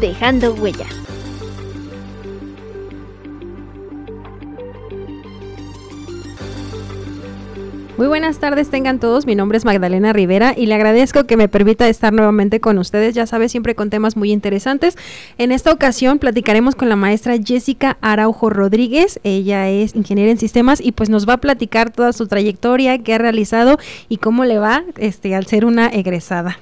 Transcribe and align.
dejando 0.00 0.54
huella. 0.54 0.86
Muy 7.96 8.08
buenas 8.08 8.38
tardes 8.40 8.68
tengan 8.68 9.00
todos, 9.00 9.24
mi 9.24 9.34
nombre 9.34 9.56
es 9.56 9.64
Magdalena 9.64 10.12
Rivera 10.12 10.52
y 10.54 10.66
le 10.66 10.74
agradezco 10.74 11.24
que 11.24 11.38
me 11.38 11.48
permita 11.48 11.88
estar 11.88 12.12
nuevamente 12.12 12.60
con 12.60 12.76
ustedes, 12.76 13.14
ya 13.14 13.26
sabes, 13.26 13.50
siempre 13.50 13.74
con 13.74 13.88
temas 13.88 14.18
muy 14.18 14.32
interesantes. 14.32 14.98
En 15.38 15.50
esta 15.50 15.72
ocasión 15.72 16.18
platicaremos 16.18 16.74
con 16.74 16.90
la 16.90 16.96
maestra 16.96 17.36
Jessica 17.42 17.96
Araujo 18.02 18.50
Rodríguez, 18.50 19.18
ella 19.24 19.70
es 19.70 19.94
ingeniera 19.94 20.30
en 20.30 20.36
sistemas 20.36 20.82
y 20.82 20.92
pues 20.92 21.08
nos 21.08 21.26
va 21.26 21.34
a 21.34 21.40
platicar 21.40 21.90
toda 21.90 22.12
su 22.12 22.26
trayectoria, 22.26 22.98
qué 22.98 23.14
ha 23.14 23.18
realizado 23.18 23.78
y 24.10 24.18
cómo 24.18 24.44
le 24.44 24.58
va 24.58 24.84
este, 24.98 25.34
al 25.34 25.46
ser 25.46 25.64
una 25.64 25.86
egresada. 25.88 26.58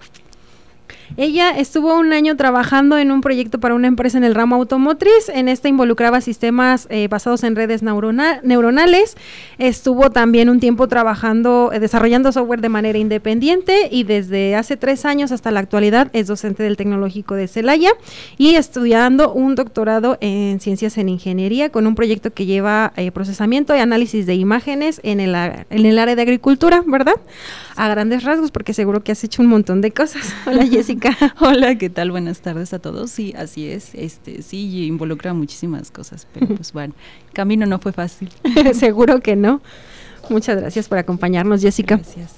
Ella 1.16 1.50
estuvo 1.50 1.98
un 1.98 2.12
año 2.12 2.36
trabajando 2.36 2.98
en 2.98 3.12
un 3.12 3.20
proyecto 3.20 3.60
para 3.60 3.74
una 3.74 3.86
empresa 3.86 4.18
en 4.18 4.24
el 4.24 4.34
ramo 4.34 4.56
automotriz. 4.56 5.28
En 5.32 5.48
este 5.48 5.68
involucraba 5.68 6.20
sistemas 6.20 6.86
eh, 6.90 7.08
basados 7.08 7.44
en 7.44 7.54
redes 7.54 7.82
neuronales. 7.82 9.16
Estuvo 9.58 10.10
también 10.10 10.48
un 10.48 10.58
tiempo 10.58 10.88
trabajando, 10.88 11.70
eh, 11.72 11.78
desarrollando 11.78 12.32
software 12.32 12.60
de 12.60 12.68
manera 12.68 12.98
independiente 12.98 13.88
y 13.90 14.04
desde 14.04 14.56
hace 14.56 14.76
tres 14.76 15.04
años 15.04 15.30
hasta 15.30 15.50
la 15.50 15.60
actualidad 15.60 16.08
es 16.12 16.26
docente 16.26 16.62
del 16.62 16.76
Tecnológico 16.76 17.34
de 17.34 17.46
Celaya 17.46 17.90
y 18.36 18.56
estudiando 18.56 19.32
un 19.32 19.54
doctorado 19.54 20.18
en 20.20 20.58
ciencias 20.58 20.98
en 20.98 21.08
ingeniería 21.08 21.70
con 21.70 21.86
un 21.86 21.94
proyecto 21.94 22.32
que 22.32 22.46
lleva 22.46 22.92
eh, 22.96 23.12
procesamiento 23.12 23.76
y 23.76 23.78
análisis 23.78 24.26
de 24.26 24.34
imágenes 24.34 25.00
en 25.04 25.20
el, 25.20 25.34
en 25.34 25.86
el 25.86 25.98
área 25.98 26.16
de 26.16 26.22
agricultura, 26.22 26.82
¿verdad? 26.86 27.14
A 27.76 27.88
grandes 27.88 28.24
rasgos, 28.24 28.50
porque 28.50 28.74
seguro 28.74 29.02
que 29.02 29.12
has 29.12 29.22
hecho 29.22 29.42
un 29.42 29.48
montón 29.48 29.80
de 29.80 29.92
cosas. 29.92 30.34
Hola 30.46 30.66
Jessica. 30.66 30.93
Hola, 31.40 31.76
¿qué 31.76 31.90
tal? 31.90 32.10
Buenas 32.10 32.40
tardes 32.40 32.72
a 32.72 32.78
todos. 32.78 33.10
Sí, 33.10 33.34
así 33.36 33.68
es. 33.68 33.94
Este, 33.94 34.42
sí, 34.42 34.86
involucra 34.86 35.34
muchísimas 35.34 35.90
cosas, 35.90 36.26
pero 36.32 36.48
pues 36.48 36.72
bueno, 36.72 36.94
el 37.26 37.32
camino 37.32 37.66
no 37.66 37.78
fue 37.78 37.92
fácil. 37.92 38.30
Seguro 38.74 39.20
que 39.20 39.36
no. 39.36 39.60
Muchas 40.30 40.60
gracias 40.60 40.88
por 40.88 40.98
acompañarnos, 40.98 41.62
Jessica. 41.62 41.96
Gracias. 41.96 42.32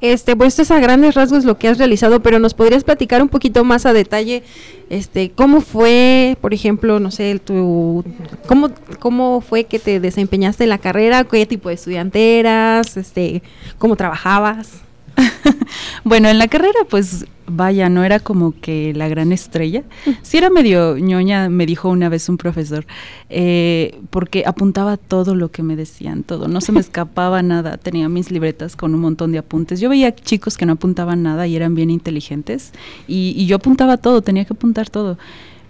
Este, 0.00 0.34
pues 0.34 0.48
esto 0.48 0.62
es 0.62 0.70
a 0.72 0.80
grandes 0.80 1.14
rasgos 1.14 1.44
lo 1.44 1.58
que 1.58 1.68
has 1.68 1.78
realizado, 1.78 2.20
pero 2.20 2.40
nos 2.40 2.54
podrías 2.54 2.82
platicar 2.82 3.22
un 3.22 3.28
poquito 3.28 3.62
más 3.62 3.86
a 3.86 3.92
detalle, 3.92 4.42
este, 4.90 5.30
cómo 5.30 5.60
fue, 5.60 6.36
por 6.40 6.52
ejemplo, 6.52 6.98
no 6.98 7.12
sé, 7.12 7.38
tu, 7.38 8.04
cómo, 8.48 8.70
cómo 8.98 9.40
fue 9.40 9.62
que 9.62 9.78
te 9.78 10.00
desempeñaste 10.00 10.64
en 10.64 10.70
la 10.70 10.78
carrera, 10.78 11.22
qué 11.22 11.46
tipo 11.46 11.68
de 11.68 11.76
estudiante 11.76 12.40
eras, 12.40 12.96
este, 12.96 13.44
cómo 13.78 13.94
trabajabas. 13.94 14.82
bueno, 16.04 16.28
en 16.28 16.38
la 16.38 16.48
carrera, 16.48 16.78
pues 16.88 17.26
vaya, 17.46 17.88
no 17.88 18.04
era 18.04 18.20
como 18.20 18.54
que 18.60 18.92
la 18.94 19.08
gran 19.08 19.32
estrella. 19.32 19.82
Sí 20.22 20.38
era 20.38 20.50
medio 20.50 20.96
ñoña, 20.98 21.48
me 21.48 21.66
dijo 21.66 21.88
una 21.88 22.08
vez 22.08 22.28
un 22.28 22.38
profesor, 22.38 22.86
eh, 23.28 24.00
porque 24.10 24.44
apuntaba 24.46 24.96
todo 24.96 25.34
lo 25.34 25.50
que 25.50 25.62
me 25.62 25.76
decían, 25.76 26.22
todo, 26.22 26.48
no 26.48 26.60
se 26.60 26.72
me 26.72 26.80
escapaba 26.86 27.42
nada, 27.42 27.76
tenía 27.76 28.08
mis 28.08 28.30
libretas 28.30 28.76
con 28.76 28.94
un 28.94 29.00
montón 29.00 29.32
de 29.32 29.38
apuntes. 29.38 29.80
Yo 29.80 29.88
veía 29.88 30.14
chicos 30.14 30.56
que 30.56 30.66
no 30.66 30.74
apuntaban 30.74 31.22
nada 31.22 31.46
y 31.46 31.56
eran 31.56 31.74
bien 31.74 31.90
inteligentes, 31.90 32.72
y, 33.06 33.34
y 33.36 33.46
yo 33.46 33.56
apuntaba 33.56 33.96
todo, 33.96 34.22
tenía 34.22 34.44
que 34.44 34.54
apuntar 34.54 34.90
todo 34.90 35.18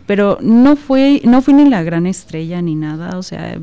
pero 0.07 0.39
no 0.41 0.77
fue 0.77 1.21
no 1.25 1.43
fui 1.43 1.55
ni 1.55 1.69
la 1.69 1.83
gran 1.83 2.07
estrella 2.07 2.61
ni 2.63 2.75
nada 2.75 3.19
o 3.19 3.23
sea 3.23 3.59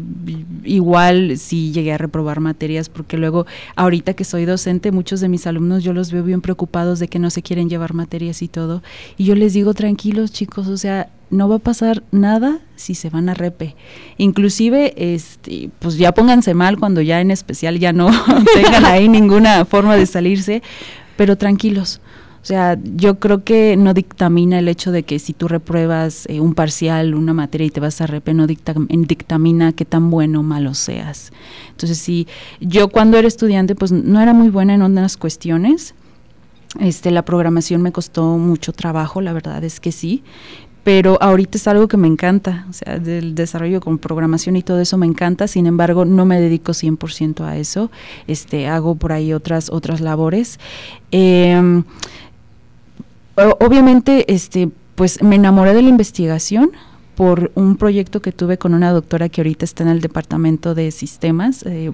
igual 0.64 1.38
sí 1.38 1.72
llegué 1.72 1.94
a 1.94 1.98
reprobar 1.98 2.40
materias 2.40 2.90
porque 2.90 3.18
luego 3.18 3.46
ahorita 3.76 4.14
que 4.14 4.24
soy 4.24 4.46
docente 4.46 4.92
muchos 4.92 5.20
de 5.20 5.30
mis 5.30 5.48
alumnos 5.48 5.84
yo 5.84 5.94
los 5.94 6.12
veo 6.12 6.24
bien 6.24 6.42
preocupados 6.42 7.00
de 7.00 7.08
que 7.08 7.20
no 7.20 7.30
se 7.30 7.42
quieren 7.42 7.70
llevar 7.70 7.94
materias 7.94 8.42
y 8.42 8.48
todo 8.48 8.82
y 9.18 9.26
yo 9.26 9.36
les 9.36 9.54
digo 9.54 9.74
tranquilos 9.74 10.32
chicos 10.32 10.68
o 10.68 10.78
sea 10.78 11.10
no 11.30 11.48
va 11.48 11.56
a 11.58 11.60
pasar 11.60 12.04
nada 12.12 12.60
si 12.76 12.96
se 12.96 13.10
van 13.10 13.30
a 13.30 13.34
repe. 13.34 13.76
Inclusive, 14.18 14.94
este, 14.98 15.70
pues 15.80 15.98
ya 15.98 16.14
pónganse 16.14 16.54
mal 16.54 16.80
cuando 16.80 17.02
ya 17.02 17.22
en 17.22 17.32
especial 17.32 17.80
ya 17.80 17.94
no 17.94 18.10
tengan 18.56 18.86
ahí 18.86 19.08
ninguna 19.10 19.64
forma 19.66 19.96
de 19.96 20.06
salirse, 20.06 20.64
pero 21.18 21.38
tranquilos. 21.38 22.02
O 22.42 22.46
sea, 22.46 22.78
yo 22.84 23.20
creo 23.20 23.44
que 23.44 23.76
no 23.78 23.94
dictamina 23.94 24.60
el 24.60 24.70
hecho 24.70 24.92
de 24.92 25.04
que 25.04 25.20
si 25.20 25.34
tú 25.34 25.48
repruebas 25.48 26.26
eh, 26.30 26.40
un 26.40 26.54
parcial, 26.54 27.14
una 27.14 27.34
materia 27.34 27.68
y 27.68 27.70
te 27.70 27.82
vas 27.82 28.00
a 28.00 28.08
repe, 28.08 28.34
no 28.34 28.48
dictamina 28.48 29.74
qué 29.74 29.86
tan 29.86 30.10
bueno 30.10 30.40
o 30.40 30.44
malo 30.44 30.74
seas. 30.74 31.34
Entonces, 31.72 31.98
sí, 31.98 32.28
yo 32.62 32.88
cuando 32.88 33.18
era 33.18 33.28
estudiante, 33.28 33.76
pues 33.76 33.92
no 33.92 34.22
era 34.22 34.34
muy 34.34 34.50
buena 34.50 34.74
en 34.74 34.82
otras 34.82 35.18
cuestiones. 35.18 35.96
Este, 36.80 37.12
la 37.12 37.24
programación 37.24 37.82
me 37.82 37.92
costó 37.92 38.38
mucho 38.38 38.74
trabajo, 38.74 39.22
la 39.22 39.34
verdad 39.34 39.64
es 39.64 39.80
que 39.80 39.92
sí, 39.92 40.24
pero 40.84 41.18
ahorita 41.20 41.58
es 41.58 41.68
algo 41.68 41.88
que 41.88 41.98
me 41.98 42.08
encanta, 42.08 42.68
o 42.70 42.74
sea, 42.74 43.00
del 43.00 43.34
desarrollo 43.34 43.82
con 43.82 43.98
programación 43.98 44.56
y 44.56 44.62
todo 44.62 44.80
eso 44.80 44.98
me 44.98 45.08
encanta, 45.08 45.48
sin 45.48 45.66
embargo, 45.66 46.06
no 46.06 46.26
me 46.26 46.40
dedico 46.40 46.74
100% 46.74 47.44
a 47.44 47.58
eso, 47.58 47.90
este, 48.28 48.68
hago 48.68 48.96
por 48.96 49.12
ahí 49.12 49.34
otras, 49.34 49.72
otras 49.72 50.00
labores. 50.00 50.60
Eh, 51.12 51.84
obviamente, 53.60 54.32
este, 54.34 54.70
pues 54.96 55.22
me 55.22 55.36
enamoré 55.36 55.74
de 55.74 55.82
la 55.82 55.90
investigación 55.90 56.72
por 57.16 57.52
un 57.56 57.76
proyecto 57.76 58.22
que 58.22 58.32
tuve 58.32 58.58
con 58.58 58.74
una 58.74 58.92
doctora 58.92 59.30
que 59.30 59.42
ahorita 59.42 59.66
está 59.66 59.84
en 59.84 59.90
el 59.90 60.02
departamento 60.02 60.74
de 60.74 60.92
sistemas. 60.92 61.64
Eh, 61.66 61.92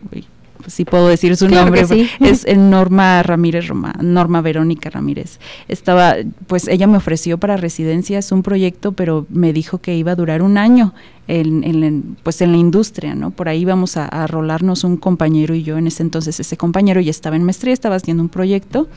si 0.67 0.85
puedo 0.85 1.07
decir 1.07 1.35
su 1.35 1.47
nombre, 1.47 1.83
es 2.19 2.45
Norma 2.57 3.23
Ramírez, 3.23 3.65
Norma 4.01 4.41
Verónica 4.41 4.89
Ramírez. 4.89 5.39
Estaba, 5.67 6.15
pues 6.47 6.67
ella 6.67 6.87
me 6.87 6.97
ofreció 6.97 7.37
para 7.37 7.57
residencias 7.57 8.31
un 8.31 8.43
proyecto, 8.43 8.91
pero 8.91 9.25
me 9.29 9.53
dijo 9.53 9.79
que 9.79 9.95
iba 9.95 10.11
a 10.11 10.15
durar 10.15 10.41
un 10.41 10.57
año 10.57 10.93
en, 11.27 12.17
pues 12.23 12.41
en 12.41 12.51
la 12.51 12.57
industria, 12.57 13.15
¿no? 13.15 13.31
Por 13.31 13.49
ahí 13.49 13.61
íbamos 13.61 13.97
a, 13.97 14.05
a 14.05 14.27
rolarnos 14.27 14.83
un 14.83 14.97
compañero 14.97 15.55
y 15.55 15.63
yo 15.63 15.77
en 15.77 15.87
ese 15.87 16.03
entonces, 16.03 16.39
ese 16.39 16.57
compañero 16.57 17.01
ya 17.01 17.11
estaba 17.11 17.35
en 17.35 17.43
maestría, 17.43 17.73
estaba 17.73 17.95
haciendo 17.95 18.21
un 18.23 18.29
proyecto 18.29 18.87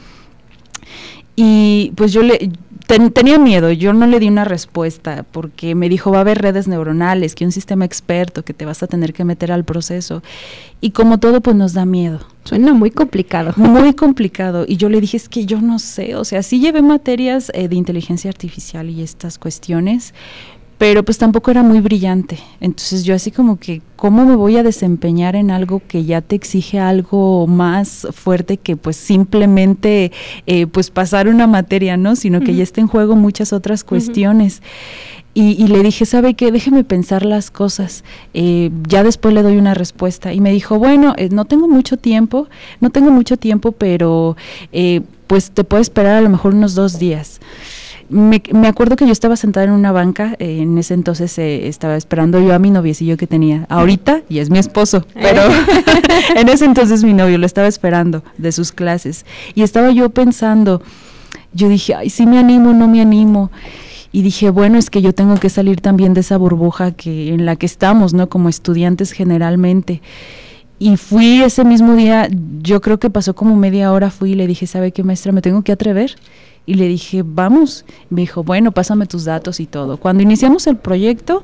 y 1.41 1.93
pues 1.94 2.12
yo 2.12 2.25
le 2.25 2.50
tenía 2.88 3.38
miedo, 3.38 3.71
yo 3.71 3.93
no 3.93 4.09
le 4.09 4.19
di 4.19 4.26
una 4.26 4.44
respuesta 4.44 5.25
porque 5.31 5.76
me 5.76 5.88
dijo 5.88 6.10
va 6.10 6.19
a 6.19 6.21
haber 6.22 6.43
redes 6.43 6.66
neuronales, 6.66 7.37
que 7.37 7.44
un 7.44 7.53
sistema 7.53 7.84
experto, 7.84 8.44
que 8.44 8.54
te 8.54 8.65
vas 8.65 8.82
a 8.82 8.88
tener 8.88 9.12
que 9.12 9.22
meter 9.22 9.53
al 9.53 9.62
proceso. 9.62 10.21
Y 10.81 10.91
como 10.91 11.19
todo, 11.19 11.41
pues 11.41 11.54
nos 11.54 11.75
da 11.75 11.84
miedo. 11.84 12.19
Suena 12.43 12.75
muy 12.75 12.91
complicado. 12.91 13.53
Muy 13.56 13.93
complicado. 13.94 14.65
Y 14.66 14.78
yo 14.78 14.88
le 14.88 15.00
dije, 15.00 15.16
es 15.16 15.28
que 15.28 15.47
yo 15.47 15.60
no 15.60 15.78
sé, 15.78 16.16
o 16.16 16.25
sea, 16.25 16.43
sí 16.43 16.59
llevé 16.59 16.82
materias 16.82 17.53
eh, 17.54 17.69
de 17.69 17.77
inteligencia 17.77 18.31
artificial 18.31 18.91
y 18.91 19.03
estas 19.03 19.38
cuestiones, 19.38 20.15
pero 20.78 21.03
pues 21.03 21.19
tampoco 21.19 21.50
era 21.50 21.65
muy 21.65 21.81
brillante. 21.81 22.39
Entonces 22.61 23.05
yo 23.05 23.15
así 23.15 23.33
como 23.33 23.59
que, 23.59 23.83
¿cómo 23.97 24.25
me 24.25 24.37
voy 24.37 24.56
a 24.56 24.62
desempeñar 24.62 25.34
en 25.34 25.50
algo 25.50 25.83
que 25.87 26.05
ya 26.05 26.21
te 26.21 26.37
exige 26.37 26.78
algo 26.78 27.49
más 27.49 28.06
fuerte 28.12 28.56
que 28.56 28.77
pues 28.77 28.97
simplemente 28.97 30.12
eh, 30.47 30.69
pues 30.69 30.91
pasar 30.91 31.27
una 31.27 31.49
materia, 31.49 31.97
¿no? 31.97 32.15
Sino 32.15 32.41
que 32.41 32.55
ya 32.55 32.62
está 32.62 32.81
en 32.81 32.87
juego 32.87 33.16
muchas 33.16 33.53
otras 33.53 33.83
cuestiones. 33.83 34.63
y, 35.34 35.69
le 35.69 35.83
dije, 35.84 36.04
¿sabe 36.04 36.34
qué? 36.34 36.51
Déjeme 36.51 36.83
pensar 36.83 37.25
las 37.25 37.53
cosas. 37.53 38.03
Eh, 38.34 38.71
ya 38.89 39.04
después 39.04 39.33
le 39.34 39.42
doy 39.42 39.57
una 39.57 39.75
respuesta. 39.75 40.33
Y 40.33 40.41
me 40.41 40.51
dijo, 40.51 40.78
bueno, 40.78 41.15
eh, 41.16 41.28
no 41.30 41.45
tengo 41.45 41.69
mucho 41.69 41.97
tiempo, 41.97 42.48
no 42.80 42.91
tengo 42.91 43.10
mucho 43.10 43.36
tiempo, 43.36 43.71
pero 43.72 44.36
pues 45.28 45.51
te 45.51 45.63
puedo 45.63 45.80
esperar 45.80 46.16
a 46.16 46.21
lo 46.21 46.28
mejor 46.28 46.54
unos 46.54 46.75
dos 46.75 46.98
días 46.98 47.41
me, 48.09 48.43
me, 48.53 48.69
acuerdo 48.69 48.97
que 48.97 49.07
yo 49.07 49.13
estaba 49.13 49.37
sentada 49.37 49.66
en 49.66 49.72
una 49.72 49.93
banca, 49.93 50.34
eh, 50.39 50.60
en 50.60 50.78
ese 50.78 50.95
entonces 50.95 51.39
eh, 51.39 51.69
estaba 51.69 51.97
esperando 51.97 52.41
yo 52.41 52.55
a 52.55 52.59
mi 52.59 52.71
noviecillo 52.71 53.16
que 53.16 53.27
tenía 53.27 53.66
ahorita, 53.69 54.22
y 54.28 54.39
es 54.39 54.51
mi 54.51 54.59
esposo, 54.59 55.05
pero 55.15 55.43
en 56.37 56.49
ese 56.49 56.65
entonces 56.65 57.05
mi 57.05 57.13
novio 57.13 57.39
lo 57.39 57.47
estaba 57.47 57.69
esperando 57.69 58.22
de 58.39 58.53
sus 58.53 58.72
clases. 58.72 59.27
Y 59.55 59.63
estaba 59.63 59.91
yo 59.91 60.10
pensando, 60.10 60.83
yo 61.53 61.69
dije, 61.69 61.95
ay, 61.95 62.10
sí 62.10 62.27
me 62.27 62.39
animo, 62.39 62.72
no 62.72 62.89
me 62.89 63.01
animo. 63.01 63.51
Y 64.11 64.22
dije, 64.22 64.49
bueno, 64.49 64.78
es 64.78 64.89
que 64.89 65.03
yo 65.03 65.13
tengo 65.13 65.37
que 65.37 65.51
salir 65.51 65.81
también 65.81 66.15
de 66.15 66.21
esa 66.21 66.39
burbuja 66.39 66.93
que, 66.93 67.34
en 67.34 67.45
la 67.45 67.57
que 67.57 67.66
estamos, 67.66 68.15
¿no? 68.15 68.31
Como 68.31 68.49
estudiantes 68.49 69.13
generalmente. 69.13 70.01
Y 70.78 70.97
fui 70.97 71.43
ese 71.43 71.65
mismo 71.65 71.95
día, 71.95 72.28
yo 72.63 72.81
creo 72.81 72.99
que 72.99 73.11
pasó 73.11 73.34
como 73.34 73.54
media 73.54 73.93
hora, 73.93 74.11
fui 74.11 74.33
y 74.33 74.34
le 74.34 74.47
dije, 74.47 74.66
¿sabe 74.66 74.93
qué, 74.93 75.03
maestra? 75.03 75.33
Me 75.33 75.43
tengo 75.43 75.63
que 75.63 75.72
atrever 75.72 76.16
Y 76.68 76.74
le 76.74 76.86
dije, 76.86 77.22
vamos. 77.24 77.86
Me 78.10 78.20
dijo, 78.20 78.44
bueno, 78.44 78.72
pásame 78.72 79.06
tus 79.06 79.24
datos 79.24 79.59
y 79.59 79.65
todo. 79.65 79.97
Cuando 79.97 80.22
iniciamos 80.22 80.66
el 80.66 80.76
proyecto, 80.76 81.42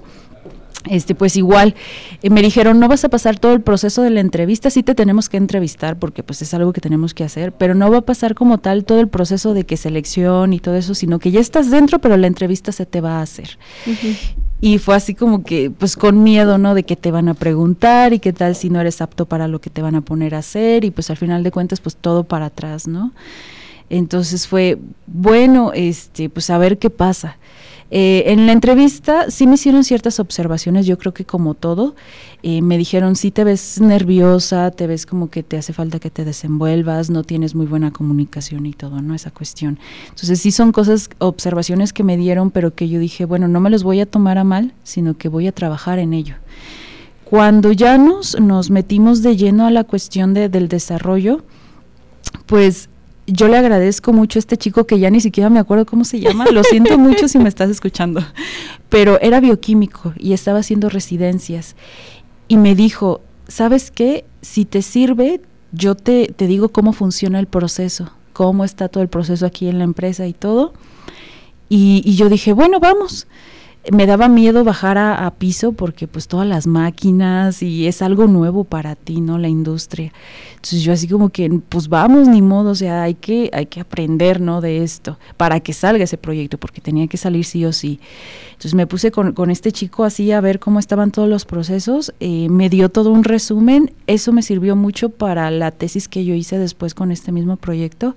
este, 0.91 1.15
pues 1.15 1.35
igual 1.37 1.75
eh, 2.23 2.29
me 2.29 2.43
dijeron 2.43 2.79
no 2.79 2.89
vas 2.89 3.07
a 3.07 3.09
pasar 3.09 3.39
todo 3.39 3.55
el 3.55 3.63
proceso 3.63 4.03
de 4.03 4.11
la 4.11 4.21
entrevista, 4.21 4.69
sí 4.69 4.83
te 4.83 4.95
tenemos 4.95 5.31
que 5.31 5.39
entrevistar 5.39 5.99
porque 5.99 6.23
pues 6.23 6.43
es 6.43 6.53
algo 6.53 6.75
que 6.75 6.83
tenemos 6.83 7.15
que 7.15 7.25
hacer, 7.25 7.53
pero 7.53 7.75
no 7.75 7.91
va 7.91 7.99
a 7.99 8.01
pasar 8.03 8.35
como 8.35 8.59
tal 8.59 8.85
todo 8.85 9.01
el 9.01 9.09
proceso 9.09 9.55
de 9.55 9.65
que 9.65 9.79
selección 9.79 10.53
y 10.53 10.59
todo 10.59 10.75
eso, 10.75 10.95
sino 10.95 11.19
que 11.19 11.31
ya 11.31 11.41
estás 11.41 11.71
dentro, 11.71 12.01
pero 12.01 12.19
la 12.19 12.27
entrevista 12.27 12.71
se 12.71 12.85
te 12.85 13.01
va 13.01 13.21
a 13.21 13.23
hacer. 13.23 13.59
Y 14.61 14.77
fue 14.77 14.95
así 14.95 15.15
como 15.15 15.43
que, 15.43 15.71
pues 15.71 15.97
con 15.97 16.23
miedo, 16.23 16.59
¿no? 16.59 16.75
De 16.75 16.83
que 16.83 16.97
te 16.97 17.11
van 17.11 17.31
a 17.31 17.35
preguntar 17.35 18.13
y 18.13 18.19
qué 18.19 18.35
tal 18.35 18.55
si 18.57 18.69
no 18.69 18.79
eres 18.79 19.01
apto 19.01 19.25
para 19.25 19.49
lo 19.49 19.63
que 19.63 19.71
te 19.71 19.81
van 19.81 19.95
a 19.95 20.03
poner 20.03 20.35
a 20.35 20.39
hacer 20.39 20.85
y 20.85 20.91
pues 20.91 21.09
al 21.09 21.17
final 21.17 21.43
de 21.43 21.51
cuentas 21.51 21.81
pues 21.81 21.97
todo 21.97 22.25
para 22.25 22.47
atrás, 22.47 22.87
¿no? 22.87 23.13
Entonces 23.91 24.47
fue 24.47 24.79
bueno, 25.07 25.73
este, 25.75 26.31
pues 26.31 26.51
a 26.51 26.59
ver 26.59 26.79
qué 26.79 26.91
pasa. 26.91 27.39
Eh, 27.91 28.33
en 28.33 28.47
la 28.47 28.53
entrevista 28.53 29.31
sí 29.31 29.47
me 29.47 29.55
hicieron 29.55 29.85
ciertas 29.85 30.19
observaciones, 30.19 30.85
yo 30.85 30.99
creo 30.99 31.15
que 31.15 31.25
como 31.25 31.55
todo, 31.55 31.95
eh, 32.43 32.61
me 32.61 32.77
dijeron, 32.77 33.15
sí 33.15 33.31
te 33.31 33.45
ves 33.45 33.81
nerviosa, 33.81 34.71
te 34.73 34.87
ves 34.87 35.07
como 35.07 35.31
que 35.31 35.43
te 35.43 35.59
hace 35.59 35.73
falta 35.73 36.01
que 36.01 36.11
te 36.11 36.25
desenvuelvas, 36.25 37.11
no 37.11 37.23
tienes 37.23 37.55
muy 37.55 37.67
buena 37.67 37.93
comunicación 37.93 38.67
y 38.67 38.73
todo, 38.73 39.01
¿no? 39.01 39.15
Esa 39.15 39.31
cuestión. 39.31 39.79
Entonces 40.09 40.41
sí 40.41 40.51
son 40.51 40.73
cosas, 40.73 41.09
observaciones 41.19 41.93
que 41.93 42.03
me 42.03 42.17
dieron, 42.17 42.51
pero 42.51 42.75
que 42.75 42.89
yo 42.89 42.99
dije, 42.99 43.27
bueno, 43.27 43.47
no 43.47 43.61
me 43.61 43.71
los 43.71 43.85
voy 43.85 44.01
a 44.01 44.07
tomar 44.07 44.39
a 44.39 44.45
mal, 44.45 44.73
sino 44.83 45.17
que 45.17 45.29
voy 45.29 45.47
a 45.47 45.53
trabajar 45.53 46.01
en 46.01 46.15
ello. 46.15 46.35
Cuando 47.25 47.71
ya 47.71 47.97
nos, 47.97 48.41
nos 48.41 48.71
metimos 48.71 49.23
de 49.23 49.37
lleno 49.37 49.67
a 49.67 49.71
la 49.71 49.85
cuestión 49.85 50.35
de, 50.35 50.49
del 50.49 50.69
desarrollo, 50.69 51.45
pues 52.47 52.89
yo 53.27 53.49
le 53.49 53.57
agradezco 53.57 54.13
mucho 54.13 54.39
a 54.39 54.41
este 54.41 54.57
chico 54.57 54.87
que 54.87 54.99
ya 54.99 55.11
ni 55.11 55.21
siquiera 55.21 55.51
me 55.51 55.59
acuerdo 55.59 55.87
cómo 55.87 56.05
se 56.05 56.21
llama, 56.21 56.47
lo 56.47 56.63
siento 56.65 56.99
mucho 56.99 57.29
si 57.29 57.39
me 57.39 57.49
estás 57.49 57.71
escuchando, 57.71 58.23
pero 58.89 59.21
era 59.21 59.41
bioquímico 59.41 60.13
y 60.19 60.33
estaba 60.33 60.59
haciendo 60.59 60.89
residencias 60.89 61.77
y 62.49 62.57
me 62.57 62.75
dijo, 62.75 63.21
¿sabes 63.49 63.91
qué? 63.91 64.25
Si 64.43 64.65
te 64.65 64.83
sirve, 64.83 65.41
yo 65.73 65.95
te, 65.95 66.29
te 66.29 66.47
digo 66.47 66.69
cómo 66.69 66.93
funciona 66.93 67.41
el 67.41 67.47
proceso, 67.47 68.11
cómo 68.33 68.65
está 68.65 68.89
todo 68.89 69.03
el 69.03 69.09
proceso 69.09 69.47
aquí 69.47 69.69
en 69.69 69.79
la 69.79 69.85
empresa 69.85 70.27
y 70.27 70.33
todo. 70.33 70.75
Y, 71.69 72.03
y 72.05 72.17
yo 72.17 72.29
dije, 72.29 72.53
bueno, 72.53 72.79
vamos 72.79 73.27
me 73.93 74.07
daba 74.07 74.29
miedo 74.29 74.65
bajar 74.65 74.97
a, 74.99 75.31
piso 75.33 75.73
porque 75.73 76.07
pues 76.07 76.29
todas 76.29 76.47
las 76.47 76.67
máquinas 76.67 77.63
y 77.63 77.87
es 77.87 78.03
algo 78.03 78.27
nuevo 78.27 78.65
para 78.65 78.95
ti, 78.95 79.21
¿no? 79.21 79.39
La 79.39 79.49
industria. 79.49 80.13
Entonces 80.55 80.83
yo 80.83 80.93
así 80.93 81.09
como 81.09 81.29
que, 81.29 81.51
pues 81.69 81.89
vamos, 81.89 82.29
ni 82.29 82.41
modo, 82.41 82.71
o 82.71 82.75
sea, 82.75 83.03
hay 83.03 83.15
que, 83.15 83.51
hay 83.53 83.67
que 83.67 83.81
aprender, 83.81 84.41
¿no? 84.41 84.61
De 84.61 84.83
esto, 84.83 85.19
para 85.37 85.61
que 85.61 85.73
salga 85.73 86.05
ese 86.05 86.17
proyecto, 86.17 86.57
porque 86.59 86.81
tenía 86.81 87.07
que 87.07 87.17
salir 87.17 87.45
sí 87.45 87.65
o 87.65 87.73
sí. 87.73 88.01
Entonces 88.53 88.75
me 88.75 88.87
puse 88.87 89.11
con, 89.11 89.51
este 89.51 89.73
chico 89.73 90.05
así 90.05 90.33
a 90.33 90.41
ver 90.41 90.59
cómo 90.61 90.79
estaban 90.79 91.11
todos 91.11 91.29
los 91.29 91.45
procesos, 91.45 92.15
eh, 92.21 92.49
me 92.49 92.71
dio 92.71 92.89
todo 92.89 93.11
un 93.11 93.25
resumen, 93.25 93.93
eso 94.07 94.33
me 94.33 94.43
sirvió 94.43 94.77
mucho 94.77 95.11
para 95.11 95.51
la 95.51 95.71
tesis 95.71 96.09
que 96.09 96.25
yo 96.25 96.35
hice 96.35 96.59
después 96.59 96.95
con 96.95 97.13
este 97.13 97.33
mismo 97.33 97.57
proyecto. 97.57 98.15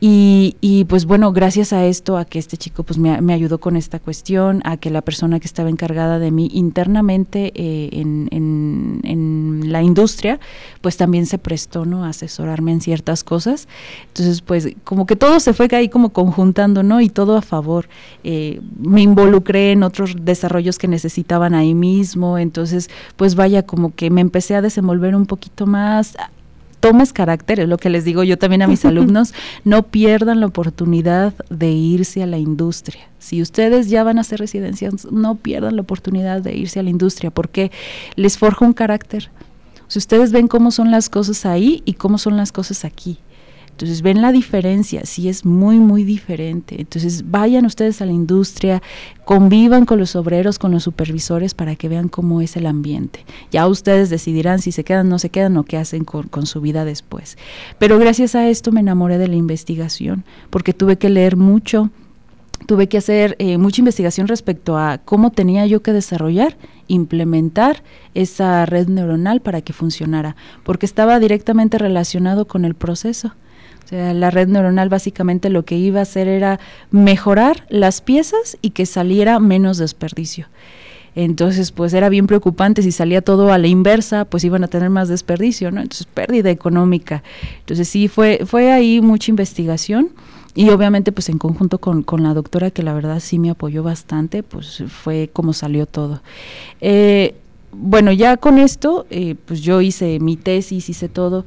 Y, 0.00 0.56
y, 0.60 0.84
pues 0.84 1.06
bueno, 1.06 1.32
gracias 1.32 1.72
a 1.72 1.84
esto, 1.84 2.18
a 2.18 2.24
que 2.24 2.38
este 2.38 2.56
chico 2.56 2.84
pues 2.84 2.98
me, 2.98 3.20
me, 3.20 3.32
ayudó 3.32 3.58
con 3.58 3.76
esta 3.76 3.98
cuestión, 3.98 4.62
a 4.64 4.76
que 4.76 4.90
la 4.90 5.02
persona 5.02 5.40
que 5.40 5.46
estaba 5.46 5.70
encargada 5.70 6.20
de 6.20 6.30
mí 6.30 6.48
internamente 6.52 7.50
eh, 7.56 7.88
en, 7.92 8.28
en, 8.30 9.72
la 9.72 9.82
industria, 9.82 10.38
pues 10.80 10.96
también 10.96 11.26
se 11.26 11.36
prestó 11.36 11.84
¿no? 11.84 12.04
a 12.04 12.10
asesorarme 12.10 12.72
en 12.72 12.80
ciertas 12.80 13.24
cosas. 13.24 13.66
Entonces, 14.06 14.40
pues 14.40 14.68
como 14.84 15.04
que 15.04 15.16
todo 15.16 15.40
se 15.40 15.52
fue 15.52 15.68
ahí 15.72 15.88
como 15.88 16.10
conjuntando, 16.10 16.82
¿no? 16.82 17.00
Y 17.00 17.08
todo 17.08 17.36
a 17.36 17.42
favor. 17.42 17.88
Eh, 18.22 18.60
me 18.78 19.02
involucré 19.02 19.72
en 19.72 19.82
otros 19.82 20.14
desarrollos 20.20 20.78
que 20.78 20.86
necesitaban 20.88 21.54
ahí 21.54 21.74
mismo, 21.74 22.38
entonces, 22.38 22.88
pues 23.16 23.34
vaya, 23.34 23.64
como 23.64 23.94
que 23.94 24.10
me 24.10 24.20
empecé 24.20 24.54
a 24.54 24.62
desenvolver 24.62 25.16
un 25.16 25.26
poquito 25.26 25.66
más 25.66 26.14
tomes 26.80 27.12
carácter, 27.12 27.60
es 27.60 27.68
lo 27.68 27.76
que 27.76 27.90
les 27.90 28.04
digo 28.04 28.22
yo 28.22 28.38
también 28.38 28.62
a 28.62 28.66
mis 28.66 28.84
alumnos, 28.86 29.34
no 29.64 29.82
pierdan 29.84 30.40
la 30.40 30.46
oportunidad 30.46 31.34
de 31.50 31.70
irse 31.70 32.22
a 32.22 32.26
la 32.26 32.38
industria. 32.38 33.08
Si 33.18 33.42
ustedes 33.42 33.88
ya 33.88 34.04
van 34.04 34.18
a 34.18 34.22
hacer 34.22 34.40
residencias, 34.40 35.10
no 35.10 35.34
pierdan 35.34 35.76
la 35.76 35.82
oportunidad 35.82 36.40
de 36.40 36.54
irse 36.54 36.80
a 36.80 36.82
la 36.82 36.90
industria 36.90 37.30
porque 37.30 37.70
les 38.16 38.38
forja 38.38 38.64
un 38.64 38.72
carácter. 38.72 39.30
Si 39.88 39.98
ustedes 39.98 40.32
ven 40.32 40.48
cómo 40.48 40.70
son 40.70 40.90
las 40.90 41.08
cosas 41.08 41.46
ahí 41.46 41.82
y 41.84 41.94
cómo 41.94 42.18
son 42.18 42.36
las 42.36 42.52
cosas 42.52 42.84
aquí. 42.84 43.18
Entonces 43.78 44.02
ven 44.02 44.22
la 44.22 44.32
diferencia, 44.32 45.06
sí 45.06 45.28
es 45.28 45.44
muy, 45.44 45.78
muy 45.78 46.02
diferente. 46.02 46.80
Entonces 46.80 47.30
vayan 47.30 47.64
ustedes 47.64 48.02
a 48.02 48.06
la 48.06 48.12
industria, 48.12 48.82
convivan 49.24 49.84
con 49.84 50.00
los 50.00 50.16
obreros, 50.16 50.58
con 50.58 50.72
los 50.72 50.82
supervisores 50.82 51.54
para 51.54 51.76
que 51.76 51.88
vean 51.88 52.08
cómo 52.08 52.40
es 52.40 52.56
el 52.56 52.66
ambiente. 52.66 53.24
Ya 53.52 53.68
ustedes 53.68 54.10
decidirán 54.10 54.58
si 54.58 54.72
se 54.72 54.82
quedan, 54.82 55.08
no 55.08 55.20
se 55.20 55.30
quedan 55.30 55.56
o 55.58 55.62
qué 55.62 55.76
hacen 55.76 56.04
con, 56.04 56.46
su 56.46 56.60
vida 56.60 56.84
después. 56.84 57.38
Pero 57.78 58.00
gracias 58.00 58.34
a 58.34 58.48
esto 58.48 58.72
me 58.72 58.80
enamoré 58.80 59.16
de 59.16 59.28
la 59.28 59.36
investigación, 59.36 60.24
porque 60.50 60.72
tuve 60.72 60.98
que 60.98 61.08
leer 61.08 61.36
mucho, 61.36 61.90
tuve 62.66 62.88
que 62.88 62.98
hacer 62.98 63.36
eh, 63.38 63.58
mucha 63.58 63.80
investigación 63.80 64.26
respecto 64.26 64.76
a 64.76 64.98
cómo 64.98 65.30
tenía 65.30 65.64
yo 65.66 65.84
que 65.84 65.92
desarrollar, 65.92 66.56
implementar 66.88 67.84
esa 68.14 68.66
red 68.66 68.88
neuronal 68.88 69.40
para 69.40 69.60
que 69.60 69.72
funcionara, 69.72 70.34
porque 70.64 70.84
estaba 70.84 71.20
directamente 71.20 71.78
relacionado 71.78 72.48
con 72.48 72.64
el 72.64 72.74
proceso 72.74 73.34
la 73.90 74.30
red 74.30 74.48
neuronal 74.48 74.88
básicamente 74.88 75.50
lo 75.50 75.64
que 75.64 75.76
iba 75.76 76.00
a 76.00 76.02
hacer 76.02 76.28
era 76.28 76.60
mejorar 76.90 77.66
las 77.68 78.00
piezas 78.00 78.58
y 78.62 78.70
que 78.70 78.86
saliera 78.86 79.38
menos 79.40 79.78
desperdicio. 79.78 80.46
Entonces, 81.14 81.72
pues 81.72 81.94
era 81.94 82.08
bien 82.08 82.26
preocupante 82.26 82.82
si 82.82 82.92
salía 82.92 83.22
todo 83.22 83.52
a 83.52 83.58
la 83.58 83.66
inversa, 83.66 84.24
pues 84.24 84.44
iban 84.44 84.62
a 84.62 84.68
tener 84.68 84.90
más 84.90 85.08
desperdicio, 85.08 85.70
¿no? 85.72 85.80
Entonces, 85.80 86.06
pérdida 86.06 86.50
económica. 86.50 87.24
Entonces, 87.60 87.88
sí, 87.88 88.06
fue, 88.06 88.42
fue 88.46 88.70
ahí 88.70 89.00
mucha 89.00 89.30
investigación 89.32 90.10
y 90.54 90.70
obviamente, 90.70 91.12
pues 91.12 91.28
en 91.28 91.38
conjunto 91.38 91.78
con, 91.78 92.04
la 92.22 92.34
doctora, 92.34 92.70
que 92.70 92.82
la 92.82 92.92
verdad 92.92 93.20
sí 93.20 93.38
me 93.38 93.50
apoyó 93.50 93.82
bastante, 93.82 94.42
pues 94.42 94.82
fue 94.88 95.30
como 95.32 95.52
salió 95.52 95.86
todo. 95.86 96.20
Eh, 96.80 97.36
bueno, 97.72 98.10
ya 98.12 98.36
con 98.38 98.58
esto, 98.58 99.06
eh, 99.10 99.36
pues 99.44 99.60
yo 99.60 99.80
hice 99.80 100.18
mi 100.20 100.36
tesis, 100.36 100.88
hice 100.88 101.08
todo. 101.08 101.44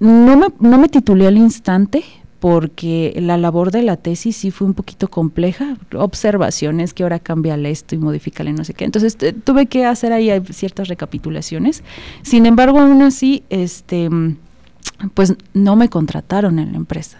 No 0.00 0.36
me, 0.36 0.46
no 0.60 0.78
me 0.78 0.88
titulé 0.88 1.26
al 1.26 1.36
instante 1.36 2.04
porque 2.40 3.18
la 3.20 3.36
labor 3.36 3.72
de 3.72 3.82
la 3.82 3.96
tesis 3.96 4.36
sí 4.36 4.50
fue 4.50 4.66
un 4.66 4.74
poquito 4.74 5.08
compleja, 5.08 5.76
observaciones 5.94 6.94
que 6.94 7.02
ahora 7.02 7.18
cambia 7.18 7.56
esto 7.56 7.94
y 7.94 7.98
modifícale 7.98 8.52
no 8.52 8.64
sé 8.64 8.74
qué. 8.74 8.84
Entonces 8.84 9.16
tuve 9.44 9.66
que 9.66 9.84
hacer 9.84 10.12
ahí 10.12 10.30
ciertas 10.50 10.88
recapitulaciones. 10.88 11.82
Sin 12.22 12.46
embargo, 12.46 12.78
aún 12.78 13.02
así, 13.02 13.42
este, 13.50 14.08
pues 15.14 15.34
no 15.52 15.74
me 15.74 15.88
contrataron 15.88 16.58
en 16.58 16.72
la 16.72 16.78
empresa. 16.78 17.18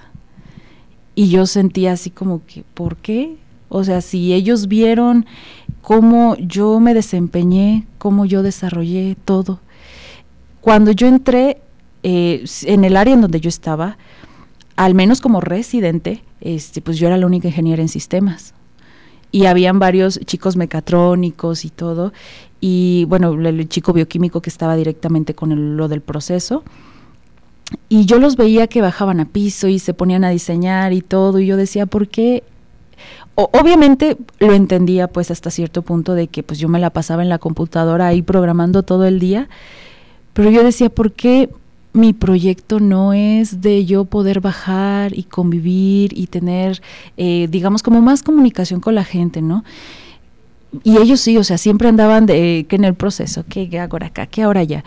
Y 1.16 1.30
yo 1.30 1.46
sentía 1.46 1.92
así 1.92 2.10
como 2.10 2.46
que, 2.46 2.62
¿por 2.74 2.96
qué? 2.96 3.36
O 3.68 3.82
sea, 3.82 4.00
si 4.00 4.32
ellos 4.32 4.68
vieron 4.68 5.26
cómo 5.82 6.36
yo 6.36 6.78
me 6.78 6.94
desempeñé, 6.94 7.86
cómo 7.98 8.24
yo 8.24 8.44
desarrollé 8.44 9.16
todo. 9.24 9.58
Cuando 10.60 10.92
yo 10.92 11.08
entré, 11.08 11.58
eh, 12.02 12.44
en 12.64 12.84
el 12.84 12.96
área 12.96 13.14
en 13.14 13.20
donde 13.20 13.40
yo 13.40 13.48
estaba, 13.48 13.98
al 14.76 14.94
menos 14.94 15.20
como 15.20 15.40
residente, 15.40 16.22
este, 16.40 16.80
pues 16.80 16.98
yo 16.98 17.06
era 17.06 17.16
la 17.16 17.26
única 17.26 17.48
ingeniera 17.48 17.82
en 17.82 17.88
sistemas. 17.88 18.54
Y 19.30 19.46
habían 19.46 19.78
varios 19.78 20.18
chicos 20.20 20.56
mecatrónicos 20.56 21.64
y 21.64 21.70
todo. 21.70 22.12
Y 22.60 23.04
bueno, 23.08 23.32
el, 23.32 23.68
chico 23.68 23.92
bioquímico 23.92 24.40
que 24.40 24.50
estaba 24.50 24.74
directamente 24.76 25.34
con 25.34 25.76
lo 25.76 25.88
del 25.88 26.00
proceso. 26.00 26.64
Y 27.90 28.06
yo 28.06 28.18
los 28.18 28.36
veía 28.36 28.66
que 28.68 28.80
bajaban 28.80 29.20
a 29.20 29.26
piso 29.26 29.68
y 29.68 29.78
se 29.78 29.92
ponían 29.92 30.24
a 30.24 30.30
diseñar 30.30 30.94
y 30.94 31.02
todo. 31.02 31.40
Y 31.40 31.46
yo 31.46 31.56
decía, 31.58 31.84
¿por 31.84 32.08
qué 32.08 32.42
obviamente 33.34 34.16
lo 34.40 34.52
entendía 34.52 35.06
pues 35.06 35.30
hasta 35.30 35.50
cierto 35.50 35.82
punto 35.82 36.14
de 36.14 36.26
que 36.26 36.42
pues 36.42 36.58
yo 36.58 36.68
me 36.68 36.80
la 36.80 36.90
pasaba 36.90 37.22
en 37.22 37.28
la 37.28 37.38
computadora 37.38 38.08
ahí 38.08 38.22
programando 38.22 38.82
todo 38.82 39.04
el 39.04 39.20
día, 39.20 39.48
pero 40.32 40.50
yo 40.50 40.64
decía, 40.64 40.90
¿por 40.90 41.12
qué 41.12 41.48
mi 41.92 42.12
proyecto 42.12 42.80
no 42.80 43.12
es 43.12 43.60
de 43.60 43.84
yo 43.84 44.04
poder 44.04 44.40
bajar 44.40 45.16
y 45.16 45.24
convivir 45.24 46.16
y 46.16 46.26
tener, 46.26 46.82
eh, 47.16 47.48
digamos, 47.50 47.82
como 47.82 48.00
más 48.00 48.22
comunicación 48.22 48.80
con 48.80 48.94
la 48.94 49.04
gente, 49.04 49.42
¿no? 49.42 49.64
Y 50.84 50.98
ellos 50.98 51.20
sí, 51.20 51.38
o 51.38 51.44
sea, 51.44 51.56
siempre 51.58 51.88
andaban 51.88 52.26
de 52.26 52.66
que 52.68 52.76
en 52.76 52.84
el 52.84 52.94
proceso, 52.94 53.44
que 53.48 53.68
ahora 53.80 54.08
acá, 54.08 54.26
que 54.26 54.42
ahora 54.42 54.62
ya. 54.62 54.84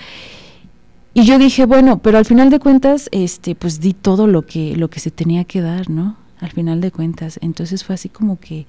Y 1.13 1.23
yo 1.23 1.39
dije, 1.39 1.65
bueno, 1.65 1.99
pero 1.99 2.17
al 2.17 2.25
final 2.25 2.49
de 2.49 2.59
cuentas, 2.59 3.09
este, 3.11 3.55
pues 3.55 3.81
di 3.81 3.93
todo 3.93 4.27
lo 4.27 4.43
que, 4.43 4.75
lo 4.77 4.89
que 4.89 4.99
se 4.99 5.11
tenía 5.11 5.43
que 5.43 5.61
dar, 5.61 5.89
¿no? 5.89 6.15
Al 6.39 6.51
final 6.51 6.79
de 6.81 6.91
cuentas. 6.91 7.39
Entonces 7.41 7.83
fue 7.83 7.95
así 7.95 8.09
como 8.09 8.39
que, 8.39 8.65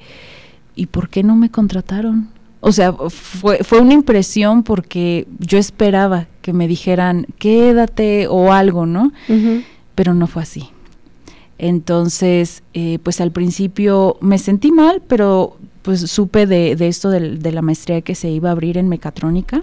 ¿y 0.75 0.87
por 0.87 1.09
qué 1.09 1.23
no 1.23 1.37
me 1.37 1.51
contrataron? 1.51 2.31
O 2.65 2.71
sea, 2.71 2.93
fue, 2.93 3.65
fue 3.65 3.81
una 3.81 3.93
impresión 3.93 4.63
porque 4.63 5.27
yo 5.41 5.59
esperaba 5.59 6.29
que 6.43 6.53
me 6.53 6.69
dijeran, 6.69 7.27
quédate 7.39 8.29
o 8.29 8.53
algo, 8.53 8.87
¿no? 8.87 9.13
Pero 9.97 10.15
no 10.15 10.29
fue 10.29 10.43
así. 10.43 10.71
Entonces, 11.59 12.63
eh, 12.73 13.01
pues 13.03 13.21
al 13.21 13.33
principio 13.33 14.17
me 14.21 14.39
sentí 14.39 14.71
mal, 14.71 15.03
pero 15.09 15.57
pues 15.83 16.01
supe 16.11 16.47
de, 16.47 16.77
esto 16.87 17.11
de, 17.11 17.53
la 17.53 17.63
maestría 17.63 18.01
que 18.01 18.15
se 18.15 18.31
iba 18.31 18.49
a 18.49 18.53
abrir 18.53 18.79
en 18.79 18.89
mecatrónica. 18.89 19.63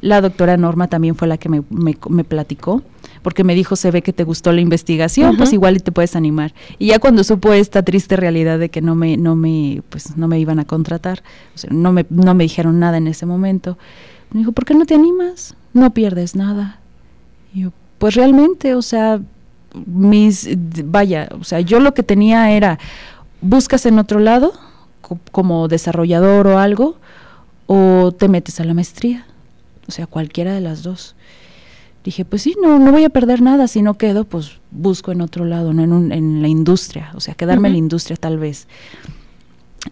La 0.00 0.20
doctora 0.20 0.56
Norma 0.56 0.88
también 0.88 1.16
fue 1.16 1.28
la 1.28 1.38
que 1.38 1.48
me, 1.48 1.62
me, 1.70 2.24
platicó, 2.24 2.82
porque 3.22 3.42
me 3.42 3.54
dijo, 3.54 3.74
se 3.74 3.90
ve 3.90 4.02
que 4.02 4.12
te 4.12 4.22
gustó 4.22 4.52
la 4.52 4.60
investigación, 4.60 5.36
pues 5.36 5.52
igual 5.52 5.76
y 5.76 5.80
te 5.80 5.90
puedes 5.90 6.14
animar. 6.14 6.54
Y 6.78 6.88
ya 6.88 7.00
cuando 7.00 7.24
supo 7.24 7.52
esta 7.52 7.82
triste 7.82 8.16
realidad 8.16 8.60
de 8.60 8.68
que 8.68 8.80
no 8.80 8.94
me, 8.94 9.16
no 9.16 9.34
me, 9.34 9.82
pues 9.90 10.16
no 10.16 10.28
me 10.28 10.38
iban 10.38 10.60
a 10.60 10.64
contratar, 10.64 11.22
o 11.54 11.58
sea, 11.58 11.70
no 11.72 11.92
me, 11.92 12.06
no 12.10 12.34
me 12.34 12.44
dijeron 12.44 12.78
nada 12.78 12.96
en 12.96 13.08
ese 13.08 13.26
momento, 13.26 13.76
me 14.30 14.40
dijo, 14.40 14.52
¿por 14.52 14.64
qué 14.64 14.74
no 14.74 14.86
te 14.86 14.94
animas? 14.94 15.56
No 15.72 15.92
pierdes 15.92 16.36
nada. 16.36 16.78
Y 17.52 17.62
yo, 17.62 17.72
pues 17.98 18.14
realmente, 18.14 18.74
o 18.74 18.82
sea, 18.82 19.20
mis, 19.84 20.48
vaya, 20.84 21.28
o 21.38 21.44
sea, 21.44 21.60
yo 21.60 21.80
lo 21.80 21.92
que 21.92 22.04
tenía 22.04 22.52
era, 22.52 22.78
buscas 23.40 23.84
en 23.84 23.98
otro 23.98 24.20
lado 24.20 24.52
como 25.32 25.68
desarrollador 25.68 26.46
o 26.46 26.58
algo, 26.58 26.96
o 27.66 28.12
te 28.12 28.28
metes 28.28 28.60
a 28.60 28.64
la 28.64 28.74
maestría, 28.74 29.26
o 29.88 29.92
sea, 29.92 30.06
cualquiera 30.06 30.54
de 30.54 30.60
las 30.60 30.82
dos. 30.82 31.14
Dije, 32.04 32.24
pues 32.24 32.42
sí, 32.42 32.54
no, 32.62 32.78
no 32.78 32.92
voy 32.92 33.04
a 33.04 33.10
perder 33.10 33.42
nada, 33.42 33.66
si 33.66 33.82
no 33.82 33.98
quedo, 33.98 34.24
pues 34.24 34.60
busco 34.70 35.10
en 35.10 35.20
otro 35.20 35.44
lado, 35.44 35.72
no 35.72 35.82
en, 35.82 35.92
un, 35.92 36.12
en 36.12 36.40
la 36.42 36.48
industria, 36.48 37.10
o 37.14 37.20
sea, 37.20 37.34
quedarme 37.34 37.68
en 37.68 37.74
la 37.74 37.78
industria 37.78 38.16
tal 38.16 38.38
vez. 38.38 38.68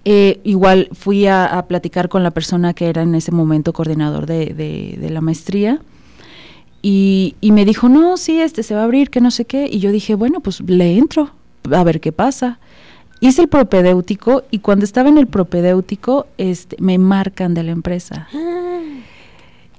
Eh, 0.04 0.40
igual 0.44 0.88
fui 0.92 1.26
a, 1.26 1.64
platicar 1.68 2.08
con 2.08 2.22
la 2.22 2.30
persona 2.30 2.74
que 2.74 2.88
era 2.88 3.02
en 3.02 3.14
ese 3.14 3.32
momento 3.32 3.72
coordinador 3.72 4.26
de, 4.26 4.54
de 4.54 5.10
la 5.10 5.20
maestría 5.20 5.80
y, 6.86 7.34
me 7.40 7.64
dijo, 7.64 7.88
no, 7.88 8.18
sí, 8.18 8.42
este 8.42 8.62
se 8.62 8.74
va 8.74 8.82
a 8.82 8.84
abrir, 8.84 9.08
que 9.08 9.22
no 9.22 9.30
sé 9.30 9.46
qué. 9.46 9.66
Y 9.72 9.78
yo 9.78 9.90
dije, 9.90 10.14
bueno, 10.16 10.40
pues 10.40 10.60
le 10.60 10.98
entro, 10.98 11.30
a 11.72 11.82
ver 11.82 11.98
qué 11.98 12.12
pasa. 12.12 12.58
Hice 13.24 13.42
el 13.42 13.48
propedéutico 13.48 14.42
y 14.50 14.58
cuando 14.58 14.84
estaba 14.84 15.08
en 15.08 15.16
el 15.16 15.26
propedéutico, 15.26 16.26
este, 16.36 16.76
me 16.78 16.98
marcan 16.98 17.54
de 17.54 17.62
la 17.62 17.72
empresa. 17.72 18.28
Ah. 18.34 18.82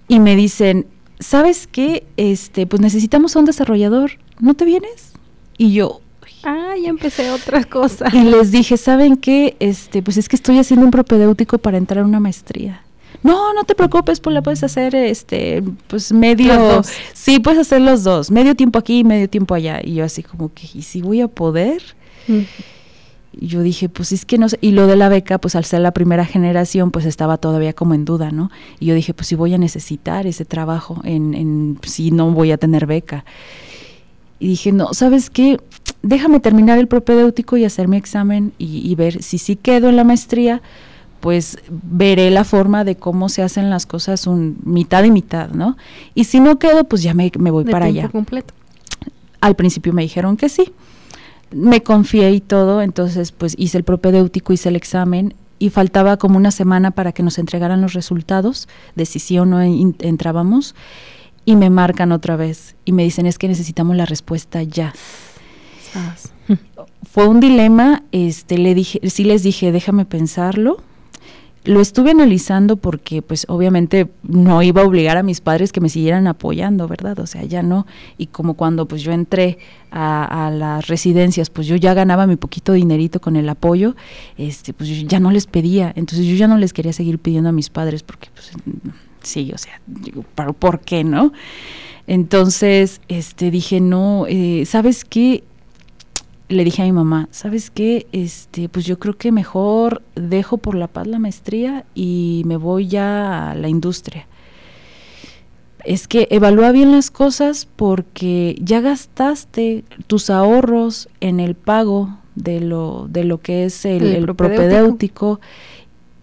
Y 0.08 0.20
me 0.20 0.36
dicen, 0.36 0.88
¿sabes 1.20 1.68
qué? 1.68 2.06
Este, 2.18 2.66
pues 2.66 2.82
necesitamos 2.82 3.36
a 3.36 3.40
un 3.40 3.46
desarrollador, 3.46 4.14
¿no 4.40 4.54
te 4.56 4.66
vienes? 4.66 5.14
Y 5.58 5.74
yo, 5.74 6.02
Ah, 6.44 6.74
ya 6.82 6.90
empecé 6.90 7.30
otra 7.32 7.64
cosa. 7.64 8.06
Y 8.14 8.24
les 8.24 8.52
dije, 8.52 8.78
¿saben 8.78 9.18
qué? 9.18 9.56
Este, 9.60 10.02
pues 10.02 10.18
es 10.18 10.28
que 10.30 10.36
estoy 10.36 10.58
haciendo 10.60 10.86
un 10.86 10.92
propedéutico 10.92 11.58
para 11.58 11.78
entrar 11.78 12.04
a 12.04 12.08
una 12.08 12.20
maestría 12.20 12.82
no, 13.24 13.54
no 13.54 13.64
te 13.64 13.74
preocupes, 13.74 14.20
pues 14.20 14.34
la 14.34 14.42
puedes 14.42 14.64
hacer, 14.64 14.94
este, 14.96 15.64
pues 15.88 16.12
medio, 16.12 16.84
sí, 17.14 17.40
puedes 17.40 17.60
hacer 17.60 17.82
los 17.82 18.04
dos, 18.04 18.30
medio 18.30 18.56
tiempo 18.56 18.78
aquí 18.78 19.00
y 19.00 19.04
medio 19.04 19.28
tiempo 19.28 19.56
allá. 19.56 19.82
Y 19.84 19.96
yo 19.96 20.06
así 20.06 20.22
como 20.22 20.54
que, 20.54 20.68
¿y 20.74 20.84
si 20.84 21.02
voy 21.02 21.22
a 21.22 21.28
poder? 21.28 21.82
Y 23.39 23.48
yo 23.48 23.62
dije, 23.62 23.89
pues 23.89 24.12
es 24.12 24.25
que 24.25 24.38
no 24.38 24.50
sé, 24.50 24.58
y 24.62 24.72
lo 24.72 24.88
de 24.88 24.96
la 24.96 25.10
beca, 25.10 25.38
pues 25.38 25.56
al 25.56 25.65
ser 25.65 25.82
la 25.82 25.92
primera 25.92 26.25
generación, 26.25 26.92
pues 26.92 27.06
estaba 27.06 27.38
todavía 27.38 27.74
como 27.74 27.94
en 27.94 28.06
duda, 28.06 28.32
¿no? 28.32 28.50
Y 28.80 28.88
yo 28.88 28.96
dije, 28.96 29.13
pues 29.13 29.27
si 29.27 29.36
voy 29.36 29.54
a 29.54 29.58
necesitar 29.58 30.27
ese 30.27 30.46
trabajo, 30.46 31.01
en, 31.04 31.34
en 31.34 31.80
si 31.84 32.12
no 32.12 32.32
voy 32.32 32.51
a 32.51 32.58
tener 32.58 32.86
beca. 32.86 33.25
Y 34.39 34.48
dije, 34.48 34.72
no, 34.72 34.94
¿sabes 34.94 35.30
qué? 35.30 35.60
Déjame 36.01 36.39
terminar 36.39 36.77
el 36.77 36.88
propedéutico 36.88 37.58
y 37.58 37.65
hacer 37.65 37.88
mi 37.88 37.98
examen 37.98 38.54
y, 38.58 38.89
y 38.89 38.96
ver 38.96 39.24
si 39.24 39.38
sí 39.38 39.56
quedo 39.56 39.89
en 39.89 39.96
la 39.96 40.04
maestría, 40.04 40.62
pues 41.25 41.58
veré 41.70 42.30
la 42.30 42.44
forma 42.44 42.84
de 42.84 42.98
cómo 42.98 43.30
se 43.30 43.42
hacen 43.42 43.72
las 43.72 43.88
cosas 43.88 44.27
un 44.27 44.58
mitad 44.63 45.04
y 45.04 45.10
mitad, 45.10 45.50
¿no? 45.50 45.75
Y 46.13 46.25
si 46.25 46.39
no 46.39 46.60
quedo, 46.60 46.84
pues 46.84 47.01
ya 47.01 47.15
me, 47.15 47.32
voy 47.32 47.65
para 47.65 47.86
allá. 47.86 48.10
completo. 48.10 48.54
Al 49.42 49.56
principio 49.56 49.92
me 49.92 50.04
dijeron 50.04 50.38
que 50.38 50.50
sí. 50.50 50.72
Me 51.52 51.84
confié 51.84 52.32
y 52.32 52.42
todo, 52.42 52.82
entonces 52.82 53.32
pues 53.32 53.56
hice 53.58 53.78
el 53.78 53.84
propedéutico, 53.84 54.54
hice 54.54 54.70
el 54.70 54.75
examen 54.75 55.34
y 55.60 55.70
faltaba 55.70 56.18
como 56.18 56.38
una 56.38 56.52
semana 56.52 56.92
para 56.92 57.12
que 57.12 57.24
nos 57.24 57.38
entregaran 57.38 57.82
los 57.82 57.94
resultados 57.94 58.68
de 58.96 59.06
si 59.06 59.20
sí 59.20 59.38
o 59.40 59.46
no 59.46 59.62
entrábamos 59.62 60.75
y 61.46 61.56
me 61.56 61.70
marcan 61.70 62.12
otra 62.12 62.36
vez 62.36 62.75
y 62.84 62.92
me 62.92 63.04
dicen 63.04 63.25
es 63.25 63.38
que 63.38 63.48
necesitamos 63.48 63.96
la 63.96 64.06
respuesta 64.06 64.64
ya. 64.64 64.94
Fue 67.10 67.28
un 67.28 67.40
dilema, 67.40 68.04
este 68.12 68.58
le 68.58 68.75
dije, 68.75 69.00
sí 69.10 69.24
les 69.24 69.44
dije, 69.44 69.72
déjame 69.72 70.06
pensarlo 70.06 70.82
lo 71.65 71.81
estuve 71.81 72.12
analizando 72.12 72.77
porque 72.77 73.22
pues 73.22 73.45
obviamente 73.50 74.07
no 74.24 74.62
iba 74.62 74.81
a 74.81 74.86
obligar 74.86 75.17
a 75.17 75.24
mis 75.24 75.41
padres 75.41 75.72
que 75.72 75.81
me 75.81 75.89
siguieran 75.89 76.27
apoyando, 76.27 76.88
¿verdad? 76.88 77.19
O 77.19 77.27
sea, 77.27 77.43
ya 77.43 77.63
no. 77.63 77.86
Y 78.17 78.27
como 78.27 78.53
cuando 78.53 78.88
pues 78.88 79.01
yo 79.01 79.12
entré 79.12 79.57
a, 79.91 80.51
las 80.53 80.88
residencias, 80.88 81.50
pues 81.50 81.67
yo 81.67 81.75
ya 81.75 81.93
ganaba 81.93 82.27
mi 82.27 82.36
poquito 82.36 82.74
dinerito 82.74 83.22
con 83.22 83.36
el 83.36 83.48
apoyo, 83.50 83.95
este, 84.38 84.74
pues 84.74 84.89
yo 84.89 85.07
ya 85.07 85.19
no 85.19 85.31
les 85.31 85.48
pedía. 85.48 85.91
Entonces 85.95 86.25
yo 86.25 86.36
ya 86.36 86.48
no 86.48 86.57
les 86.57 86.74
quería 86.74 86.93
seguir 86.93 87.19
pidiendo 87.19 87.50
a 87.50 87.53
mis 87.53 87.69
padres 87.69 88.03
porque 88.03 88.29
pues 88.34 88.51
sí, 89.22 89.51
o 89.53 89.57
sea, 89.57 89.81
digo, 89.88 90.24
¿por 90.60 90.79
qué 90.81 91.03
no? 91.03 91.34
Entonces, 92.07 93.01
este, 93.07 93.50
dije, 93.50 93.81
no, 93.81 94.25
eh, 94.27 94.63
¿sabes 94.65 95.05
qué? 95.05 95.43
Le 96.48 96.64
dije 96.64 96.84
a 96.84 96.86
mi 96.86 96.92
mamá, 96.92 97.28
¿sabes 97.32 97.72
qué? 97.72 98.08
Este, 98.12 98.70
pues 98.70 98.86
yo 98.86 99.00
creo 99.00 99.18
que 99.18 99.32
mejor 99.32 100.02
dejo 100.16 100.58
por 100.58 100.75
la 100.75 100.88
paz 100.88 101.08
la 101.08 101.20
maestría 101.20 101.86
y 101.96 102.44
me 102.46 102.58
voy 102.58 102.88
ya 102.88 103.52
a 103.52 103.56
la 103.56 103.68
industria. 103.68 104.28
Es 105.84 106.08
que 106.08 106.28
evalúa 106.32 106.72
bien 106.72 106.92
las 106.92 107.12
cosas 107.12 107.68
porque 107.75 108.56
ya 108.60 108.82
gastaste 108.82 109.84
tus 110.08 110.30
ahorros 110.30 111.10
en 111.20 111.40
el 111.40 111.56
pago 111.56 112.18
de 112.36 112.60
lo, 112.60 113.08
de 113.10 113.24
lo 113.24 113.40
que 113.40 113.66
es 113.66 113.86
el, 113.86 114.25
propedéutico. 114.36 115.40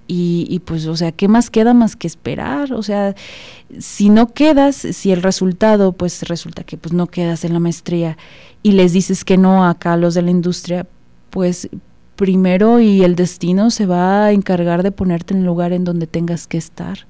Y, 0.09 0.47
y, 0.50 0.59
pues, 0.59 0.87
o 0.87 0.97
sea, 0.97 1.12
¿qué 1.12 1.28
más 1.28 1.49
queda 1.49 1.75
más 1.75 1.97
que 1.97 2.06
esperar? 2.06 2.73
O 2.73 2.82
sea, 2.82 3.14
si 3.78 4.11
no 4.11 4.32
quedas, 4.32 4.76
si 4.76 5.12
el 5.12 5.23
resultado, 5.23 5.92
pues 5.92 6.23
resulta 6.25 6.64
que 6.64 6.76
pues 6.76 6.92
no 6.92 7.06
quedas 7.06 7.44
en 7.44 7.52
la 7.52 7.61
maestría 7.61 8.18
y 8.62 8.73
les 8.73 8.92
dices 8.92 9.25
que 9.25 9.38
no 9.38 9.66
acá 9.66 9.94
a 9.94 9.97
los 9.97 10.14
de 10.14 10.23
la 10.23 10.30
industria, 10.30 10.87
pues 11.30 11.68
primero 12.16 12.80
y 12.80 13.02
el 13.02 13.16
destino 13.16 13.71
se 13.71 13.87
va 13.87 14.26
a 14.26 14.32
encargar 14.32 14.82
de 14.82 14.92
ponerte 14.92 15.35
en 15.35 15.40
el 15.40 15.47
lugar 15.47 15.73
en 15.73 15.85
donde 15.85 16.06
tengas 16.06 16.47
que 16.47 16.59
estar. 16.59 17.06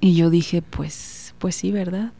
Y 0.00 0.14
yo 0.14 0.30
dije, 0.30 0.62
pues, 0.62 1.34
pues 1.38 1.56
sí, 1.56 1.72
¿verdad? 1.72 2.12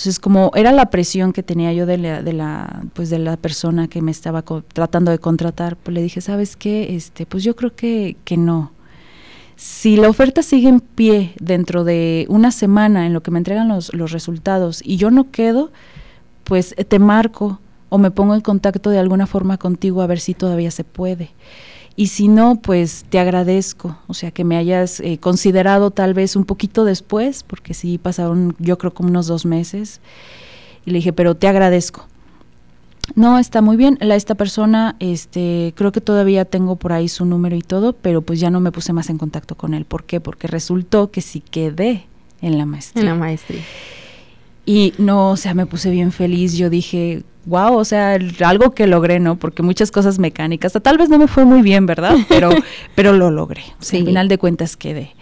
Entonces, 0.00 0.18
como 0.18 0.50
era 0.54 0.72
la 0.72 0.88
presión 0.88 1.34
que 1.34 1.42
tenía 1.42 1.74
yo 1.74 1.84
de 1.84 1.98
la, 1.98 2.22
de 2.22 2.32
la, 2.32 2.84
pues 2.94 3.10
de 3.10 3.18
la 3.18 3.36
persona 3.36 3.86
que 3.86 4.00
me 4.00 4.10
estaba 4.10 4.42
tratando 4.72 5.10
de 5.10 5.18
contratar, 5.18 5.76
pues 5.76 5.94
le 5.94 6.00
dije, 6.00 6.22
¿sabes 6.22 6.56
qué? 6.56 6.96
Este, 6.96 7.26
pues 7.26 7.44
yo 7.44 7.54
creo 7.54 7.74
que, 7.74 8.16
que 8.24 8.38
no. 8.38 8.72
Si 9.56 9.98
la 9.98 10.08
oferta 10.08 10.42
sigue 10.42 10.70
en 10.70 10.80
pie 10.80 11.34
dentro 11.38 11.84
de 11.84 12.24
una 12.30 12.50
semana 12.50 13.04
en 13.04 13.12
lo 13.12 13.22
que 13.22 13.30
me 13.30 13.36
entregan 13.36 13.68
los, 13.68 13.92
los 13.92 14.10
resultados 14.10 14.80
y 14.82 14.96
yo 14.96 15.10
no 15.10 15.30
quedo, 15.30 15.70
pues 16.44 16.74
te 16.88 16.98
marco 16.98 17.60
o 17.90 17.98
me 17.98 18.10
pongo 18.10 18.34
en 18.34 18.40
contacto 18.40 18.88
de 18.88 18.98
alguna 18.98 19.26
forma 19.26 19.58
contigo 19.58 20.00
a 20.00 20.06
ver 20.06 20.18
si 20.18 20.32
todavía 20.32 20.70
se 20.70 20.82
puede. 20.82 21.32
Y 21.96 22.06
si 22.06 22.28
no, 22.28 22.56
pues 22.56 23.04
te 23.10 23.18
agradezco, 23.18 23.98
o 24.06 24.14
sea, 24.14 24.30
que 24.30 24.44
me 24.44 24.56
hayas 24.56 25.00
eh, 25.00 25.18
considerado 25.18 25.90
tal 25.90 26.14
vez 26.14 26.36
un 26.36 26.44
poquito 26.44 26.84
después, 26.84 27.42
porque 27.42 27.74
sí 27.74 27.98
pasaron 27.98 28.54
yo 28.58 28.78
creo 28.78 28.94
como 28.94 29.10
unos 29.10 29.26
dos 29.26 29.44
meses. 29.44 30.00
Y 30.86 30.90
le 30.90 30.98
dije, 30.98 31.12
pero 31.12 31.34
te 31.34 31.48
agradezco. 31.48 32.06
No, 33.14 33.38
está 33.38 33.60
muy 33.60 33.76
bien. 33.76 33.98
La, 34.00 34.14
esta 34.16 34.34
persona, 34.34 34.96
este, 35.00 35.72
creo 35.76 35.92
que 35.92 36.00
todavía 36.00 36.44
tengo 36.44 36.76
por 36.76 36.92
ahí 36.92 37.08
su 37.08 37.24
número 37.24 37.56
y 37.56 37.62
todo, 37.62 37.92
pero 37.92 38.22
pues 38.22 38.40
ya 38.40 38.50
no 38.50 38.60
me 38.60 38.72
puse 38.72 38.92
más 38.92 39.10
en 39.10 39.18
contacto 39.18 39.56
con 39.56 39.74
él. 39.74 39.84
¿Por 39.84 40.04
qué? 40.04 40.20
Porque 40.20 40.46
resultó 40.46 41.10
que 41.10 41.20
sí 41.20 41.40
quedé 41.40 42.06
en 42.40 42.56
la 42.56 42.66
maestría. 42.66 43.02
En 43.02 43.08
la 43.08 43.14
maestría. 43.14 43.62
Y 44.64 44.94
no, 44.98 45.30
o 45.30 45.36
sea, 45.36 45.54
me 45.54 45.66
puse 45.66 45.90
bien 45.90 46.12
feliz. 46.12 46.54
Yo 46.54 46.70
dije, 46.70 47.24
wow, 47.46 47.74
o 47.76 47.84
sea, 47.84 48.18
algo 48.44 48.72
que 48.72 48.86
logré, 48.86 49.20
¿no? 49.20 49.36
Porque 49.36 49.62
muchas 49.62 49.90
cosas 49.90 50.18
mecánicas, 50.18 50.72
tal 50.82 50.98
vez 50.98 51.08
no 51.08 51.18
me 51.18 51.28
fue 51.28 51.44
muy 51.44 51.62
bien, 51.62 51.86
¿verdad? 51.86 52.16
Pero, 52.28 52.50
pero 52.94 53.12
lo 53.12 53.30
logré. 53.30 53.62
O 53.80 53.82
sea, 53.82 53.98
al 53.98 54.06
final 54.06 54.28
de 54.28 54.38
cuentas 54.38 54.76
quedé. 54.76 55.14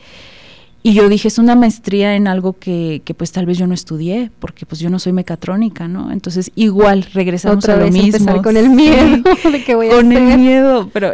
Y 0.83 0.95
yo 0.95 1.09
dije, 1.09 1.27
es 1.29 1.39
una 1.39 1.57
maestría 1.57 2.15
en 2.15 2.29
algo 2.29 2.53
que, 2.53 3.03
que, 3.05 3.13
pues 3.13 3.33
tal 3.33 3.47
vez 3.47 3.59
yo 3.59 3.67
no 3.67 3.75
estudié, 3.75 4.31
porque 4.39 4.65
pues 4.65 4.81
yo 4.81 4.91
no 4.91 4.99
soy 4.99 5.13
mecatrónica, 5.13 5.89
¿no? 5.89 6.13
Entonces 6.13 6.53
igual 6.55 7.05
regresamos 7.13 7.65
Otra 7.65 7.75
a 7.75 7.77
lo 7.79 7.91
mismo. 7.91 8.43
con 8.43 8.57
el 8.57 8.71
miedo 8.71 9.23
de 9.53 9.65
que 9.65 9.75
voy 9.75 9.89
a 9.89 9.91
Con 9.91 10.13
el 10.13 10.39
miedo, 10.39 10.89
pero 10.93 11.13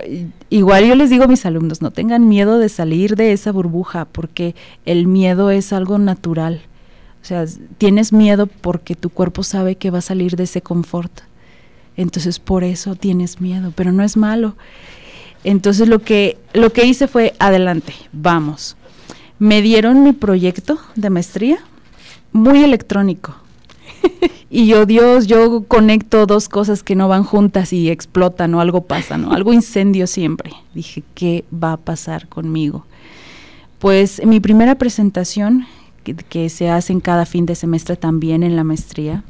igual 0.51 0.87
yo 0.87 0.95
les 0.95 1.09
digo 1.09 1.25
a 1.25 1.29
mis 1.29 1.47
alumnos, 1.47 1.81
no 1.81 1.91
tengan 1.91 2.29
miedo 2.29 2.59
de 2.59 2.69
salir 2.69 3.17
de 3.17 3.33
esa 3.33 3.53
burbuja, 3.53 4.05
porque 4.05 4.55
el 4.85 5.07
miedo 5.07 5.51
es 5.51 5.73
algo 5.73 5.99
natural. 5.99 6.61
O 7.25 7.26
sea, 7.26 7.47
tienes 7.78 8.12
miedo 8.12 8.47
porque 8.47 8.95
tu 8.95 9.09
cuerpo 9.09 9.45
sabe 9.45 9.76
que 9.76 9.90
va 9.90 10.00
a 10.00 10.02
salir 10.02 10.37
de 10.37 10.43
ese 10.43 10.61
confort. 10.61 11.23
Entonces 11.97 12.38
por 12.38 12.64
eso 12.64 12.97
tienes 12.97 13.40
miedo, 13.40 13.73
pero 13.75 13.93
no 13.93 14.02
es 14.02 14.19
malo. 14.19 14.57
Entonces 15.43 15.88
lo 15.88 16.00
que, 16.00 16.37
lo 16.52 16.71
que 16.75 16.85
hice 16.85 17.09
fue, 17.09 17.35
adelante, 17.38 17.95
vamos. 18.12 18.76
Me 19.38 19.62
dieron 19.62 20.02
mi 20.02 20.12
proyecto 20.12 20.78
de 20.97 21.09
maestría, 21.09 21.61
muy 22.33 22.62
electrónico. 22.62 23.35
y 24.50 24.66
yo, 24.66 24.85
Dios, 24.85 25.26
yo 25.26 25.64
conecto 25.64 26.26
dos 26.26 26.50
cosas 26.50 26.83
que 26.83 26.95
no 26.95 27.09
van 27.09 27.25
juntas 27.25 27.73
y 27.73 27.88
explotan 27.88 28.54
o 28.54 28.61
algo 28.61 28.83
pasa, 28.83 29.16
¿no? 29.16 29.33
Algo 29.33 29.54
incendio 29.54 30.07
siempre. 30.07 30.52
Dije, 30.75 31.02
¿qué 31.14 31.47
va 31.50 31.73
a 31.73 31.78
pasar 31.78 32.28
conmigo? 32.28 32.85
Pues 33.78 34.21
mi 34.26 34.40
primera 34.40 34.75
presentación, 34.75 35.66
que, 36.05 36.15
que 36.15 36.49
se 36.49 36.71
hace 36.71 36.93
en 36.93 37.01
cada 37.01 37.27
fin 37.27 37.47
de 37.47 37.55
semestre 37.55 37.97
también 37.97 38.43
en 38.43 38.55
la 38.55 38.63
maestría, 38.63 39.25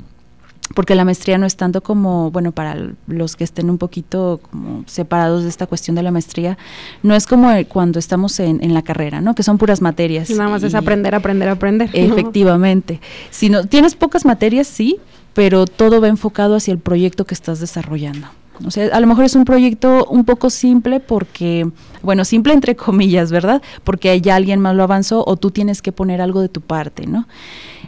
porque 0.75 0.95
la 0.95 1.04
maestría 1.04 1.37
no 1.38 1.47
es 1.47 1.57
tanto 1.57 1.83
como, 1.83 2.31
bueno, 2.31 2.52
para 2.52 2.76
los 3.07 3.37
que 3.37 3.45
estén 3.45 3.69
un 3.69 3.78
poquito 3.78 4.40
como 4.50 4.85
separados 4.87 5.43
de 5.43 5.49
esta 5.49 5.66
cuestión 5.66 5.95
de 5.95 6.02
la 6.02 6.11
maestría, 6.11 6.57
no 7.02 7.14
es 7.14 7.26
como 7.26 7.50
cuando 7.69 7.99
estamos 7.99 8.40
en, 8.40 8.62
en 8.62 8.73
la 8.73 8.83
carrera, 8.83 9.21
¿no? 9.21 9.35
Que 9.35 9.43
son 9.43 9.59
puras 9.59 9.83
materias. 9.83 10.31
nada 10.31 10.49
más 10.49 10.62
es 10.62 10.75
aprender, 10.75 11.14
aprender, 11.14 11.49
aprender. 11.49 11.90
Efectivamente. 11.93 13.00
Si 13.31 13.50
no, 13.50 13.66
tienes 13.66 13.95
pocas 13.95 14.25
materias, 14.25 14.66
sí, 14.66 14.99
pero 15.35 15.66
todo 15.66 16.00
va 16.00 16.09
enfocado 16.09 16.57
hacia 16.57 16.73
el 16.73 16.78
proyecto 16.78 17.26
que 17.26 17.35
estás 17.35 17.61
desarrollando. 17.61 18.28
O 18.64 18.70
sea, 18.70 18.94
a 18.94 19.00
lo 19.00 19.06
mejor 19.06 19.25
es 19.25 19.34
un 19.34 19.44
proyecto 19.44 20.06
un 20.06 20.25
poco 20.25 20.50
simple 20.50 21.00
porque, 21.00 21.68
bueno, 22.02 22.25
simple 22.25 22.52
entre 22.52 22.76
comillas, 22.76 23.30
¿verdad? 23.30 23.62
Porque 23.82 24.20
ya 24.20 24.37
alguien 24.37 24.61
más 24.61 24.76
lo 24.76 24.82
avanzó 24.82 25.25
o 25.26 25.37
tú 25.37 25.50
tienes 25.50 25.82
que 25.82 25.92
poner 25.92 26.20
algo 26.20 26.40
de 26.40 26.49
tu 26.49 26.61
parte, 26.61 27.06
¿no? 27.06 27.26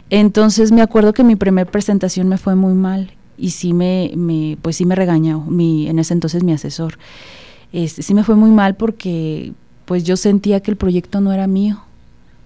Entonces 0.09 0.71
me 0.71 0.81
acuerdo 0.81 1.13
que 1.13 1.23
mi 1.23 1.35
primera 1.35 1.69
presentación 1.69 2.27
me 2.27 2.37
fue 2.37 2.55
muy 2.55 2.73
mal 2.73 3.11
y 3.37 3.51
sí 3.51 3.73
me, 3.73 4.11
me 4.15 4.57
pues 4.61 4.77
sí 4.77 4.85
me 4.85 4.95
regañó 4.95 5.41
mi, 5.41 5.87
en 5.87 5.99
ese 5.99 6.13
entonces 6.13 6.43
mi 6.43 6.53
asesor. 6.53 6.97
Este, 7.73 8.01
sí 8.01 8.13
me 8.13 8.23
fue 8.23 8.35
muy 8.35 8.51
mal 8.51 8.75
porque 8.75 9.53
pues 9.85 10.03
yo 10.03 10.17
sentía 10.17 10.61
que 10.61 10.71
el 10.71 10.77
proyecto 10.77 11.21
no 11.21 11.31
era 11.31 11.47
mío, 11.47 11.81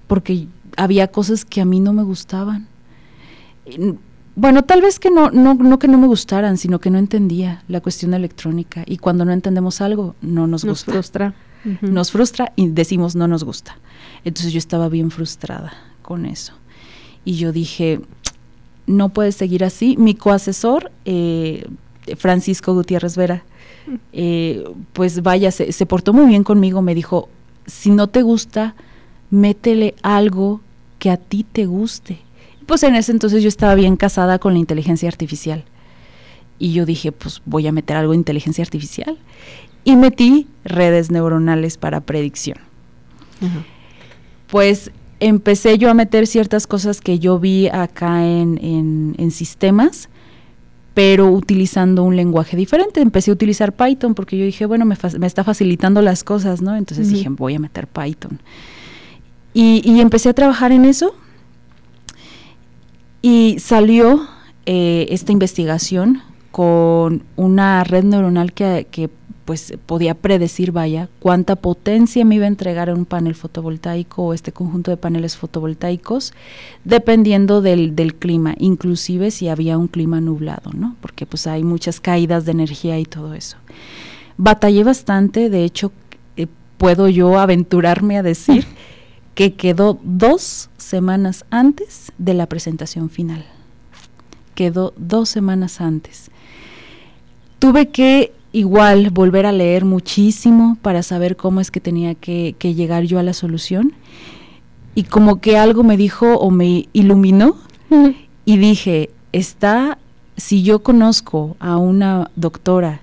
porque 0.07 0.47
había 0.77 1.07
cosas 1.07 1.45
que 1.45 1.61
a 1.61 1.65
mí 1.65 1.79
no 1.79 1.93
me 1.93 2.03
gustaban. 2.03 2.67
Bueno, 4.41 4.63
tal 4.63 4.81
vez 4.81 4.97
que 4.97 5.11
no, 5.11 5.29
no, 5.29 5.53
no 5.53 5.77
que 5.77 5.87
no 5.87 5.99
me 5.99 6.07
gustaran, 6.07 6.57
sino 6.57 6.79
que 6.79 6.89
no 6.89 6.97
entendía 6.97 7.63
la 7.67 7.79
cuestión 7.79 8.15
electrónica. 8.15 8.83
Y 8.87 8.97
cuando 8.97 9.23
no 9.23 9.33
entendemos 9.33 9.81
algo, 9.81 10.15
no 10.23 10.47
nos, 10.47 10.65
nos 10.65 10.79
gusta. 10.79 10.91
frustra. 10.91 11.33
Nos 11.81 12.09
frustra 12.09 12.51
y 12.55 12.67
decimos 12.69 13.15
no 13.15 13.27
nos 13.27 13.43
gusta. 13.43 13.77
Entonces 14.25 14.51
yo 14.51 14.57
estaba 14.57 14.89
bien 14.89 15.11
frustrada 15.11 15.73
con 16.01 16.25
eso. 16.25 16.53
Y 17.23 17.35
yo 17.35 17.51
dije, 17.51 18.01
no 18.87 19.09
puede 19.09 19.31
seguir 19.31 19.63
así. 19.63 19.95
Mi 19.95 20.15
coasesor, 20.15 20.91
eh, 21.05 21.67
Francisco 22.17 22.73
Gutiérrez 22.73 23.15
Vera, 23.15 23.43
eh, 24.11 24.63
pues 24.93 25.21
vaya, 25.21 25.51
se, 25.51 25.71
se 25.71 25.85
portó 25.85 26.13
muy 26.13 26.25
bien 26.25 26.43
conmigo. 26.43 26.81
Me 26.81 26.95
dijo, 26.95 27.29
si 27.67 27.91
no 27.91 28.07
te 28.07 28.23
gusta, 28.23 28.73
métele 29.29 29.93
algo 30.01 30.61
que 30.97 31.11
a 31.11 31.17
ti 31.17 31.43
te 31.43 31.67
guste 31.67 32.21
pues 32.65 32.83
en 32.83 32.95
ese 32.95 33.11
entonces 33.11 33.43
yo 33.43 33.49
estaba 33.49 33.75
bien 33.75 33.95
casada 33.95 34.39
con 34.39 34.53
la 34.53 34.59
inteligencia 34.59 35.09
artificial. 35.09 35.63
Y 36.59 36.73
yo 36.73 36.85
dije, 36.85 37.11
pues 37.11 37.41
voy 37.45 37.65
a 37.67 37.71
meter 37.71 37.97
algo 37.97 38.11
de 38.11 38.17
inteligencia 38.17 38.63
artificial. 38.63 39.17
Y 39.83 39.95
metí 39.95 40.47
redes 40.63 41.09
neuronales 41.09 41.77
para 41.77 42.01
predicción. 42.01 42.57
Pues 44.47 44.91
empecé 45.19 45.79
yo 45.79 45.89
a 45.89 45.95
meter 45.95 46.27
ciertas 46.27 46.67
cosas 46.67 47.01
que 47.01 47.17
yo 47.17 47.39
vi 47.39 47.67
acá 47.67 48.25
en, 48.27 48.59
en, 48.63 49.15
en 49.17 49.31
sistemas, 49.31 50.09
pero 50.93 51.31
utilizando 51.31 52.03
un 52.03 52.15
lenguaje 52.15 52.55
diferente. 52.55 53.01
Empecé 53.01 53.31
a 53.31 53.33
utilizar 53.33 53.73
Python 53.73 54.13
porque 54.13 54.37
yo 54.37 54.45
dije, 54.45 54.67
bueno, 54.67 54.85
me, 54.85 54.95
me 55.17 55.25
está 55.25 55.43
facilitando 55.43 56.01
las 56.03 56.23
cosas, 56.23 56.61
¿no? 56.61 56.75
Entonces 56.75 57.07
uh 57.07 57.09
-huh. 57.09 57.13
dije, 57.15 57.29
voy 57.29 57.55
a 57.55 57.59
meter 57.59 57.87
Python. 57.87 58.39
Y, 59.53 59.81
y 59.83 59.99
empecé 59.99 60.29
a 60.29 60.33
trabajar 60.33 60.71
en 60.71 60.85
eso 60.85 61.15
y 63.21 63.57
salió 63.59 64.27
eh, 64.65 65.07
esta 65.09 65.31
investigación 65.31 66.21
con 66.51 67.23
una 67.35 67.83
red 67.83 68.03
neuronal 68.03 68.53
que, 68.53 69.09
pues 69.45 69.73
podía 69.85 70.13
predecir, 70.13 70.71
vaya, 70.71 71.09
cuánta 71.19 71.55
potencia 71.55 72.23
me 72.25 72.35
iba 72.35 72.45
a 72.45 72.49
entregar 72.49 72.93
un 72.93 73.05
panel 73.05 73.35
fotovoltaico 73.35 74.23
o 74.23 74.33
este 74.33 74.51
conjunto 74.51 74.91
de 74.91 74.97
paneles 74.97 75.35
fotovoltaicos, 75.35 76.33
dependiendo 76.83 77.61
del, 77.61 77.95
del, 77.95 78.15
clima, 78.15 78.55
inclusive 78.59 79.31
si 79.31 79.49
había 79.49 79.77
un 79.77 79.87
clima 79.87 80.21
nublado, 80.21 80.71
¿no? 80.73 80.95
Porque 81.01 81.25
pues 81.25 81.47
hay 81.47 81.63
muchas 81.63 81.99
caídas 81.99 82.45
de 82.45 82.51
energía 82.51 82.99
y 82.99 83.05
todo 83.05 83.33
eso. 83.33 83.57
Batallé 84.37 84.83
bastante, 84.83 85.49
de 85.49 85.63
hecho, 85.63 85.91
eh, 86.37 86.47
puedo 86.77 87.09
yo 87.09 87.39
aventurarme 87.39 88.17
a 88.17 88.23
decir 88.23 88.65
que 89.35 89.53
quedó 89.53 89.99
dos 90.03 90.69
semanas 90.77 91.45
antes 91.49 92.11
de 92.17 92.33
la 92.33 92.47
presentación 92.47 93.09
final. 93.09 93.45
Quedó 94.55 94.93
dos 94.97 95.29
semanas 95.29 95.81
antes. 95.81 96.29
Tuve 97.59 97.89
que 97.89 98.33
igual 98.51 99.09
volver 99.11 99.45
a 99.45 99.51
leer 99.51 99.85
muchísimo 99.85 100.77
para 100.81 101.03
saber 101.03 101.37
cómo 101.37 101.61
es 101.61 101.71
que 101.71 101.79
tenía 101.79 102.15
que, 102.15 102.55
que, 102.59 102.73
llegar 102.73 103.03
yo 103.03 103.19
a 103.19 103.23
la 103.23 103.33
solución. 103.33 103.93
Y 104.93 105.03
como 105.03 105.39
que 105.39 105.57
algo 105.57 105.83
me 105.83 105.95
dijo 105.95 106.35
o 106.35 106.51
me 106.51 106.89
iluminó 106.91 107.55
y 108.45 108.57
dije, 108.57 109.09
está, 109.31 109.97
si 110.35 110.63
yo 110.63 110.83
conozco 110.83 111.55
a 111.59 111.77
una 111.77 112.29
doctora 112.35 113.01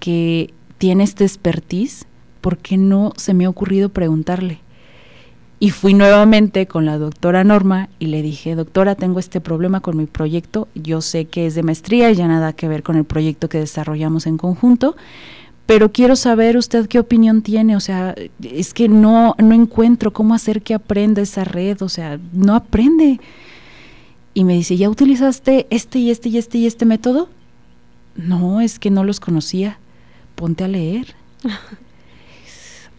que 0.00 0.54
tiene 0.78 1.04
este 1.04 1.24
expertise, 1.24 2.06
¿por 2.40 2.56
qué 2.56 2.78
no 2.78 3.12
se 3.16 3.34
me 3.34 3.44
ha 3.44 3.50
ocurrido 3.50 3.90
preguntarle? 3.90 4.60
Y 5.60 5.70
fui 5.70 5.92
nuevamente 5.92 6.68
con 6.68 6.86
la 6.86 6.98
doctora 6.98 7.42
Norma 7.42 7.88
y 7.98 8.06
le 8.06 8.22
dije, 8.22 8.54
doctora, 8.54 8.94
tengo 8.94 9.18
este 9.18 9.40
problema 9.40 9.80
con 9.80 9.96
mi 9.96 10.06
proyecto, 10.06 10.68
yo 10.74 11.00
sé 11.00 11.24
que 11.24 11.46
es 11.46 11.56
de 11.56 11.64
maestría 11.64 12.10
y 12.10 12.14
ya 12.14 12.28
nada 12.28 12.52
que 12.52 12.68
ver 12.68 12.84
con 12.84 12.96
el 12.96 13.04
proyecto 13.04 13.48
que 13.48 13.58
desarrollamos 13.58 14.28
en 14.28 14.38
conjunto, 14.38 14.96
pero 15.66 15.90
quiero 15.90 16.14
saber 16.14 16.56
usted 16.56 16.86
qué 16.86 17.00
opinión 17.00 17.42
tiene, 17.42 17.74
o 17.74 17.80
sea, 17.80 18.14
es 18.40 18.72
que 18.72 18.88
no, 18.88 19.34
no 19.38 19.52
encuentro 19.52 20.12
cómo 20.12 20.34
hacer 20.34 20.62
que 20.62 20.74
aprenda 20.74 21.22
esa 21.22 21.42
red, 21.42 21.82
o 21.82 21.88
sea, 21.88 22.20
no 22.32 22.54
aprende. 22.54 23.20
Y 24.34 24.44
me 24.44 24.54
dice, 24.54 24.76
¿ya 24.76 24.88
utilizaste 24.88 25.66
este 25.70 25.98
y 25.98 26.10
este 26.10 26.28
y 26.28 26.38
este 26.38 26.58
y 26.58 26.66
este 26.66 26.86
método? 26.86 27.28
No, 28.14 28.60
es 28.60 28.78
que 28.78 28.90
no 28.90 29.02
los 29.02 29.18
conocía, 29.18 29.78
ponte 30.36 30.62
a 30.62 30.68
leer. 30.68 31.14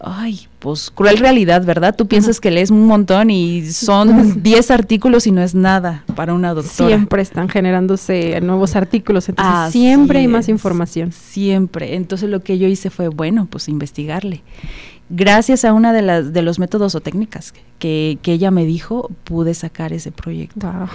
Ay, 0.01 0.47
pues 0.59 0.91
cruel 0.91 1.17
realidad, 1.17 1.65
¿verdad? 1.65 1.93
Tú 1.95 2.07
piensas 2.07 2.39
que 2.39 2.51
lees 2.51 2.71
un 2.71 2.87
montón 2.87 3.29
y 3.29 3.65
son 3.65 4.41
10 4.43 4.71
artículos 4.71 5.27
y 5.27 5.31
no 5.31 5.41
es 5.41 5.55
nada 5.55 6.03
para 6.15 6.33
una 6.33 6.53
doctora. 6.53 6.87
Siempre 6.89 7.21
están 7.21 7.49
generándose 7.49 8.39
nuevos 8.41 8.75
artículos, 8.75 9.27
entonces 9.27 9.53
Así 9.53 9.79
siempre 9.79 10.19
es. 10.19 10.21
hay 10.21 10.27
más 10.29 10.47
información. 10.47 11.11
Siempre. 11.11 11.95
Entonces 11.95 12.29
lo 12.29 12.41
que 12.41 12.57
yo 12.57 12.67
hice 12.67 12.89
fue, 12.89 13.09
bueno, 13.09 13.47
pues 13.49 13.67
investigarle. 13.67 14.41
Gracias 15.09 15.65
a 15.65 15.73
una 15.73 15.91
de 15.91 16.01
las 16.03 16.33
de 16.33 16.43
los 16.43 16.59
métodos 16.59 16.95
o 16.95 17.01
técnicas 17.01 17.53
que, 17.79 18.19
que 18.21 18.31
ella 18.33 18.51
me 18.51 18.65
dijo, 18.65 19.09
pude 19.25 19.53
sacar 19.53 19.91
ese 19.91 20.11
proyecto. 20.11 20.59
Wow. 20.61 20.87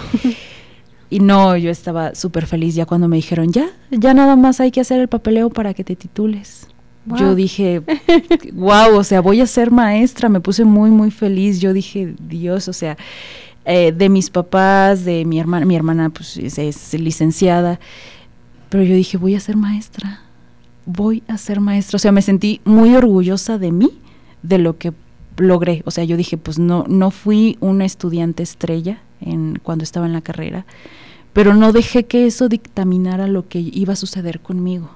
Y 1.11 1.21
no, 1.21 1.57
yo 1.57 1.71
estaba 1.71 2.14
súper 2.14 2.47
feliz 2.47 2.75
ya 2.75 2.87
cuando 2.87 3.07
me 3.07 3.17
dijeron, 3.17 3.53
ya, 3.53 3.69
ya 3.90 4.14
nada 4.14 4.37
más 4.37 4.61
hay 4.61 4.71
que 4.71 4.81
hacer 4.81 5.01
el 5.01 5.09
papeleo 5.09 5.51
para 5.51 5.75
que 5.75 5.85
te 5.85 5.95
titules. 5.95 6.69
Wow. 7.07 7.19
Yo 7.19 7.35
dije, 7.35 7.83
wow, 8.55 8.97
o 8.97 9.05
sea, 9.05 9.21
voy 9.21 9.40
a 9.40 9.47
ser 9.47 9.71
maestra, 9.71 10.29
me 10.29 10.40
puse 10.40 10.64
muy, 10.64 10.90
muy 10.90 11.11
feliz. 11.11 11.61
Yo 11.61 11.73
dije, 11.73 12.14
Dios, 12.19 12.69
o 12.69 12.73
sea, 12.73 12.97
eh, 13.67 13.93
de 13.93 14.09
mis 14.09 14.31
papás, 14.31 15.05
de 15.05 15.25
mi 15.25 15.38
hermana, 15.38 15.67
mi 15.67 15.77
hermana 15.77 16.11
pues 16.11 16.37
es, 16.37 16.59
es, 16.59 16.95
licenciada, 17.01 17.79
pero 18.71 18.85
yo 18.85 18.95
dije, 18.95 19.19
voy 19.19 19.35
a 19.35 19.40
ser 19.40 19.57
maestra, 19.57 20.21
voy 20.87 21.23
a 21.29 21.37
ser 21.37 21.61
maestra. 21.61 21.97
O 21.97 21.99
sea, 21.99 22.12
me 22.12 22.23
sentí 22.23 22.61
muy 22.64 22.95
orgullosa 22.95 23.59
de 23.59 23.71
mí, 23.71 23.90
de 24.43 24.59
lo 24.59 24.79
que 24.79 24.93
logré. 25.37 25.83
O 25.85 25.90
sea, 25.90 26.05
yo 26.05 26.17
dije, 26.17 26.38
pues 26.38 26.59
no, 26.59 26.85
no 26.88 27.11
fui 27.11 27.59
una 27.61 27.85
estudiante 27.85 28.43
estrella 28.43 28.99
en, 29.21 29.59
cuando 29.62 29.85
estaba 29.85 30.07
en 30.07 30.14
la 30.14 30.23
carrera, 30.23 30.64
pero 31.35 31.55
no 31.55 31.73
dejé 31.73 32.05
que 32.05 32.27
eso 32.27 32.49
dictaminara 32.49 33.27
lo 33.27 33.47
que 33.47 33.59
iba 33.61 33.93
a 33.93 33.97
suceder 33.97 34.40
conmigo 34.40 34.90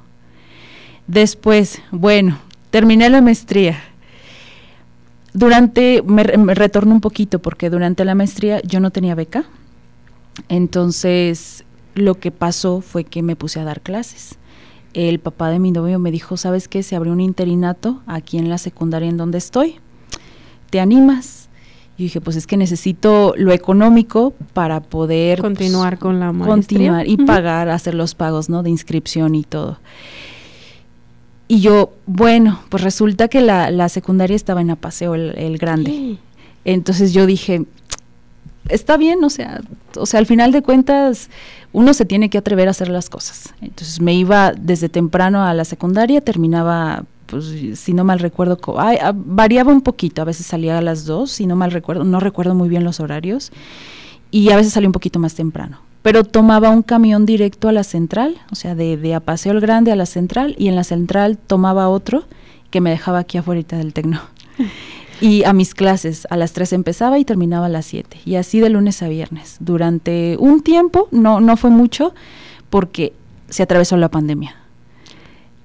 Después, 1.09 1.81
bueno, 1.91 2.39
terminé 2.71 3.09
la 3.11 3.21
maestría. 3.21 3.81
Durante, 5.33 6.03
me, 6.03 6.25
me 6.37 6.55
retorno 6.55 6.93
un 6.93 7.01
poquito 7.01 7.39
porque 7.41 7.71
durante 7.71 8.05
la 8.05 8.15
maestría 8.15 8.61
yo 8.63 8.79
no 8.79 8.91
tenía 8.91 9.15
beca. 9.15 9.45
Entonces, 10.49 11.65
lo 11.95 12.15
que 12.15 12.31
pasó 12.31 12.81
fue 12.81 13.05
que 13.05 13.23
me 13.23 13.37
puse 13.37 13.59
a 13.59 13.65
dar 13.65 13.81
clases. 13.81 14.37
El 14.95 15.19
papá 15.19 15.51
de 15.51 15.59
mi 15.59 15.71
novio 15.71 15.99
me 15.99 16.11
dijo, 16.11 16.37
¿sabes 16.37 16.69
qué? 16.69 16.83
Se 16.83 16.95
abrió 16.95 17.13
un 17.13 17.21
interinato 17.21 18.01
aquí 18.07 18.39
en 18.39 18.49
la 18.49 18.59
secundaria 18.59 19.09
en 19.09 19.17
donde 19.17 19.39
estoy. 19.39 19.77
¿Te 20.71 20.81
animas? 20.81 21.49
Y 21.97 22.05
dije, 22.05 22.21
pues 22.21 22.37
es 22.37 22.47
que 22.47 22.57
necesito 22.57 23.35
lo 23.37 23.53
económico 23.53 24.35
para 24.53 24.81
poder 24.81 25.41
continuar 25.41 25.95
pues, 25.95 26.01
con 26.01 26.21
la 26.21 26.33
maestría. 26.33 26.55
Continuar 26.55 27.09
y 27.09 27.15
uh 27.15 27.17
-huh. 27.19 27.27
pagar, 27.27 27.69
hacer 27.69 27.95
los 27.95 28.15
pagos, 28.15 28.49
¿no? 28.49 28.63
De 28.63 28.71
inscripción 28.71 29.35
y 29.35 29.43
todo. 29.43 29.79
Y 31.49 31.61
yo, 31.61 31.93
bueno, 32.07 32.61
pues 32.69 32.83
resulta 32.83 33.29
que 33.29 33.41
la, 33.41 33.71
la 33.71 33.89
secundaria 33.89 34.37
estaba 34.37 34.61
en 34.61 34.71
Apaseo, 34.71 35.15
el, 35.15 35.37
el 35.37 35.59
grande. 35.59 35.91
Sí. 35.91 36.19
Entonces 36.65 37.15
yo 37.15 37.25
dije, 37.25 37.65
está 38.69 38.97
bien, 38.99 39.25
o 39.25 39.31
sea, 39.31 39.63
o 39.97 40.07
sea, 40.07 40.21
al 40.21 40.27
final 40.27 40.53
de 40.53 40.63
cuentas 40.63 41.31
uno 41.73 41.95
se 41.95 42.05
tiene 42.05 42.31
que 42.31 42.39
atrever 42.39 42.69
a 42.69 42.73
hacer 42.73 42.89
las 42.89 43.09
cosas. 43.09 43.55
Entonces 43.61 44.01
me 44.01 44.15
iba 44.15 44.53
desde 44.53 44.89
temprano 44.89 45.43
a 45.43 45.55
la 45.55 45.65
secundaria, 45.65 46.21
terminaba 46.21 47.05
pues 47.29 47.79
si 47.79 47.93
no 47.93 48.05
mal 48.05 48.19
recuerdo, 48.21 48.59
ah, 48.79 49.13
variaba 49.15 49.71
un 49.71 49.83
poquito, 49.83 50.23
a 50.23 50.25
veces 50.25 50.47
salía 50.47 50.79
a 50.79 50.81
las 50.81 51.05
dos, 51.05 51.31
si 51.31 51.47
no 51.47 51.57
mal 51.57 51.71
recuerdo, 51.71 52.05
no 52.05 52.21
recuerdo 52.21 52.55
muy 52.55 52.71
bien 52.71 52.85
los 52.85 53.01
horarios, 53.01 53.53
y 54.31 54.51
a 54.51 54.57
veces 54.57 54.73
salía 54.73 54.89
un 54.89 54.95
poquito 54.95 55.19
más 55.19 55.35
temprano. 55.35 55.79
Pero 56.09 56.25
tomaba 56.25 56.71
un 56.71 56.81
camión 56.81 57.27
directo 57.27 57.69
a 57.69 57.73
la 57.73 57.85
central, 57.85 58.39
o 58.51 58.55
sea, 58.55 58.75
de, 58.75 58.97
de 58.97 59.15
a 59.15 59.21
Paseo 59.21 59.53
el 59.53 59.61
Grande 59.61 59.93
a 59.93 59.95
la 59.95 60.07
central, 60.07 60.55
y 60.57 60.69
en 60.69 60.75
la 60.75 60.83
central 60.83 61.37
tomaba 61.37 61.91
otro 61.91 62.25
que 62.71 62.81
me 62.81 62.89
dejaba 62.89 63.19
aquí 63.19 63.37
afuera 63.37 63.63
del 63.77 63.93
Tecno. 63.93 64.19
Y 65.21 65.45
a 65.45 65.53
mis 65.53 65.75
clases, 65.75 66.27
a 66.31 66.39
las 66.39 66.55
3 66.55 66.73
empezaba 66.73 67.19
y 67.19 67.27
terminaba 67.27 67.67
a 67.67 67.69
las 67.69 67.85
7. 67.85 68.21
Y 68.25 68.37
así 68.37 68.61
de 68.61 68.71
lunes 68.71 69.03
a 69.03 69.09
viernes. 69.09 69.57
Durante 69.61 70.37
un 70.39 70.63
tiempo, 70.63 71.09
no, 71.11 71.43
no 71.43 71.59
fue 71.59 71.69
mucho, 71.69 72.15
porque 72.71 73.13
se 73.51 73.63
atravesó 73.63 73.99
la 73.99 74.09
pandemia. 74.09 74.57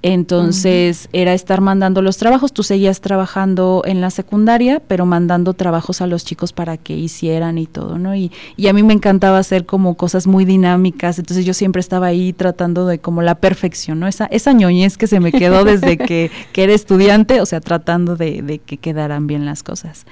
Entonces 0.06 1.08
era 1.14 1.34
estar 1.34 1.62
mandando 1.62 2.02
los 2.02 2.18
trabajos, 2.18 2.52
tú 2.52 2.62
seguías 2.62 3.00
trabajando 3.00 3.84
en 3.86 4.02
la 4.02 4.10
secundaria, 4.10 4.82
pero 4.86 5.06
mandando 5.06 5.54
trabajos 5.54 6.02
a 6.02 6.08
los 6.08 6.26
chicos 6.26 6.52
para 6.52 6.76
que 6.76 6.94
hicieran 6.94 7.58
y 7.58 7.68
todo, 7.68 7.98
¿no? 7.98 8.14
Y, 8.14 8.30
y 8.58 8.68
a 8.68 8.74
mí 8.74 8.84
me 8.84 8.94
encantaba 8.94 9.38
hacer 9.38 9.66
como 9.66 9.96
cosas 9.96 10.28
muy 10.28 10.44
dinámicas, 10.44 11.20
entonces 11.20 11.46
yo 11.46 11.54
siempre 11.54 11.80
estaba 11.80 12.08
ahí 12.08 12.34
tratando 12.34 12.86
de 12.86 13.00
como 13.00 13.22
la 13.22 13.36
perfección, 13.36 14.02
¿no? 14.02 14.08
Esa, 14.10 14.26
esa 14.26 14.52
ñoñez 14.52 14.98
que 14.98 15.08
se 15.08 15.22
me 15.22 15.32
quedó 15.32 15.64
desde 15.64 15.98
que, 15.98 16.30
que 16.52 16.64
era 16.66 16.74
estudiante, 16.74 17.40
o 17.40 17.46
sea, 17.46 17.62
tratando 17.62 18.18
de, 18.18 18.42
de 18.42 18.60
que 18.60 18.76
quedaran 18.76 19.26
bien 19.26 19.46
las 19.46 19.64
cosas. 19.64 20.06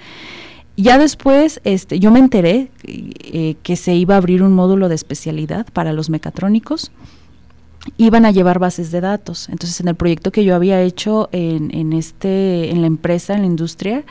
Ya 0.78 0.98
después, 0.98 1.60
este, 1.66 2.00
yo 2.00 2.12
me 2.12 2.20
enteré 2.20 2.72
eh, 2.86 3.56
que 3.62 3.76
se 3.76 3.94
iba 3.94 4.16
a 4.16 4.20
abrir 4.20 4.42
un 4.42 4.54
módulo 4.54 4.88
de 4.88 4.96
especialidad 4.96 5.68
para 5.74 5.92
los 5.92 6.10
mecatrónicos 6.10 6.94
iban 7.98 8.26
a 8.26 8.32
llevar 8.32 8.60
bases 8.60 8.92
de 8.92 9.02
datos. 9.02 9.50
Entonces, 9.50 9.80
en 9.80 9.88
el 9.88 9.96
proyecto 9.96 10.32
que 10.32 10.44
yo 10.44 10.56
había 10.56 10.82
hecho 10.82 11.30
en, 11.32 11.74
en, 11.76 11.94
este, 11.94 12.70
en 12.72 12.82
la 12.82 12.88
empresa, 12.88 13.34
en 13.34 13.42
la 13.42 13.48
industria, 13.48 14.04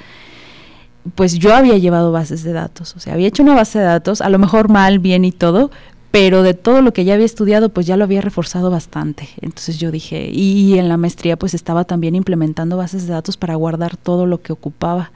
pues 1.14 1.38
yo 1.38 1.54
había 1.54 1.78
llevado 1.78 2.12
bases 2.12 2.42
de 2.42 2.52
datos. 2.52 2.96
O 2.96 3.00
sea, 3.00 3.14
había 3.14 3.28
hecho 3.28 3.42
una 3.42 3.54
base 3.54 3.78
de 3.78 3.84
datos, 3.84 4.20
a 4.20 4.28
lo 4.28 4.38
mejor 4.38 4.68
mal, 4.68 4.98
bien 4.98 5.24
y 5.24 5.32
todo, 5.32 5.70
pero 6.10 6.42
de 6.42 6.54
todo 6.54 6.82
lo 6.82 6.92
que 6.92 7.04
ya 7.04 7.14
había 7.14 7.26
estudiado, 7.26 7.68
pues 7.68 7.86
ya 7.86 7.96
lo 7.96 8.04
había 8.04 8.20
reforzado 8.20 8.70
bastante. 8.70 9.28
Entonces 9.40 9.78
yo 9.78 9.90
dije, 9.90 10.28
y, 10.32 10.74
y 10.74 10.78
en 10.78 10.88
la 10.88 10.96
maestría 10.96 11.38
pues 11.38 11.54
estaba 11.54 11.84
también 11.84 12.14
implementando 12.14 12.76
bases 12.76 13.06
de 13.06 13.12
datos 13.12 13.36
para 13.36 13.54
guardar 13.54 13.96
todo 13.96 14.26
lo 14.26 14.42
que 14.42 14.52
ocupaba. 14.52 15.12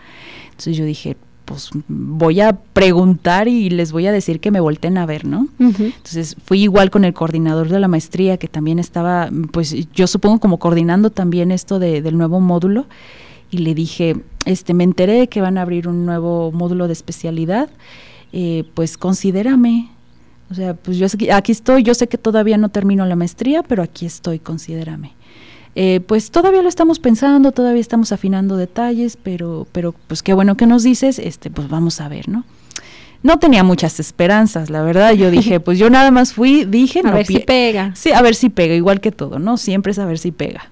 Entonces 0.50 0.76
yo 0.76 0.84
dije, 0.84 1.16
pues 1.44 1.70
voy 1.88 2.40
a 2.40 2.56
preguntar 2.72 3.48
y 3.48 3.70
les 3.70 3.92
voy 3.92 4.06
a 4.06 4.12
decir 4.12 4.40
que 4.40 4.50
me 4.50 4.60
volteen 4.60 4.98
a 4.98 5.06
ver, 5.06 5.24
¿no? 5.24 5.48
Entonces 5.58 6.36
fui 6.44 6.62
igual 6.62 6.90
con 6.90 7.04
el 7.04 7.12
coordinador 7.14 7.68
de 7.68 7.80
la 7.80 7.88
maestría 7.88 8.36
que 8.36 8.48
también 8.48 8.78
estaba, 8.78 9.30
pues 9.52 9.74
yo 9.92 10.06
supongo 10.06 10.40
como 10.40 10.58
coordinando 10.58 11.10
también 11.10 11.50
esto 11.50 11.78
de, 11.78 12.02
del 12.02 12.16
nuevo 12.16 12.40
módulo 12.40 12.86
y 13.50 13.58
le 13.58 13.74
dije, 13.74 14.16
este, 14.46 14.74
me 14.74 14.84
enteré 14.84 15.28
que 15.28 15.40
van 15.40 15.58
a 15.58 15.62
abrir 15.62 15.88
un 15.88 16.04
nuevo 16.06 16.50
módulo 16.52 16.86
de 16.86 16.92
especialidad, 16.92 17.68
eh, 18.32 18.64
pues 18.74 18.98
considérame. 18.98 19.90
O 20.50 20.54
sea, 20.54 20.74
pues 20.74 20.98
yo 20.98 21.06
aquí 21.32 21.52
estoy, 21.52 21.82
yo 21.82 21.94
sé 21.94 22.06
que 22.06 22.18
todavía 22.18 22.58
no 22.58 22.68
termino 22.68 23.06
la 23.06 23.16
maestría, 23.16 23.62
pero 23.62 23.82
aquí 23.82 24.06
estoy, 24.06 24.38
considérame. 24.38 25.12
Eh, 25.76 26.00
pues 26.06 26.30
todavía 26.30 26.62
lo 26.62 26.68
estamos 26.68 26.98
pensando, 26.98 27.52
todavía 27.52 27.80
estamos 27.80 28.12
afinando 28.12 28.56
detalles, 28.56 29.18
pero, 29.20 29.66
pero 29.72 29.94
pues 30.06 30.22
qué 30.22 30.32
bueno 30.32 30.56
que 30.56 30.66
nos 30.66 30.82
dices, 30.84 31.18
este, 31.18 31.50
pues 31.50 31.68
vamos 31.68 32.00
a 32.00 32.08
ver, 32.08 32.28
¿no? 32.28 32.44
No 33.22 33.38
tenía 33.38 33.64
muchas 33.64 33.98
esperanzas, 34.00 34.70
la 34.70 34.82
verdad. 34.82 35.14
Yo 35.14 35.30
dije, 35.32 35.58
pues 35.58 35.78
yo 35.78 35.90
nada 35.90 36.10
más 36.10 36.32
fui, 36.32 36.64
dije, 36.64 37.00
a 37.04 37.10
ver 37.10 37.26
si 37.26 37.40
pega. 37.40 37.92
Sí, 37.94 38.12
a 38.12 38.22
ver 38.22 38.34
si 38.34 38.50
pega, 38.50 38.74
igual 38.74 39.00
que 39.00 39.10
todo, 39.10 39.38
¿no? 39.38 39.56
Siempre 39.56 39.92
es 39.92 39.98
a 39.98 40.06
ver 40.06 40.18
si 40.18 40.30
pega. 40.30 40.70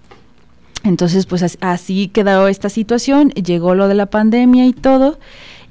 Entonces, 0.85 1.27
pues 1.27 1.43
así, 1.43 1.59
así 1.61 2.09
quedó 2.09 2.49
esta 2.49 2.69
situación, 2.69 3.31
llegó 3.31 3.75
lo 3.75 3.89
de 3.89 3.95
la 3.95 4.07
pandemia 4.07 4.67
y 4.67 4.73
todo, 4.73 5.19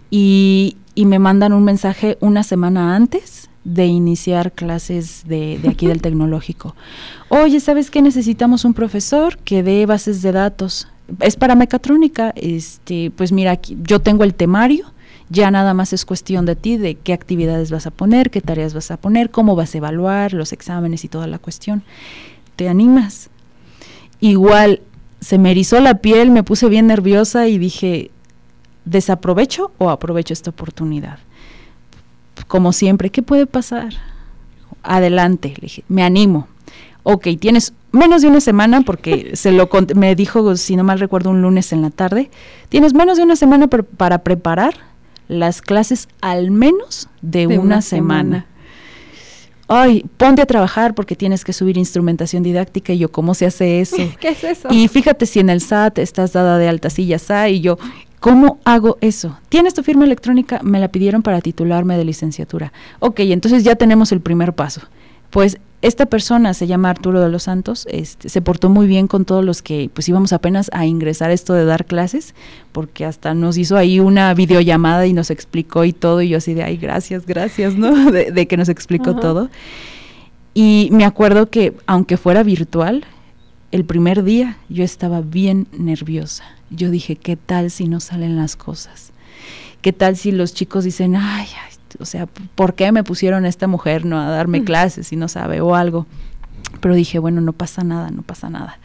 y, 0.09 0.77
y 0.95 1.05
me 1.05 1.19
mandan 1.19 1.53
un 1.53 1.63
mensaje 1.63 2.17
una 2.21 2.43
semana 2.43 2.95
antes 2.95 3.50
de 3.63 3.86
iniciar 3.86 4.52
clases 4.52 5.24
de, 5.28 5.60
de 5.62 5.69
aquí 5.69 5.88
del 5.88 6.02
tecnológico. 6.02 6.76
Oye, 7.30 7.60
¿sabes 7.60 7.91
qué? 7.91 8.02
Necesitamos 8.02 8.65
un 8.65 8.74
profesor 8.74 9.38
que 9.39 9.63
dé 9.63 9.86
bases 9.86 10.21
de 10.21 10.32
datos. 10.32 10.88
Es 11.19 11.36
para 11.36 11.56
mecatrónica. 11.56 12.34
Este, 12.36 13.12
pues 13.12 13.32
mira, 13.32 13.52
aquí, 13.52 13.78
yo 13.84 14.00
tengo 14.00 14.24
el 14.24 14.34
temario. 14.34 14.86
Ya 15.30 15.50
nada 15.50 15.74
más 15.74 15.93
es 15.93 16.04
cuestión 16.04 16.45
de 16.45 16.58
ti, 16.58 16.76
de 16.76 16.95
qué 16.95 17.13
actividades 17.13 17.71
vas 17.71 17.88
a 17.88 17.91
poner, 17.91 18.32
qué 18.32 18.41
tareas 18.41 18.74
vas 18.74 18.91
a 18.91 18.97
poner, 18.97 19.30
cómo 19.30 19.56
vas 19.56 19.74
a 19.74 19.78
evaluar, 19.78 20.34
los 20.34 20.52
exámenes 20.52 21.06
y 21.06 21.08
toda 21.08 21.26
la 21.26 21.39
cuestión. 21.39 21.84
¿Te 22.58 22.67
animas? 22.67 23.30
Igual, 24.19 24.82
se 25.21 25.38
me 25.38 25.52
erizó 25.52 25.80
la 25.80 25.95
piel, 26.00 26.32
me 26.32 26.43
puse 26.43 26.67
bien 26.67 26.88
nerviosa 26.88 27.47
y 27.47 27.58
dije, 27.60 28.12
¿desaprovecho 28.84 29.71
o 29.78 29.89
aprovecho 29.89 30.34
esta 30.34 30.50
oportunidad? 30.50 31.19
Como 32.51 32.73
siempre, 32.73 33.11
¿qué 33.11 33.21
puede 33.21 33.45
pasar? 33.45 33.93
Adelante, 34.83 35.53
le 35.55 35.61
dije, 35.61 35.85
me 35.87 36.03
animo. 36.03 36.49
Ok, 37.03 37.29
tienes 37.39 37.73
menos 37.93 38.23
de 38.23 38.27
una 38.27 38.41
semana, 38.41 38.81
porque 38.81 39.31
se 39.37 39.53
lo 39.53 39.69
me 39.95 40.15
dijo, 40.15 40.57
si 40.57 40.75
no 40.75 40.83
mal 40.83 40.99
recuerdo, 40.99 41.29
un 41.29 41.41
lunes 41.41 41.71
en 41.71 41.81
la 41.81 41.91
tarde, 41.91 42.29
tienes 42.67 42.93
menos 42.93 43.15
de 43.15 43.23
una 43.23 43.37
semana 43.37 43.69
para 43.69 44.17
preparar 44.17 44.73
las 45.29 45.61
clases 45.61 46.09
al 46.19 46.51
menos 46.51 47.07
de, 47.21 47.47
una, 47.47 47.81
semana. 47.81 48.47
Ay, 49.69 50.03
ponte 50.17 50.41
a 50.41 50.45
trabajar 50.45 50.93
porque 50.93 51.15
tienes 51.15 51.45
que 51.45 51.53
subir 51.53 51.77
instrumentación 51.77 52.43
didáctica 52.43 52.91
y 52.91 52.97
yo, 52.97 53.13
¿cómo 53.13 53.33
se 53.33 53.45
hace 53.45 53.79
eso? 53.79 53.95
¿Qué 54.19 54.27
es 54.27 54.43
eso? 54.43 54.67
Y 54.69 54.89
fíjate 54.89 55.25
si 55.25 55.39
en 55.39 55.49
el 55.49 55.61
SAT 55.61 55.99
estás 55.99 56.33
dada 56.33 56.57
de 56.57 56.67
alta 56.67 56.89
sillas 56.89 57.29
y 57.47 57.61
yo, 57.61 57.77
¿Cómo 58.21 58.60
hago 58.65 58.99
eso? 59.01 59.39
¿Tienes 59.49 59.73
tu 59.73 59.81
firma 59.81 60.05
electrónica? 60.05 60.60
Me 60.62 60.79
la 60.79 60.89
pidieron 60.89 61.23
para 61.23 61.41
titularme 61.41 61.97
de 61.97 62.05
licenciatura. 62.05 62.71
Ok, 62.99 63.21
entonces 63.21 63.63
ya 63.63 63.75
tenemos 63.75 64.12
el 64.12 64.21
primer 64.21 64.53
paso. 64.53 64.81
Pues 65.31 65.57
esta 65.81 66.05
persona 66.05 66.53
se 66.53 66.67
llama 66.67 66.91
Arturo 66.91 67.19
de 67.19 67.29
los 67.29 67.43
Santos, 67.43 67.88
este, 67.89 68.29
se 68.29 68.39
portó 68.43 68.69
muy 68.69 68.86
bien 68.86 69.07
con 69.07 69.25
todos 69.25 69.43
los 69.43 69.63
que 69.63 69.89
pues 69.91 70.07
íbamos 70.07 70.34
apenas 70.34 70.69
a 70.71 70.86
ingresar 70.86 71.31
esto 71.31 71.55
de 71.55 71.65
dar 71.65 71.86
clases, 71.86 72.36
porque 72.71 73.05
hasta 73.05 73.34
nos 73.34 73.57
hizo 73.57 73.75
ahí 73.75 73.99
una 73.99 74.31
videollamada 74.36 75.07
y 75.07 75.13
nos 75.13 75.31
explicó 75.31 75.84
y 75.84 75.91
todo, 75.91 76.21
y 76.21 76.29
yo 76.29 76.38
así 76.38 76.53
de, 76.53 76.62
ay, 76.62 76.77
gracias, 76.77 77.25
gracias, 77.25 77.75
¿no? 77.75 78.12
De, 78.12 78.47
que 78.47 78.55
nos 78.55 78.69
explicó 78.69 79.15
todo. 79.15 79.49
Y 80.53 80.89
me 80.91 81.05
acuerdo 81.05 81.49
que 81.49 81.73
aunque 81.88 82.17
fuera 82.17 82.43
virtual, 82.43 83.03
el 83.71 83.86
primer 83.86 84.23
día 84.23 84.57
yo 84.69 84.84
estaba 84.84 85.21
bien 85.21 85.67
nerviosa. 85.71 86.43
Yo 86.69 86.89
dije, 86.89 87.15
¿qué 87.15 87.36
tal 87.36 87.71
si 87.71 87.88
no 87.88 87.99
salen 87.99 88.36
las 88.36 88.55
cosas? 88.55 89.12
¿Qué 89.81 89.93
tal 89.93 90.15
si 90.15 90.31
los 90.31 90.53
chicos 90.53 90.84
dicen, 90.84 91.15
ay, 91.15 91.47
o 91.99 92.05
sea, 92.05 92.27
¿por 92.55 92.75
qué 92.75 92.91
me 92.91 93.03
pusieron 93.03 93.45
a 93.45 93.49
esta 93.49 93.67
mujer 93.67 94.05
no 94.05 94.19
a 94.19 94.29
darme 94.29 94.62
mm. 94.62 94.65
clases 94.65 95.07
si 95.07 95.15
no 95.15 95.27
sabe 95.27 95.62
o 95.62 95.75
algo? 95.75 96.05
Pero 96.79 96.95
dije, 96.95 97.19
bueno, 97.19 97.41
no 97.41 97.53
pasa 97.53 97.84
nada, 97.84 98.12
no 98.12 98.21
pasa 98.21 98.49
nada. 98.49 98.79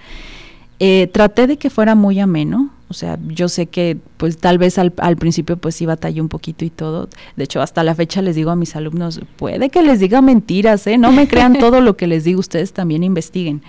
Eh, 0.79 1.09
traté 1.13 1.47
de 1.47 1.57
que 1.57 1.71
fuera 1.71 1.95
muy 1.95 2.21
ameno, 2.21 2.71
o 2.89 2.95
sea, 2.95 3.19
yo 3.27 3.49
sé 3.49 3.67
que 3.67 3.97
pues 4.19 4.39
tal 4.39 4.59
vez 4.59 4.79
al, 4.79 4.93
al, 4.99 5.17
principio 5.17 5.57
pues 5.57 5.75
sí 5.75 5.87
batallé 5.87 6.21
un 6.21 6.29
poquito 6.29 6.65
y 6.65 6.71
todo. 6.71 7.09
De 7.37 7.45
hecho, 7.45 7.63
hasta 7.63 7.83
la 7.83 7.95
fecha 7.95 8.23
les 8.23 8.37
digo 8.37 8.51
a 8.51 8.57
mis 8.57 8.77
alumnos, 8.77 9.21
puede 9.37 9.71
que 9.71 9.83
les 9.83 10.01
diga 10.01 10.21
mentiras, 10.21 10.87
¿eh? 10.87 10.99
No 10.99 11.13
me 11.13 11.29
crean 11.29 11.55
todo 11.59 11.81
lo 11.81 11.97
que 11.97 12.07
les 12.07 12.25
digo, 12.25 12.41
ustedes 12.41 12.73
también 12.73 13.03
investiguen. 13.03 13.63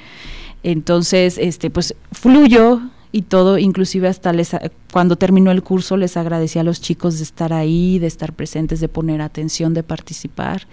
Entonces, 0.63 1.37
este, 1.37 1.69
pues 1.69 1.95
fluyó 2.11 2.81
y 3.11 3.23
todo, 3.23 3.57
inclusive 3.57 4.07
hasta 4.07 4.33
les, 4.33 4.55
cuando 4.91 5.15
terminó 5.15 5.51
el 5.51 5.63
curso 5.63 5.97
les 5.97 6.17
agradecí 6.17 6.59
a 6.59 6.63
los 6.63 6.81
chicos 6.81 7.17
de 7.17 7.23
estar 7.23 7.53
ahí, 7.53 7.99
de 7.99 8.07
estar 8.07 8.33
presentes, 8.33 8.79
de 8.79 8.89
poner 8.89 9.21
atención, 9.21 9.73
de 9.73 9.83
participar. 9.83 10.67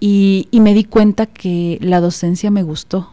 Y, 0.00 0.48
y 0.50 0.60
me 0.60 0.72
di 0.72 0.84
cuenta 0.84 1.26
que 1.26 1.78
la 1.82 2.00
docencia 2.00 2.50
me 2.50 2.62
gustó. 2.62 3.10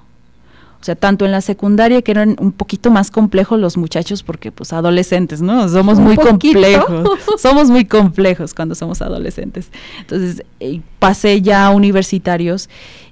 O 0.80 0.84
sea, 0.84 0.96
tanto 0.96 1.26
en 1.26 1.32
la 1.32 1.42
secundaria 1.42 2.02
que 2.02 2.12
eran 2.12 2.38
un 2.40 2.52
poquito 2.52 2.92
más 2.92 3.12
complejos 3.12 3.60
los 3.60 3.78
muchachos 3.78 4.24
porque 4.24 4.52
pues 4.52 4.72
adolescentes, 4.72 5.42
¿no? 5.42 5.68
Somos 5.68 6.00
muy 6.00 6.16
complejos. 6.16 7.10
somos 7.38 7.70
muy 7.70 7.86
complejos 7.86 8.54
cuando 8.54 8.76
somos 8.76 9.02
adolescentes. 9.02 9.70
Entonces, 10.00 10.44
eh, 10.60 10.82
pasé 11.00 11.42
ya 11.42 11.66
a 11.66 11.72
universitarios 11.72 12.70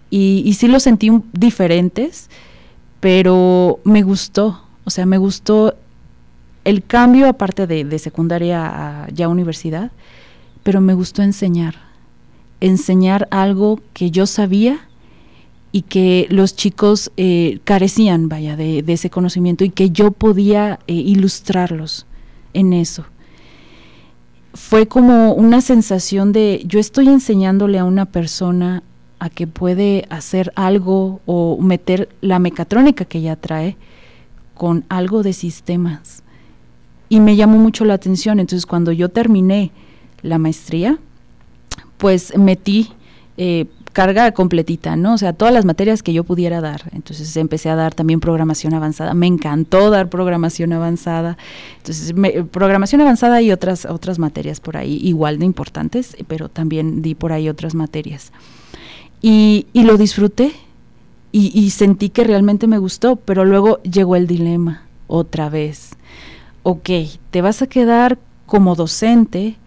y, 0.10 0.44
y 0.46 0.54
sí 0.54 0.68
los 0.68 0.84
sentí 0.84 1.12
diferentes 1.34 2.30
pero 3.00 3.80
me 3.84 4.04
gustó, 4.04 4.62
o 4.84 4.90
sea, 4.90 5.06
me 5.06 5.18
gustó 5.18 5.76
el 6.64 6.84
cambio 6.84 7.30
aparte 7.30 7.68
de, 7.68 8.00
secundaria 8.00 9.04
a 9.04 9.08
ya 9.10 9.30
universidad, 9.30 9.92
pero 10.64 10.82
me 10.82 10.94
gustó 10.96 11.22
enseñar, 11.22 11.76
enseñar 12.60 13.28
algo 13.32 13.80
que 13.94 14.10
yo 14.12 14.26
sabía 14.26 14.88
y 15.72 15.84
que 15.84 16.28
los 16.30 16.56
chicos 16.56 17.12
eh, 17.18 17.60
carecían, 17.64 18.30
vaya, 18.30 18.56
de, 18.56 18.84
ese 18.88 19.10
conocimiento 19.10 19.64
y 19.64 19.70
que 19.70 19.92
yo 19.92 20.12
podía 20.12 20.80
eh, 20.88 20.94
ilustrarlos 20.94 22.08
en 22.54 22.74
eso. 22.74 23.06
fue 24.54 24.88
como 24.88 25.34
una 25.34 25.60
sensación 25.62 26.32
de 26.32 26.64
yo 26.66 26.80
estoy 26.80 27.10
enseñándole 27.10 27.78
a 27.78 27.84
una 27.84 28.06
persona 28.06 28.84
a 29.26 29.30
que 29.32 29.48
puede 29.48 30.06
hacer 30.12 30.54
algo 30.56 31.20
o 31.26 31.58
meter 31.60 32.10
la 32.22 32.38
mecatrónica 32.38 33.06
que 33.06 33.18
ella 33.18 33.36
trae 33.36 33.76
con 34.54 34.86
algo 34.88 35.24
de 35.24 35.34
sistemas. 35.34 36.22
Y 37.10 37.20
me 37.22 37.36
llamó 37.36 37.58
mucho 37.58 37.86
la 37.86 37.96
atención. 37.96 38.40
Entonces 38.40 38.68
cuando 38.68 38.92
yo 38.92 39.10
terminé 39.10 39.72
la 40.22 40.38
maestría, 40.38 41.00
pues 41.98 42.38
metí 42.38 42.92
eh, 43.38 43.66
carga 43.94 44.32
completita, 44.32 44.96
¿no? 44.96 45.16
O 45.16 45.18
sea, 45.18 45.34
todas 45.34 45.52
las 45.52 45.66
materias 45.66 46.04
que 46.04 46.14
yo 46.14 46.24
pudiera 46.24 46.62
dar. 46.62 46.84
Entonces 46.94 47.36
empecé 47.36 47.72
a 47.72 47.76
dar 47.76 47.96
también 47.96 48.20
programación 48.20 48.76
avanzada. 48.76 49.16
Me 49.16 49.26
encantó 49.26 49.90
dar 49.90 50.08
programación 50.08 50.72
avanzada. 50.72 51.36
Entonces, 51.78 52.14
programación 52.52 53.02
avanzada 53.02 53.42
y 53.42 53.52
otras, 53.52 53.86
otras 53.86 54.20
materias 54.20 54.60
por 54.60 54.78
ahí, 54.78 55.00
igual 55.02 55.40
de 55.40 55.46
importantes, 55.46 56.16
pero 56.28 56.48
también 56.48 57.02
di 57.02 57.16
por 57.16 57.32
ahí 57.32 57.50
otras 57.50 57.74
materias. 57.74 58.32
Y, 59.22 59.68
y 59.74 59.84
lo 59.84 59.98
disfruté 59.98 60.54
y, 61.32 61.52
y 61.54 61.70
sentí 61.72 62.10
que 62.10 62.24
realmente 62.24 62.68
me 62.68 62.78
gustó, 62.78 63.16
pero 63.16 63.46
luego 63.46 63.82
llegó 63.84 64.16
el 64.16 64.28
dilema 64.28 64.84
otra 65.08 65.50
vez. 65.50 65.96
Ok, 66.64 66.90
te 67.32 67.42
vas 67.42 67.62
a 67.62 67.68
quedar 67.68 68.20
como 68.46 68.76
docente, 68.76 69.58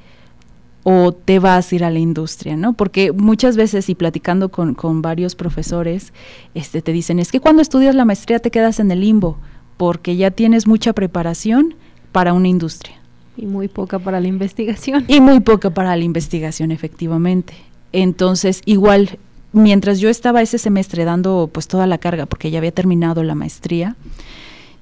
o 0.91 1.13
te 1.13 1.39
vas 1.39 1.71
a 1.71 1.75
ir 1.75 1.85
a 1.85 1.91
la 1.91 1.99
industria, 1.99 2.57
¿no? 2.57 2.73
Porque 2.73 3.13
muchas 3.13 3.59
veces, 3.59 3.91
y 3.91 3.95
platicando 3.95 4.49
con, 4.49 5.03
varios 5.03 5.35
profesores, 5.35 6.15
este, 6.55 6.81
te 6.81 6.93
dicen, 6.93 7.19
es 7.19 7.31
que 7.31 7.41
cuando 7.41 7.61
estudias 7.61 7.95
la 7.95 8.07
maestría 8.07 8.39
te 8.39 8.51
quedas 8.51 8.81
en 8.81 8.91
el 8.91 9.01
limbo, 9.01 9.37
porque 9.77 10.17
ya 10.17 10.31
tienes 10.31 10.67
mucha 10.67 10.95
preparación 10.95 11.75
para 12.11 12.33
una 12.33 12.49
industria. 12.49 12.97
Y 13.37 13.45
muy 13.45 13.69
poca 13.69 13.99
para 13.99 14.19
la 14.19 14.29
investigación. 14.29 15.05
Y 15.09 15.21
muy 15.21 15.41
poca 15.41 15.69
para 15.69 15.95
la 15.95 16.05
investigación, 16.05 16.71
efectivamente. 16.71 17.53
Entonces, 17.93 18.63
igual, 18.65 19.19
mientras 19.53 20.01
yo 20.01 20.09
estaba 20.09 20.43
ese 20.43 20.59
semestre 20.59 21.05
dando 21.05 21.51
pues 21.53 21.69
toda 21.69 21.87
la 21.87 21.99
carga, 21.99 22.27
porque 22.27 22.51
ya 22.51 22.59
había 22.59 22.73
terminado 22.73 23.23
la 23.23 23.35
maestría, 23.35 23.97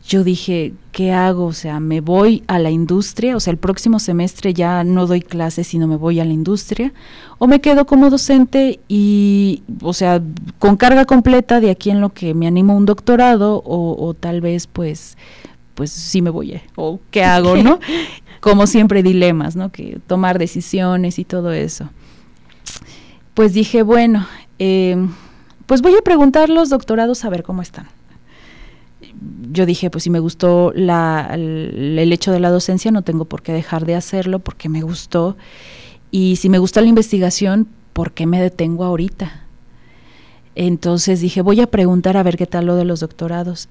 yo 0.09 0.22
dije, 0.22 0.72
¿qué 0.92 1.12
hago? 1.12 1.46
O 1.46 1.52
sea, 1.52 1.81
me 1.81 2.00
voy 2.00 2.44
a 2.46 2.61
la 2.61 2.70
industria, 2.70 3.35
o 3.35 3.40
sea, 3.40 3.50
el 3.50 3.57
próximo 3.57 3.98
semestre 3.98 4.55
ya 4.55 4.85
no 4.85 5.07
doy 5.07 5.20
clases, 5.20 5.66
sino 5.66 5.88
me 5.88 5.96
voy 5.96 6.20
a 6.20 6.24
la 6.24 6.33
industria, 6.33 6.92
o 7.38 7.48
me 7.48 7.61
quedo 7.61 7.87
como 7.87 8.09
docente 8.09 8.79
y, 8.87 9.64
o 9.83 9.92
sea, 9.92 10.22
con 10.61 10.76
carga 10.76 11.07
completa 11.07 11.61
de 11.61 11.70
aquí 11.70 11.90
en 11.90 12.00
lo 12.00 12.11
que 12.11 12.35
me 12.35 12.46
animo 12.46 12.76
un 12.76 12.87
doctorado, 12.87 13.62
o, 13.66 14.14
tal 14.14 14.40
vez, 14.40 14.68
pues, 14.68 15.16
pues 15.74 15.90
sí 15.90 16.22
me 16.22 16.31
voy, 16.31 16.52
¿eh? 16.52 16.62
o 16.76 17.00
qué 17.11 17.24
hago, 17.24 17.57
¿no? 17.57 17.81
Como 18.40 18.68
siempre, 18.68 19.02
dilemas, 19.02 19.57
¿no? 19.57 19.72
Que 19.72 19.98
tomar 20.07 20.38
decisiones 20.38 21.18
y 21.18 21.24
todo 21.24 21.52
eso. 21.52 21.88
Pues 23.35 23.52
dije, 23.55 23.83
bueno, 23.83 24.26
eh, 24.58 24.96
pues 25.66 25.82
voy 25.82 25.94
a 25.94 26.02
preguntar 26.02 26.48
los 26.48 26.68
doctorados 26.70 27.24
a 27.24 27.30
ver 27.30 27.42
cómo 27.42 27.62
están 27.62 27.88
yo 29.50 29.66
dije, 29.66 29.90
pues 29.90 30.04
si 30.04 30.10
me 30.10 30.18
gustó 30.18 30.72
la, 30.74 31.30
el, 31.32 32.12
hecho 32.12 32.32
de 32.32 32.40
la 32.40 32.50
docencia, 32.50 32.90
no 32.90 33.02
tengo 33.02 33.24
por 33.24 33.42
qué 33.42 33.52
dejar 33.52 33.86
de 33.86 33.94
hacerlo 33.94 34.38
porque 34.38 34.68
me 34.68 34.82
gustó. 34.82 35.36
Y 36.10 36.36
si 36.36 36.48
me 36.48 36.58
gusta 36.58 36.80
la 36.80 36.88
investigación, 36.88 37.68
¿por 37.92 38.12
qué 38.12 38.26
me 38.26 38.40
detengo 38.40 38.84
ahorita? 38.84 39.44
Entonces 40.54 41.20
dije, 41.20 41.42
voy 41.42 41.60
a 41.60 41.66
preguntar 41.66 42.16
a 42.16 42.22
ver 42.22 42.36
qué 42.36 42.46
tal 42.46 42.66
lo 42.66 42.76
de 42.76 42.84
los 42.84 43.00
doctorados. 43.00 43.68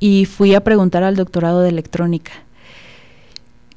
Y 0.00 0.24
fui 0.24 0.54
a 0.54 0.64
preguntar 0.64 1.02
al 1.02 1.16
doctorado 1.16 1.60
de 1.60 1.68
electrónica. 1.68 2.32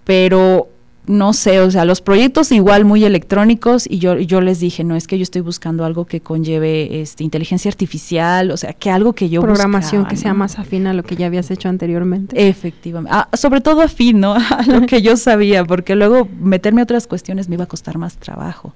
Pero 0.03 0.69
no 1.07 1.33
sé, 1.33 1.59
o 1.59 1.69
sea, 1.69 1.85
los 1.85 2.01
proyectos 2.01 2.51
igual 2.51 2.85
muy 2.85 3.03
electrónicos 3.03 3.85
y 3.89 3.99
yo, 3.99 4.17
yo 4.17 4.41
les 4.41 4.59
dije, 4.59 4.83
no, 4.83 4.95
es 4.95 5.07
que 5.07 5.17
yo 5.17 5.23
estoy 5.23 5.41
buscando 5.41 5.85
algo 5.85 6.05
que 6.05 6.21
conlleve 6.21 7.01
este, 7.01 7.23
inteligencia 7.23 7.69
artificial, 7.69 8.51
o 8.51 8.57
sea, 8.57 8.73
que 8.73 8.89
algo 8.89 9.13
que 9.13 9.29
yo 9.29 9.41
Programación 9.41 10.05
que 10.05 10.17
sea 10.17 10.33
más 10.33 10.57
afín 10.57 10.87
a 10.87 10.93
lo 10.93 11.03
que 11.03 11.15
ya 11.15 11.27
habías 11.27 11.51
hecho 11.51 11.69
anteriormente. 11.69 12.47
Efectivamente, 12.47 13.15
ah, 13.15 13.29
sobre 13.37 13.61
todo 13.61 13.81
afín, 13.81 14.19
¿no? 14.19 14.33
A 14.55 14.63
lo 14.67 14.85
que 14.85 15.01
yo 15.01 15.17
sabía, 15.17 15.65
porque 15.65 15.95
luego 15.95 16.27
meterme 16.39 16.81
a 16.81 16.83
otras 16.83 17.07
cuestiones 17.07 17.49
me 17.49 17.55
iba 17.55 17.65
a 17.65 17.67
costar 17.67 17.97
más 17.97 18.17
trabajo. 18.17 18.73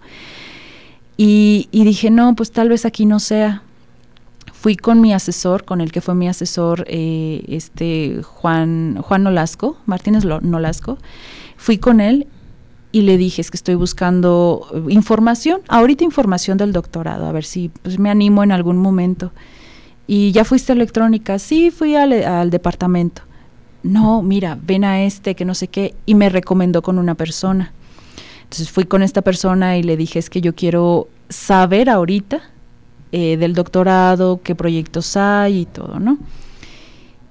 Y, 1.18 1.68
y 1.72 1.84
dije, 1.84 2.10
no, 2.10 2.36
pues 2.36 2.52
tal 2.52 2.70
vez 2.70 2.86
aquí 2.86 3.06
no 3.06 3.20
sea. 3.20 3.64
Fui 4.54 4.76
con 4.76 5.00
mi 5.00 5.14
asesor, 5.14 5.64
con 5.64 5.80
el 5.80 5.92
que 5.92 6.02
fue 6.02 6.16
mi 6.16 6.28
asesor, 6.28 6.84
eh, 6.88 7.44
este 7.48 8.22
Juan, 8.24 8.98
Juan 9.02 9.24
Nolasco, 9.24 9.78
Martínez 9.86 10.26
Nolasco, 10.26 10.98
Fui 11.60 11.78
con 11.78 12.00
él 12.00 12.26
y 12.94 13.02
le 13.02 13.18
dije, 13.18 13.42
es 13.42 13.52
que 13.52 13.58
estoy 13.58 13.76
buscando 13.76 14.66
eh, 14.74 14.94
información, 14.94 15.60
ahorita 15.68 16.06
información 16.06 16.58
del 16.58 16.72
doctorado, 16.72 17.26
a 17.26 17.34
ver 17.34 17.44
si 17.44 17.68
pues, 17.84 18.00
me 18.00 18.10
animo 18.10 18.44
en 18.44 18.54
algún 18.54 18.78
momento. 18.78 19.34
Y 20.08 20.32
ya 20.32 20.46
fuiste 20.46 20.72
a 20.72 20.76
electrónica, 20.76 21.38
sí, 21.38 21.70
fui 21.70 21.98
al, 21.98 22.50
departamento. 22.50 23.24
No, 23.84 24.22
mira, 24.22 24.58
ven 24.66 24.86
a 24.86 25.04
este, 25.04 25.36
que 25.36 25.44
no 25.44 25.54
sé 25.54 25.68
qué, 25.68 25.96
y 26.06 26.16
me 26.16 26.30
recomendó 26.30 26.82
con 26.82 26.98
una 26.98 27.14
persona. 27.14 27.74
Entonces 28.44 28.72
fui 28.72 28.86
con 28.86 29.04
esta 29.04 29.22
persona 29.22 29.78
y 29.78 29.84
le 29.84 29.98
dije, 29.98 30.18
es 30.18 30.30
que 30.30 30.40
yo 30.40 30.56
quiero 30.56 31.10
saber 31.28 31.90
ahorita 31.90 32.40
eh, 33.12 33.36
del 33.36 33.54
doctorado, 33.54 34.40
qué 34.42 34.56
proyectos 34.56 35.18
hay 35.18 35.60
y 35.60 35.66
todo, 35.66 36.00
¿no? 36.00 36.18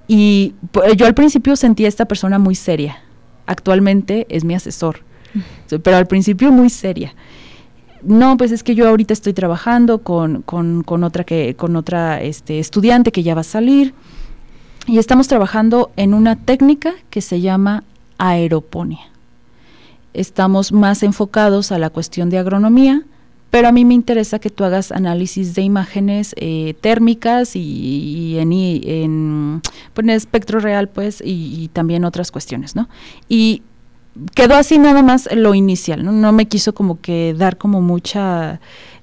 Y 0.07 0.53
pues, 0.71 0.97
yo 0.99 1.07
al 1.07 1.15
principio 1.15 1.57
sentí 1.57 1.87
a 1.87 1.89
esta 1.89 2.05
persona 2.05 2.39
muy 2.39 2.55
seria, 2.55 3.03
actualmente 3.49 4.27
es 4.29 4.45
mi 4.45 4.55
asesor, 4.55 5.01
pero 5.83 5.97
al 5.97 6.07
principio 6.07 6.53
muy 6.53 6.71
seria. 6.71 7.15
No, 8.03 8.37
pues 8.37 8.53
es 8.53 8.63
que 8.63 8.77
yo 8.77 8.89
ahorita 8.89 9.13
estoy 9.13 9.33
trabajando 9.33 10.03
con, 10.03 10.43
con, 10.43 11.03
otra 11.03 11.25
que, 11.25 11.57
con 11.57 11.75
otra 11.75 12.23
este, 12.23 12.61
estudiante 12.61 13.11
que 13.11 13.25
ya 13.25 13.35
va 13.35 13.41
a 13.41 13.45
salir 13.45 13.93
y 14.87 14.99
estamos 14.99 15.27
trabajando 15.27 15.91
en 15.97 16.15
una 16.15 16.37
técnica 16.37 16.93
que 17.11 17.21
se 17.21 17.41
llama 17.41 17.83
aeroponía. 18.19 19.11
Estamos 20.15 20.73
más 20.73 21.03
enfocados 21.03 21.73
a 21.73 21.79
la 21.79 21.91
cuestión 21.91 22.31
de 22.31 22.39
agronomía, 22.39 23.03
pero 23.51 23.69
a 23.69 23.73
mí 23.73 23.85
me 23.85 23.95
interesa 23.95 24.39
que 24.39 24.51
tú 24.51 24.65
hagas 24.65 24.93
análisis 24.93 25.55
de 25.55 25.63
imágenes 25.63 26.35
eh, 26.37 26.75
térmicas 26.81 27.57
y, 27.57 28.37
en, 28.39 28.53
en, 28.53 29.63
pues, 29.95 30.05
en, 30.05 30.11
espectro 30.11 30.61
real, 30.61 30.89
pues, 30.89 31.23
y, 31.25 31.71
también 31.73 32.05
otras 32.05 32.31
cuestiones, 32.31 32.77
¿no? 32.77 32.89
Y 33.29 33.63
quedó 34.35 34.55
así 34.55 34.79
nada 34.79 35.03
más 35.03 35.29
lo 35.35 35.55
inicial, 35.55 36.05
¿no? 36.05 36.13
No 36.13 36.33
me 36.33 36.47
quiso 36.47 36.75
como 36.75 37.01
que 37.01 37.35
dar 37.37 37.57
como 37.57 37.81
mucha... 37.81 38.61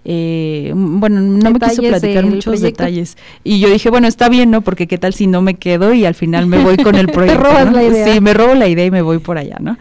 Eh, 0.07 0.71
bueno, 0.75 1.19
no 1.21 1.49
me 1.49 1.59
quiso 1.59 1.81
platicar 1.81 2.27
muchos 2.27 2.61
detalles. 2.61 3.17
Y 3.43 3.59
yo 3.59 3.71
dije, 3.71 3.89
bueno, 3.89 4.07
está 4.07 4.29
bien, 4.29 4.51
¿no? 4.51 4.61
Porque 4.61 4.85
qué 4.85 4.99
tal 4.99 5.15
si 5.15 5.25
no 5.25 5.41
me 5.41 5.55
quedo 5.55 5.95
y 5.95 6.05
al 6.05 6.13
final 6.13 6.45
me 6.45 6.63
voy 6.63 6.77
con 6.77 6.93
el 6.93 7.07
proyecto. 7.07 7.41
Te 7.41 7.49
robas 7.49 7.73
la 7.73 7.83
idea. 7.83 8.13
Sí, 8.13 8.21
me 8.21 8.35
robo 8.35 8.53
la 8.53 8.67
idea 8.67 8.85
y 8.85 8.91
me 8.91 9.01
voy 9.01 9.17
por 9.17 9.39
allá, 9.39 9.57
¿no? 9.59 9.79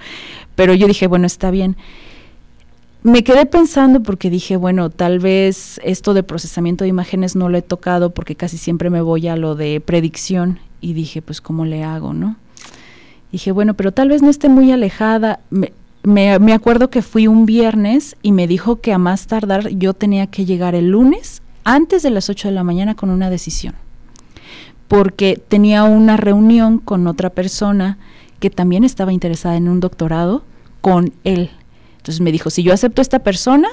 Pero 0.54 0.72
yo 0.72 0.86
dije, 0.86 1.06
bueno, 1.08 1.26
está 1.26 1.50
bien 1.50 1.76
me 3.04 3.22
quedé 3.22 3.44
pensando 3.44 4.02
porque 4.02 4.30
dije, 4.30 4.56
bueno, 4.56 4.88
tal 4.88 5.18
vez 5.18 5.78
esto 5.84 6.14
de 6.14 6.22
procesamiento 6.22 6.84
de 6.84 6.88
imágenes 6.88 7.36
no 7.36 7.50
lo 7.50 7.58
he 7.58 7.62
tocado 7.62 8.10
porque 8.10 8.34
casi 8.34 8.56
siempre 8.56 8.88
me 8.88 9.02
voy 9.02 9.28
a 9.28 9.36
lo 9.36 9.54
de 9.54 9.80
predicción 9.80 10.58
y 10.80 10.94
dije, 10.94 11.20
pues, 11.20 11.42
¿cómo 11.42 11.66
le 11.66 11.84
hago, 11.84 12.14
no? 12.14 12.36
Dije, 13.30 13.52
bueno, 13.52 13.74
pero 13.74 13.92
tal 13.92 14.08
vez 14.08 14.22
no 14.22 14.30
esté 14.30 14.48
muy 14.48 14.72
alejada. 14.72 15.40
Me, 15.50 15.70
me, 16.02 16.52
acuerdo 16.54 16.88
que 16.88 17.02
fui 17.02 17.26
un 17.26 17.44
viernes 17.44 18.16
y 18.22 18.32
me 18.32 18.46
dijo 18.46 18.80
que 18.80 18.94
a 18.94 18.98
más 18.98 19.26
tardar 19.26 19.68
yo 19.68 19.92
tenía 19.92 20.26
que 20.26 20.46
llegar 20.46 20.74
el 20.74 20.88
lunes 20.88 21.42
antes 21.62 22.02
de 22.02 22.10
las 22.10 22.30
8 22.30 22.48
de 22.48 22.54
la 22.54 22.64
mañana 22.64 22.94
con 22.94 23.10
una 23.10 23.28
decisión. 23.28 23.74
Porque 24.88 25.38
tenía 25.46 25.84
una 25.84 26.16
reunión 26.16 26.78
con 26.78 27.06
otra 27.06 27.28
persona 27.28 27.98
que 28.40 28.48
también 28.48 28.82
estaba 28.82 29.12
interesada 29.12 29.56
en 29.56 29.68
un 29.68 29.80
doctorado 29.80 30.42
con 30.80 31.12
él 31.24 31.50
entonces 32.04 32.20
me 32.20 32.32
dijo, 32.32 32.50
si 32.50 32.62
yo 32.62 32.74
acepto 32.74 33.00
a 33.00 33.02
esta 33.02 33.20
persona, 33.20 33.66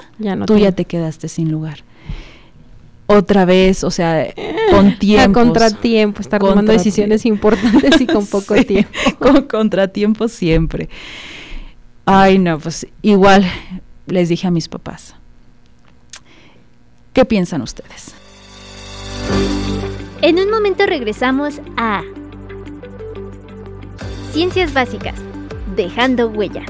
tú 0.46 0.56
ya 0.56 0.72
te 0.72 0.86
quedaste 0.86 1.28
sin 1.28 1.52
lugar. 1.52 1.80
Otra 3.06 3.44
vez, 3.44 3.84
o 3.84 3.90
sea, 3.90 4.26
con 4.70 4.98
tiempo. 4.98 5.40
A 5.40 5.44
contratiempo, 5.44 6.22
estar 6.22 6.40
tomando 6.40 6.72
decisiones 6.72 7.26
importantes 7.26 8.00
y 8.00 8.06
con 8.06 8.26
poco 8.30 8.54
tiempo. 8.64 8.90
con 9.18 9.42
contratiempo 9.42 10.28
siempre. 10.28 10.88
Ay, 12.06 12.38
no, 12.38 12.58
pues 12.58 12.86
igual 13.02 13.44
les 14.06 14.30
dije 14.30 14.46
a 14.46 14.50
mis 14.50 14.66
papás. 14.66 15.14
¿Qué 17.12 17.26
piensan 17.26 17.60
ustedes? 17.60 18.14
En 20.22 20.38
un 20.38 20.50
momento 20.50 20.86
regresamos 20.86 21.60
a 21.76 22.00
Ciencias 24.32 24.72
Básicas, 24.72 25.20
dejando 25.76 26.28
huella. 26.28 26.64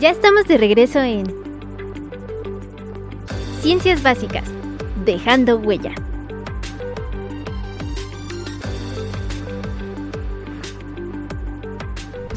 Ya 0.00 0.10
estamos 0.10 0.46
de 0.46 0.58
regreso 0.58 1.00
en 1.00 1.26
Ciencias 3.60 4.00
Básicas, 4.00 4.44
dejando 5.04 5.58
huella. 5.58 5.92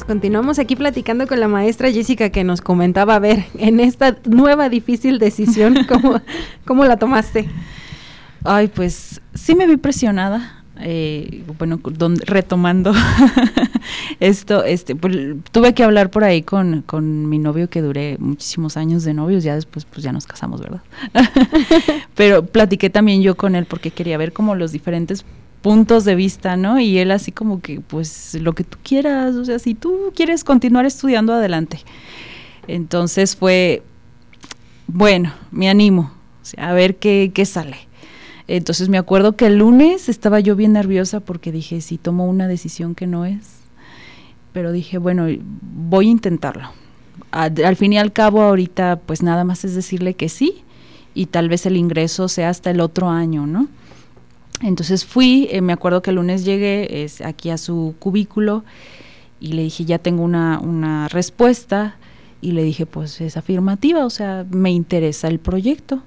Continuamos 0.08 0.58
aquí 0.58 0.76
platicando 0.76 1.28
con 1.28 1.40
la 1.40 1.48
maestra 1.48 1.92
Jessica 1.92 2.32
que 2.32 2.44
nos 2.44 2.62
comentaba, 2.62 3.14
a 3.14 3.20
ver, 3.20 3.46
en 3.54 3.80
esta 3.80 4.18
nueva 4.26 4.68
difícil 4.68 5.20
decisión, 5.20 5.84
¿cómo, 5.88 6.20
cómo 6.66 6.86
la 6.86 6.98
tomaste? 6.98 7.48
Ay, 8.44 8.70
pues 8.70 9.22
sí 9.36 9.54
me 9.54 9.68
vi 9.68 9.78
presionada. 9.78 10.64
Eh, 10.80 11.44
bueno, 11.60 11.80
retomando 12.26 12.92
esto, 14.22 14.64
este, 14.64 14.96
pues, 14.96 15.18
tuve 15.52 15.74
que 15.74 15.84
hablar 15.84 16.12
por 16.12 16.24
ahí 16.24 16.44
con, 16.44 16.84
con 16.84 17.28
mi 17.28 17.40
novio 17.40 17.72
que 17.72 17.82
duré 17.82 18.18
muchísimos 18.20 18.78
años 18.78 19.04
de 19.04 19.16
novios, 19.16 19.44
ya 19.44 19.56
después 19.56 19.86
pues 19.86 20.04
ya 20.04 20.12
nos 20.12 20.28
casamos, 20.28 20.62
¿verdad? 20.62 20.84
Pero 22.16 22.46
platiqué 22.46 22.92
también 22.92 23.24
yo 23.24 23.36
con 23.36 23.56
él 23.56 23.66
porque 23.66 23.90
quería 23.90 24.20
ver 24.20 24.32
como 24.32 24.54
los 24.54 24.72
diferentes 24.72 25.26
puntos 25.64 26.06
de 26.06 26.14
vista, 26.14 26.56
¿no? 26.56 26.80
Y 26.80 27.00
él 27.00 27.10
así 27.10 27.32
como 27.32 27.62
que, 27.62 27.82
pues, 27.82 28.36
lo 28.36 28.54
que 28.54 28.64
tú 28.64 28.78
quieras, 28.84 29.34
o 29.34 29.44
sea, 29.44 29.58
si 29.58 29.74
tú 29.74 30.14
quieres 30.16 30.44
continuar 30.44 30.86
estudiando, 30.86 31.34
adelante. 31.34 31.80
Entonces 32.68 33.36
fue, 33.36 33.82
bueno, 34.86 35.34
me 35.50 35.68
animo, 35.68 36.12
a 36.58 36.74
ver 36.74 36.98
qué, 36.98 37.32
qué 37.34 37.48
sale. 37.48 37.88
Entonces 38.48 38.88
me 38.88 39.00
acuerdo 39.00 39.36
que 39.36 39.48
el 39.48 39.58
lunes 39.58 40.10
estaba 40.10 40.40
yo 40.40 40.56
bien 40.56 40.74
nerviosa 40.74 41.22
porque 41.22 41.52
dije, 41.52 41.82
si 41.82 41.98
tomo 41.98 42.28
una 42.28 42.48
decisión 42.48 42.94
que 42.94 43.08
no 43.08 43.26
es, 43.26 43.62
pero 44.54 44.72
dije, 44.72 44.98
bueno, 44.98 45.28
voy 45.62 46.08
a 46.08 46.12
intentarlo. 46.12 46.70
al 47.32 47.76
fin 47.76 47.94
y 47.94 47.98
al 47.98 48.12
cabo, 48.12 48.42
ahorita, 48.42 49.00
pues 49.06 49.24
nada 49.24 49.44
más 49.44 49.64
es 49.66 49.76
decirle 49.76 50.14
que 50.14 50.30
sí 50.30 50.64
y 51.14 51.28
tal 51.28 51.50
vez 51.50 51.66
el 51.66 51.78
ingreso 51.78 52.28
sea 52.28 52.50
hasta 52.50 52.72
el 52.72 52.80
otro 52.80 53.10
año, 53.10 53.46
¿no? 53.48 53.68
Entonces 54.62 55.06
fui, 55.06 55.48
eh, 55.52 55.62
me 55.62 55.74
acuerdo 55.74 56.02
que 56.02 56.12
el 56.12 56.18
lunes 56.18 56.46
llegué 56.46 57.04
es, 57.04 57.22
aquí 57.22 57.50
a 57.50 57.58
su 57.58 57.96
cubículo 58.00 58.64
y 59.40 59.54
le 59.54 59.64
dije, 59.64 59.86
ya 59.86 59.98
tengo 59.98 60.24
una, 60.24 60.60
una 60.60 61.08
respuesta 61.08 61.96
y 62.42 62.52
le 62.52 62.64
dije, 62.64 62.86
pues 62.86 63.22
es 63.22 63.38
afirmativa, 63.38 64.06
o 64.06 64.10
sea, 64.10 64.46
me 64.52 64.72
interesa 64.72 65.28
el 65.28 65.40
proyecto. 65.40 66.04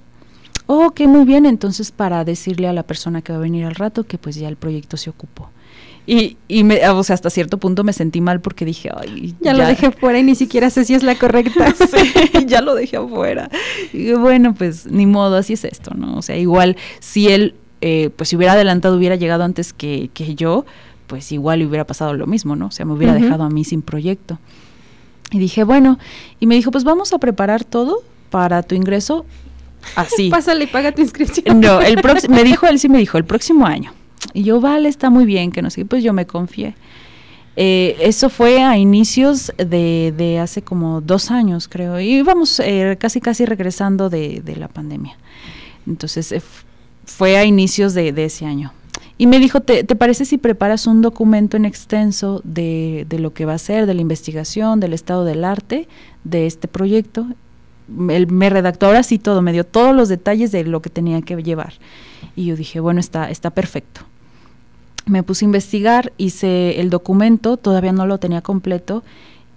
Oh, 0.67 0.87
ok, 0.87 1.01
muy 1.01 1.25
bien, 1.25 1.45
entonces 1.45 1.91
para 1.91 2.23
decirle 2.23 2.67
a 2.67 2.73
la 2.73 2.83
persona 2.83 3.21
que 3.21 3.33
va 3.33 3.37
a 3.37 3.41
venir 3.41 3.65
al 3.65 3.75
rato 3.75 4.05
que 4.05 4.17
pues 4.17 4.35
ya 4.35 4.47
el 4.47 4.55
proyecto 4.55 4.97
se 4.97 5.09
ocupó. 5.09 5.49
Y, 6.07 6.37
y 6.47 6.63
me, 6.63 6.87
o 6.89 7.03
sea, 7.03 7.15
hasta 7.15 7.29
cierto 7.29 7.57
punto 7.57 7.83
me 7.83 7.91
sentí 7.91 8.21
mal 8.21 8.39
porque 8.39 8.63
dije, 8.63 8.91
ay, 8.95 9.35
ya, 9.41 9.53
lo 9.53 9.65
dejé 9.65 9.91
fuera 9.91 10.19
y 10.19 10.23
ni 10.23 10.35
siquiera 10.35 10.69
sé 10.69 10.85
si 10.85 10.93
es 10.93 11.03
la 11.03 11.15
correcta. 11.15 11.73
sí, 11.75 12.45
ya 12.45 12.61
lo 12.61 12.75
dejé 12.75 12.97
afuera. 12.97 13.49
Y 13.91 14.13
bueno, 14.13 14.53
pues 14.53 14.85
ni 14.85 15.05
modo, 15.05 15.37
así 15.37 15.53
es 15.53 15.63
esto, 15.63 15.93
¿no? 15.95 16.17
O 16.17 16.21
sea, 16.21 16.37
igual 16.37 16.77
si 16.99 17.29
él 17.29 17.55
eh, 17.87 18.09
pues 18.15 18.29
si 18.29 18.35
hubiera 18.35 18.53
adelantado, 18.53 18.97
hubiera 18.97 19.15
llegado 19.15 19.43
antes 19.43 19.71
que, 19.71 20.09
yo, 20.35 20.65
pues 21.07 21.31
igual 21.31 21.61
hubiera 21.61 21.85
pasado 21.85 22.15
lo 22.15 22.25
mismo, 22.25 22.55
¿no? 22.55 22.67
O 22.67 22.71
sea, 22.71 22.83
me 22.83 22.93
hubiera 22.93 23.13
dejado 23.13 23.43
a 23.43 23.49
mí 23.49 23.63
sin 23.63 23.83
proyecto. 23.83 24.39
Y 25.31 25.39
dije, 25.39 25.63
bueno, 25.63 25.99
y 26.39 26.47
me 26.47 26.55
dijo, 26.55 26.71
pues 26.71 26.83
vamos 26.83 27.13
a 27.13 27.19
preparar 27.19 27.63
todo 27.63 28.01
para 28.29 28.63
tu 28.63 28.73
ingreso 28.73 29.25
así. 29.95 30.29
Pásale 30.31 30.63
y 30.63 30.67
paga 30.67 30.93
tu 30.93 31.01
inscripción. 31.01 31.59
No, 31.59 31.81
el 31.81 31.99
me 32.29 32.43
dijo, 32.43 32.65
él 32.65 32.79
sí 32.79 32.89
me 32.89 32.97
dijo, 32.97 33.17
el 33.17 33.25
próximo 33.25 33.67
año. 33.67 33.93
Y 34.33 34.43
yo, 34.43 34.59
vale, 34.59 34.89
está 34.89 35.09
muy 35.09 35.25
bien, 35.25 35.51
que 35.51 35.61
no 35.61 35.69
sé, 35.69 35.85
pues 35.85 36.03
yo 36.03 36.13
me 36.13 36.25
confié. 36.25 36.75
Eh, 37.57 37.95
eso 38.01 38.29
fue 38.29 38.61
a 38.61 38.77
inicios 38.77 39.53
de, 39.57 40.13
de, 40.15 40.39
hace 40.39 40.61
como 40.61 40.99
dos 40.99 41.31
años, 41.31 41.69
creo, 41.69 41.99
y 41.99 42.15
íbamos 42.15 42.59
eh, 42.59 42.97
casi 42.99 43.21
casi 43.21 43.45
regresando 43.45 44.09
de, 44.09 44.41
de 44.43 44.55
la 44.57 44.67
pandemia. 44.67 45.15
Entonces 45.87 46.33
fue 47.05 47.37
a 47.37 47.45
inicios 47.45 47.93
de, 47.93 48.09
ese 48.23 48.45
año. 48.45 48.73
Y 49.17 49.27
me 49.27 49.39
dijo, 49.39 49.61
¿te, 49.61 49.83
parece 49.95 50.25
si 50.25 50.37
preparas 50.37 50.87
un 50.87 51.01
documento 51.01 51.55
en 51.55 51.63
extenso 51.63 52.41
de, 52.43 53.05
de, 53.07 53.19
lo 53.19 53.33
que 53.33 53.45
va 53.45 53.53
a 53.53 53.57
ser, 53.57 53.85
de 53.85 53.93
la 53.93 54.01
investigación, 54.01 54.81
del 54.81 54.93
estado 54.93 55.23
del 55.23 55.45
arte, 55.45 55.87
de 56.25 56.47
este 56.47 56.67
proyecto? 56.67 57.25
Él 58.09 58.27
me 58.27 58.49
redactó 58.49 58.87
ahora 58.87 59.03
sí 59.03 59.19
todo, 59.19 59.41
me 59.41 59.53
dio 59.53 59.63
todos 59.63 59.95
los 59.95 60.09
detalles 60.09 60.51
de 60.51 60.65
lo 60.65 60.81
que 60.81 60.89
tenía 60.89 61.21
que 61.21 61.41
llevar. 61.41 61.75
Y 62.35 62.47
yo 62.47 62.57
dije, 62.57 62.81
bueno, 62.81 62.99
está, 62.99 63.29
está 63.29 63.51
perfecto. 63.51 64.01
Me 65.05 65.23
puse 65.23 65.45
a 65.45 65.47
investigar, 65.47 66.13
hice 66.17 66.79
el 66.79 66.89
documento, 66.89 67.57
todavía 67.57 67.91
no 67.91 68.05
lo 68.05 68.17
tenía 68.17 68.41
completo, 68.41 69.03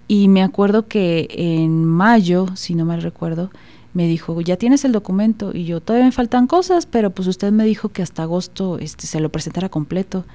y 0.07 0.27
me 0.27 0.41
acuerdo 0.41 0.87
que 0.87 1.27
en 1.31 1.85
mayo, 1.85 2.47
si 2.55 2.75
no 2.75 2.85
mal 2.85 3.01
recuerdo, 3.01 3.51
me 3.93 4.07
dijo, 4.07 4.41
ya 4.41 4.57
tienes 4.57 4.85
el 4.85 4.91
documento 4.91 5.51
y 5.53 5.65
yo 5.65 5.81
todavía 5.81 6.05
me 6.05 6.11
faltan 6.11 6.47
cosas, 6.47 6.85
pero 6.85 7.09
pues 7.11 7.27
usted 7.27 7.51
me 7.51 7.63
dijo 7.63 7.89
que 7.89 8.01
hasta 8.01 8.23
agosto 8.23 8.77
este, 8.79 9.07
se 9.07 9.19
lo 9.19 9.29
presentara 9.29 9.69
completo. 9.69 10.25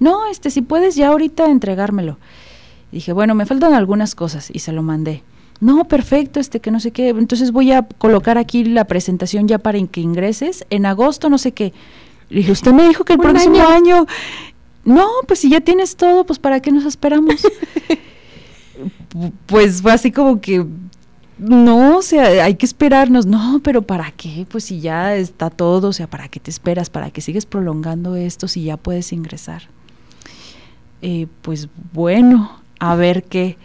No, 0.00 0.26
este, 0.26 0.50
si 0.50 0.62
puedes 0.62 0.94
ya 0.94 1.08
ahorita 1.08 1.50
entregármelo. 1.50 2.18
dije, 2.90 3.12
bueno, 3.12 3.34
me 3.34 3.46
faltan 3.46 3.74
algunas 3.74 4.14
cosas 4.14 4.50
y 4.52 4.60
se 4.60 4.72
lo 4.72 4.82
mandé. 4.82 5.22
No, 5.60 5.84
perfecto, 5.84 6.40
este 6.40 6.58
que 6.58 6.72
no 6.72 6.80
sé 6.80 6.90
qué. 6.90 7.10
Entonces 7.10 7.52
voy 7.52 7.70
a 7.70 7.82
colocar 7.82 8.38
aquí 8.38 8.64
la 8.64 8.84
presentación 8.84 9.46
ya 9.46 9.58
para 9.58 9.80
que 9.86 10.00
ingreses 10.00 10.66
en 10.70 10.86
agosto, 10.86 11.30
no 11.30 11.38
sé 11.38 11.52
qué. 11.52 11.72
dije, 12.30 12.50
usted 12.50 12.72
me 12.72 12.88
dijo 12.88 13.04
que 13.04 13.12
el 13.12 13.20
próximo 13.20 13.60
año. 13.60 13.68
año. 13.68 14.06
No, 14.84 15.08
pues 15.26 15.40
si 15.40 15.50
ya 15.50 15.60
tienes 15.60 15.96
todo, 15.96 16.24
pues 16.24 16.38
para 16.38 16.60
qué 16.60 16.72
nos 16.72 16.84
esperamos. 16.84 17.46
pues 19.46 19.82
fue 19.82 19.92
así 19.92 20.10
como 20.10 20.40
que 20.40 20.66
no, 21.42 21.98
o 21.98 22.02
sea, 22.02 22.44
hay 22.44 22.54
que 22.54 22.66
esperarnos. 22.66 23.26
No, 23.26 23.60
pero 23.64 23.82
¿para 23.82 24.12
qué? 24.12 24.46
Pues 24.48 24.64
si 24.64 24.80
ya 24.80 25.16
está 25.16 25.50
todo, 25.50 25.88
o 25.88 25.92
sea, 25.92 26.06
¿para 26.06 26.28
qué 26.28 26.38
te 26.38 26.50
esperas? 26.50 26.88
¿Para 26.88 27.10
qué 27.10 27.20
sigues 27.20 27.46
prolongando 27.46 28.14
esto 28.14 28.46
si 28.46 28.62
ya 28.62 28.76
puedes 28.76 29.12
ingresar? 29.12 29.62
Eh, 31.00 31.26
pues 31.42 31.68
bueno, 31.92 32.60
a 32.78 32.94
ver 32.94 33.24
qué. 33.24 33.56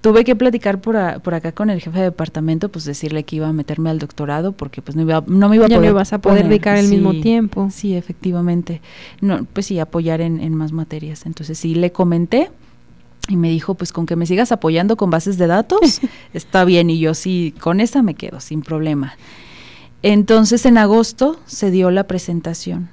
Tuve 0.00 0.24
que 0.24 0.36
platicar 0.36 0.80
por, 0.80 0.96
por 1.22 1.34
acá 1.34 1.52
con 1.52 1.70
el 1.70 1.80
jefe 1.80 1.98
de 1.98 2.04
departamento, 2.04 2.68
pues 2.68 2.84
decirle 2.84 3.24
que 3.24 3.36
iba 3.36 3.48
a 3.48 3.52
meterme 3.52 3.90
al 3.90 3.98
doctorado 3.98 4.52
porque 4.52 4.80
pues 4.80 4.94
no, 4.94 5.02
iba, 5.02 5.24
no 5.26 5.48
me 5.48 5.56
iba 5.56 5.66
a 5.66 5.68
ya 5.68 5.76
poder... 5.76 5.90
no 5.90 5.96
vas 5.96 6.12
a 6.12 6.20
poder 6.20 6.46
dedicar 6.46 6.76
al 6.76 6.88
mismo 6.88 7.12
tiempo. 7.20 7.68
Sí, 7.72 7.94
efectivamente. 7.94 8.80
No, 9.20 9.44
pues 9.52 9.66
sí, 9.66 9.78
apoyar 9.80 10.20
en, 10.20 10.40
en 10.40 10.54
más 10.54 10.70
materias. 10.70 11.26
Entonces 11.26 11.58
sí, 11.58 11.74
le 11.74 11.90
comenté 11.90 12.50
y 13.28 13.36
me 13.36 13.50
dijo, 13.50 13.74
pues 13.74 13.92
con 13.92 14.06
que 14.06 14.16
me 14.16 14.26
sigas 14.26 14.52
apoyando 14.52 14.96
con 14.96 15.10
bases 15.10 15.36
de 15.36 15.46
datos, 15.46 16.00
está 16.32 16.64
bien. 16.64 16.90
Y 16.90 16.98
yo 16.98 17.14
sí, 17.14 17.54
con 17.60 17.80
esa 17.80 18.02
me 18.02 18.14
quedo, 18.14 18.40
sin 18.40 18.62
problema. 18.62 19.14
Entonces 20.02 20.64
en 20.64 20.78
agosto 20.78 21.38
se 21.46 21.70
dio 21.70 21.90
la 21.90 22.04
presentación. 22.04 22.88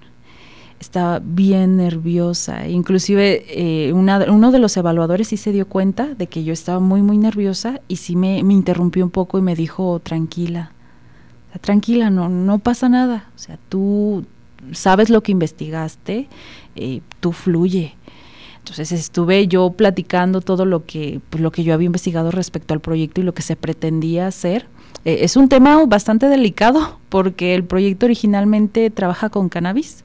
Estaba 0.85 1.19
bien 1.19 1.77
nerviosa. 1.77 2.67
Inclusive 2.67 3.43
eh, 3.49 3.91
uno 3.91 4.51
de 4.51 4.59
los 4.59 4.77
evaluadores 4.77 5.29
sí 5.29 5.35
se 5.37 5.51
dio 5.51 5.67
cuenta 5.67 6.13
de 6.13 6.27
que 6.27 6.43
yo 6.43 6.53
estaba 6.53 6.79
muy, 6.79 7.01
muy 7.01 7.17
nerviosa 7.17 7.81
y 7.87 7.95
sí 7.95 8.15
me, 8.15 8.37
interrumpió 8.37 9.03
un 9.03 9.09
poco 9.09 9.39
y 9.39 9.41
me 9.41 9.55
dijo, 9.55 9.99
tranquila, 9.99 10.71
tranquila, 11.61 12.11
no, 12.11 12.29
no 12.29 12.59
pasa 12.59 12.87
nada. 12.87 13.31
O 13.35 13.39
sea, 13.39 13.57
tú 13.67 14.25
sabes 14.73 15.09
lo 15.09 15.23
que 15.23 15.31
investigaste, 15.31 16.29
eh, 16.75 17.01
tú 17.19 17.31
fluye 17.31 17.95
entonces 18.65 18.91
estuve 18.93 19.47
yo 19.47 19.69
platicando 19.73 20.41
todo 20.41 20.65
lo 20.65 20.85
que, 20.85 21.19
pues, 21.29 21.39
lo 21.43 21.51
que 21.51 21.63
yo 21.63 21.75
había 21.75 21.85
investigado 21.85 22.31
respecto 22.31 22.73
al 22.73 22.79
proyecto 22.79 23.21
y 23.21 23.23
lo 23.23 23.35
que 23.35 23.43
se 23.43 23.55
pretendía 23.55 24.25
hacer. 24.25 24.65
Eh, 25.05 25.19
es 25.21 25.37
un 25.37 25.49
tema 25.49 25.85
bastante 25.85 26.27
delicado 26.29 26.97
porque 27.09 27.53
el 27.53 27.63
proyecto 27.63 28.07
originalmente 28.07 28.89
trabaja 28.89 29.29
con 29.29 29.49
cannabis, 29.49 30.04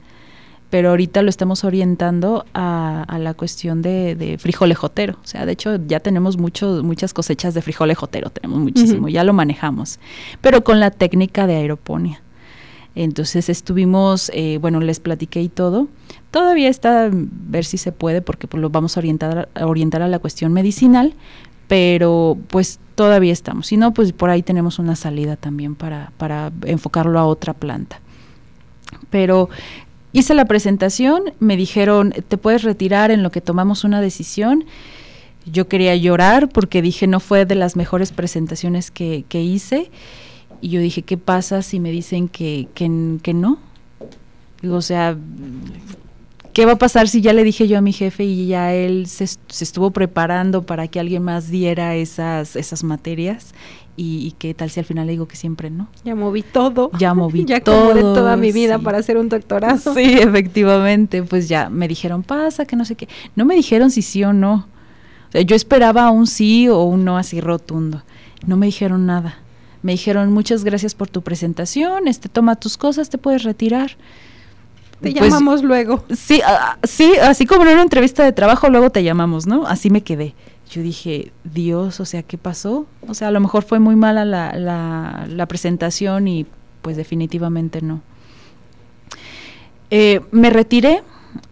pero 0.71 0.91
ahorita 0.91 1.23
lo 1.23 1.29
estamos 1.29 1.65
orientando 1.65 2.47
a, 2.55 3.19
la 3.19 3.35
cuestión 3.35 3.83
de, 3.83 4.15
de, 4.15 4.39
frijol 4.39 4.71
ejotero. 4.71 5.19
O 5.23 5.27
sea, 5.27 5.45
de 5.45 5.53
hecho 5.53 5.79
ya 5.87 6.01
tenemos 6.01 6.39
mucho, 6.39 6.83
muchas 6.85 7.13
cosechas 7.13 7.55
de 7.55 7.61
frijol 7.61 7.91
ejotero, 7.91 8.31
tenemos 8.31 8.61
muchísimo, 8.61 9.09
ya 9.09 9.25
lo 9.25 9.33
manejamos, 9.33 9.99
pero 10.41 10.63
con 10.63 10.81
la 10.81 10.91
técnica 10.91 11.47
de 11.47 11.57
aeroponía. 11.57 12.23
Entonces 12.95 13.49
estuvimos, 13.49 14.31
eh, 14.35 14.59
bueno, 14.61 14.81
les 14.81 15.01
platiqué 15.01 15.43
y 15.43 15.49
todo. 15.49 15.89
Todavía 16.31 16.69
está 16.69 17.09
ver 17.13 17.65
si 17.65 17.79
se 17.79 17.93
puede 17.93 18.21
porque 18.23 18.47
pues, 18.47 18.61
lo 18.61 18.71
vamos 18.71 18.97
a 18.97 19.01
orientar, 19.01 19.49
a 19.55 19.67
orientar 19.67 20.03
a 20.03 20.09
la 20.09 20.19
cuestión 20.19 20.53
medicinal, 20.53 21.15
pero 21.69 22.37
pues 22.49 22.81
todavía 22.97 23.33
estamos. 23.33 23.69
Si 23.69 23.77
no, 23.77 23.93
pues 23.95 24.13
por 24.13 24.31
ahí 24.31 24.43
tenemos 24.43 24.79
una 24.79 24.97
salida 24.97 25.37
también 25.37 25.77
para, 25.77 26.13
para 26.17 26.53
enfocarlo 26.65 27.19
a 27.19 27.27
otra 27.27 27.55
planta. 27.55 28.01
Pero 29.09 29.49
hice 30.13 30.35
la 30.35 30.45
presentación, 30.45 31.33
me 31.39 31.57
dijeron, 31.57 32.13
te 32.29 32.37
puedes 32.37 32.63
retirar 32.63 33.11
en 33.11 33.23
lo 33.23 33.31
que 33.31 33.41
tomamos 33.41 33.85
una 33.85 34.01
decisión. 34.01 34.65
Yo 35.47 35.69
quería 35.69 35.97
llorar 35.97 36.49
porque 36.49 36.83
dije, 36.83 37.07
no 37.07 37.21
fue 37.21 37.47
de 37.47 37.55
las 37.55 37.77
mejores 37.77 38.13
presentaciones 38.13 38.91
que, 38.91 39.25
que 39.29 39.43
hice. 39.43 39.91
Y 40.61 40.69
yo 40.69 40.81
dije, 40.81 41.03
¿qué 41.03 41.17
pasa 41.17 41.63
si 41.63 41.81
me 41.81 41.91
dicen 41.91 42.29
que, 42.29 42.69
que, 42.75 42.89
no? 42.89 43.59
O 44.69 44.83
sea, 44.83 45.17
¿qué 46.53 46.67
va 46.67 46.73
a 46.73 46.79
pasar 46.79 47.09
si 47.09 47.21
ya 47.21 47.33
le 47.33 47.45
dije 47.45 47.69
yo 47.69 47.79
a 47.79 47.81
mi 47.81 47.93
jefe 47.93 48.25
y 48.25 48.47
ya 48.47 48.73
él 48.75 49.07
se, 49.07 49.27
se 49.27 49.65
estuvo 49.65 49.91
preparando 49.91 50.63
para 50.63 50.89
que 50.89 51.01
alguien 51.01 51.23
más 51.23 51.49
diera 51.49 51.95
esas, 51.97 52.57
esas 52.57 52.85
materias? 52.85 53.55
Y, 54.03 54.35
qué 54.39 54.55
tal 54.55 54.71
si 54.71 54.81
al 54.81 54.87
final 54.87 55.07
le 55.07 55.13
digo 55.13 55.29
que 55.29 55.37
siempre 55.37 55.69
no. 55.69 55.89
Ya 56.05 56.15
moví 56.15 56.43
todo. 56.43 56.91
Ya 56.99 57.13
moví 57.13 57.45
ya 57.47 57.61
todo. 57.61 57.95
Ya 57.95 58.01
toda 58.01 58.37
mi 58.39 58.51
vida 58.51 58.79
para 58.79 58.97
hacer 58.97 59.19
un 59.19 59.29
doctorado. 59.29 59.95
Sí, 59.95 60.15
efectivamente. 60.19 61.23
Pues 61.23 61.51
ya 61.51 61.69
me 61.69 61.87
dijeron, 61.87 62.23
pasa, 62.23 62.65
que 62.65 62.77
no 62.77 62.87
sé 62.87 62.95
qué. 62.95 63.09
No 63.37 63.45
me 63.45 63.55
dijeron 63.55 63.91
si 63.91 64.01
sí 64.01 64.25
o 64.25 64.33
no. 64.33 64.67
yo 65.33 65.55
esperaba 65.55 66.11
un 66.11 66.27
sí 66.27 66.67
o 66.69 66.83
un 66.85 67.05
no 67.05 67.19
así 67.19 67.43
rotundo. 67.43 68.03
No 68.47 68.57
me 68.57 68.65
dijeron 68.65 69.05
nada. 69.05 69.39
Me 69.83 69.93
dijeron, 69.93 70.33
muchas 70.33 70.65
gracias 70.65 70.95
por 70.95 71.09
tu 71.09 71.23
presentación, 71.23 72.07
este, 72.07 72.29
toma 72.29 72.57
tus 72.57 72.77
cosas, 72.77 73.09
te 73.09 73.19
puedes 73.19 73.45
retirar. 73.45 73.97
Te 75.01 75.13
pues, 75.13 75.15
llamamos 75.15 75.63
luego. 75.63 76.05
Sí, 76.15 76.43
sí, 76.83 77.15
así 77.23 77.47
como 77.47 77.63
en 77.63 77.73
una 77.73 77.83
entrevista 77.83 78.25
de 78.25 78.33
trabajo, 78.33 78.69
luego 78.69 78.91
te 78.91 79.03
llamamos, 79.03 79.47
¿no? 79.47 79.67
Así 79.67 79.91
me 79.91 80.03
quedé. 80.03 80.35
Yo 80.71 80.83
dije, 80.83 81.33
Dios, 81.43 82.01
o 82.01 82.05
sea, 82.05 82.23
¿qué 82.23 82.39
pasó? 82.39 82.87
O 83.09 83.15
sea, 83.15 83.29
a 83.29 83.31
lo 83.31 83.41
mejor 83.41 83.65
fue 83.65 83.81
muy 83.81 83.97
mala 83.97 84.25
la, 84.25 84.53
la, 84.57 85.27
la 85.29 85.47
presentación 85.47 86.29
y 86.29 86.47
pues 86.83 86.97
definitivamente 86.97 87.81
no. 87.83 88.03
Eh, 89.91 90.21
me 90.31 90.51
retiré, 90.51 91.03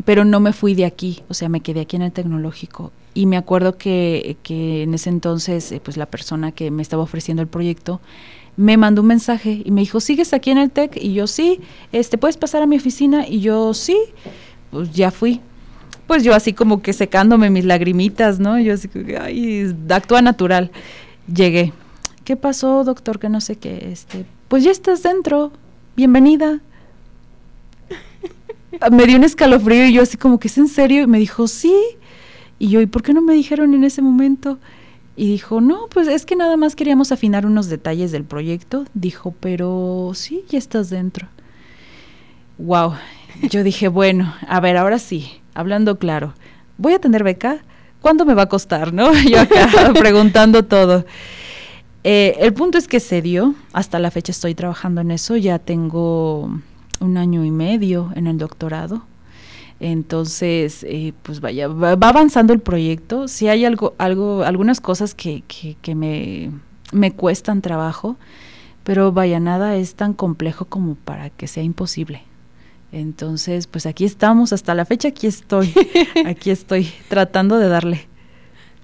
pero 0.04 0.24
no 0.24 0.40
me 0.40 0.52
fui 0.52 0.74
de 0.74 0.84
aquí, 0.84 1.22
o 1.28 1.34
sea, 1.34 1.48
me 1.48 1.60
quedé 1.60 1.80
aquí 1.80 1.96
en 1.96 2.02
el 2.02 2.12
tecnológico. 2.12 2.92
Y 3.14 3.26
me 3.26 3.36
acuerdo 3.36 3.76
que, 3.76 4.36
que 4.42 4.84
en 4.84 4.94
ese 4.94 5.10
entonces, 5.10 5.72
eh, 5.72 5.80
pues 5.82 5.96
la 5.96 6.06
persona 6.06 6.52
que 6.52 6.70
me 6.70 6.82
estaba 6.82 7.02
ofreciendo 7.02 7.42
el 7.42 7.48
proyecto 7.48 8.00
me 8.58 8.76
mandó 8.76 9.02
un 9.02 9.08
mensaje 9.08 9.62
y 9.64 9.70
me 9.70 9.82
dijo, 9.82 10.00
¿sigues 10.00 10.32
aquí 10.32 10.50
en 10.50 10.58
el 10.58 10.72
TEC? 10.72 10.98
Y 11.00 11.14
yo, 11.14 11.28
sí, 11.28 11.60
este, 11.92 12.18
¿puedes 12.18 12.36
pasar 12.36 12.60
a 12.60 12.66
mi 12.66 12.76
oficina? 12.76 13.24
Y 13.26 13.38
yo, 13.38 13.72
sí, 13.72 13.96
pues 14.72 14.90
ya 14.90 15.12
fui. 15.12 15.40
Pues 16.08 16.24
yo 16.24 16.34
así 16.34 16.52
como 16.52 16.82
que 16.82 16.92
secándome 16.92 17.50
mis 17.50 17.64
lagrimitas, 17.64 18.40
¿no? 18.40 18.58
Yo 18.58 18.74
así, 18.74 18.90
ay, 19.20 19.76
actúa 19.88 20.22
natural. 20.22 20.72
Llegué. 21.32 21.72
¿Qué 22.24 22.34
pasó, 22.34 22.82
doctor? 22.82 23.20
Que 23.20 23.28
no 23.28 23.40
sé 23.40 23.54
qué, 23.54 23.90
este, 23.92 24.26
pues 24.48 24.64
ya 24.64 24.72
estás 24.72 25.04
dentro, 25.04 25.52
bienvenida. 25.94 26.58
me 28.90 29.06
dio 29.06 29.16
un 29.18 29.24
escalofrío 29.24 29.86
y 29.86 29.92
yo 29.92 30.02
así 30.02 30.16
como 30.16 30.40
que 30.40 30.48
es 30.48 30.58
en 30.58 30.66
serio 30.66 31.02
y 31.02 31.06
me 31.06 31.20
dijo, 31.20 31.46
sí. 31.46 31.72
Y 32.58 32.70
yo, 32.70 32.80
¿y 32.80 32.86
por 32.86 33.04
qué 33.04 33.14
no 33.14 33.22
me 33.22 33.34
dijeron 33.34 33.72
en 33.74 33.84
ese 33.84 34.02
momento? 34.02 34.58
Y 35.18 35.26
dijo, 35.26 35.60
no, 35.60 35.88
pues 35.90 36.06
es 36.06 36.24
que 36.24 36.36
nada 36.36 36.56
más 36.56 36.76
queríamos 36.76 37.10
afinar 37.10 37.44
unos 37.44 37.68
detalles 37.68 38.12
del 38.12 38.22
proyecto. 38.22 38.84
Dijo, 38.94 39.34
pero 39.40 40.12
sí, 40.14 40.44
ya 40.48 40.58
estás 40.58 40.90
dentro. 40.90 41.26
Wow. 42.56 42.92
Yo 43.50 43.64
dije, 43.64 43.88
bueno, 43.88 44.32
a 44.46 44.60
ver, 44.60 44.76
ahora 44.76 45.00
sí, 45.00 45.40
hablando 45.54 45.98
claro, 45.98 46.34
¿voy 46.76 46.92
a 46.92 47.00
tener 47.00 47.24
beca? 47.24 47.64
¿Cuánto 48.00 48.24
me 48.24 48.34
va 48.34 48.42
a 48.42 48.48
costar? 48.48 48.92
¿No? 48.92 49.12
Yo 49.28 49.40
acá 49.40 49.92
preguntando 49.98 50.64
todo. 50.64 51.04
Eh, 52.04 52.36
el 52.38 52.54
punto 52.54 52.78
es 52.78 52.86
que 52.86 53.00
se 53.00 53.20
dio, 53.20 53.56
hasta 53.72 53.98
la 53.98 54.12
fecha 54.12 54.30
estoy 54.30 54.54
trabajando 54.54 55.00
en 55.00 55.10
eso, 55.10 55.36
ya 55.36 55.58
tengo 55.58 56.60
un 57.00 57.16
año 57.16 57.44
y 57.44 57.50
medio 57.50 58.12
en 58.14 58.28
el 58.28 58.38
doctorado. 58.38 59.04
Entonces, 59.80 60.84
eh, 60.88 61.12
pues 61.22 61.40
vaya, 61.40 61.68
va, 61.68 61.92
avanzando 61.92 62.52
el 62.52 62.60
proyecto. 62.60 63.28
Si 63.28 63.48
hay 63.48 63.64
algo, 63.64 63.94
algo, 63.98 64.42
algunas 64.42 64.80
cosas 64.80 65.14
que, 65.14 65.44
que, 65.46 65.94
me, 65.94 66.50
me, 66.92 67.12
cuestan 67.12 67.62
trabajo, 67.62 68.16
pero 68.82 69.12
vaya, 69.12 69.38
nada 69.38 69.76
es 69.76 69.94
tan 69.94 70.14
complejo 70.14 70.64
como 70.64 70.96
para 70.96 71.30
que 71.30 71.46
sea 71.46 71.62
imposible. 71.62 72.22
Entonces, 72.90 73.66
pues 73.66 73.86
aquí 73.86 74.04
estamos, 74.04 74.52
hasta 74.52 74.74
la 74.74 74.84
fecha 74.84 75.08
aquí 75.08 75.26
estoy, 75.26 75.72
aquí 76.26 76.50
estoy 76.50 76.90
tratando 77.08 77.58
de 77.58 77.68
darle. 77.68 78.08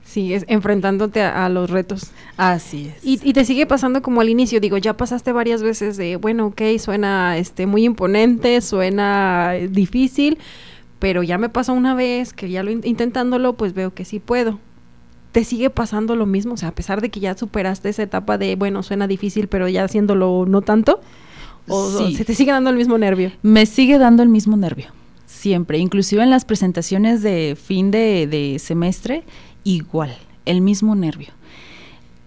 Sí, 0.04 0.34
es 0.34 0.44
enfrentándote 0.48 1.22
a, 1.22 1.48
los 1.48 1.70
retos. 1.70 2.12
Así 2.36 2.92
es. 2.94 3.00
Y, 3.02 3.32
te 3.32 3.44
sigue 3.44 3.66
pasando 3.66 4.02
como 4.02 4.20
al 4.20 4.28
inicio, 4.28 4.60
digo, 4.60 4.76
ya 4.76 4.96
pasaste 4.96 5.32
varias 5.32 5.62
veces 5.62 5.96
de, 5.96 6.16
bueno, 6.16 6.46
ok, 6.46 6.62
suena 6.78 7.36
este, 7.38 7.66
muy 7.66 7.84
imponente, 7.84 8.60
suena 8.60 9.54
difícil, 9.70 10.38
pero 11.04 11.22
ya 11.22 11.36
me 11.36 11.50
pasó 11.50 11.74
una 11.74 11.94
vez 11.94 12.32
que 12.32 12.48
ya 12.48 12.62
lo 12.62 12.70
intentándolo, 12.70 13.58
pues 13.58 13.74
veo 13.74 13.92
que 13.92 14.06
sí 14.06 14.20
puedo. 14.20 14.58
¿Te 15.32 15.44
sigue 15.44 15.68
pasando 15.68 16.16
lo 16.16 16.24
mismo? 16.24 16.54
O 16.54 16.56
sea, 16.56 16.70
a 16.70 16.74
pesar 16.74 17.02
de 17.02 17.10
que 17.10 17.20
ya 17.20 17.36
superaste 17.36 17.90
esa 17.90 18.02
etapa 18.02 18.38
de, 18.38 18.56
bueno, 18.56 18.82
suena 18.82 19.06
difícil, 19.06 19.48
pero 19.48 19.68
ya 19.68 19.84
haciéndolo 19.84 20.46
no 20.48 20.62
tanto, 20.62 21.02
¿o 21.68 21.90
se 22.10 22.24
te 22.24 22.34
sigue 22.34 22.52
dando 22.52 22.70
el 22.70 22.76
mismo 22.76 22.96
nervio? 22.96 23.32
Me 23.42 23.66
sigue 23.66 23.98
dando 23.98 24.22
el 24.22 24.30
mismo 24.30 24.56
nervio 24.56 24.86
siempre, 25.26 25.76
inclusive 25.76 26.22
en 26.22 26.30
las 26.30 26.46
presentaciones 26.46 27.20
de 27.20 27.54
fin 27.62 27.90
de, 27.90 28.26
de, 28.26 28.58
semestre, 28.58 29.24
igual, 29.62 30.16
el 30.46 30.62
mismo 30.62 30.94
nervio. 30.94 31.34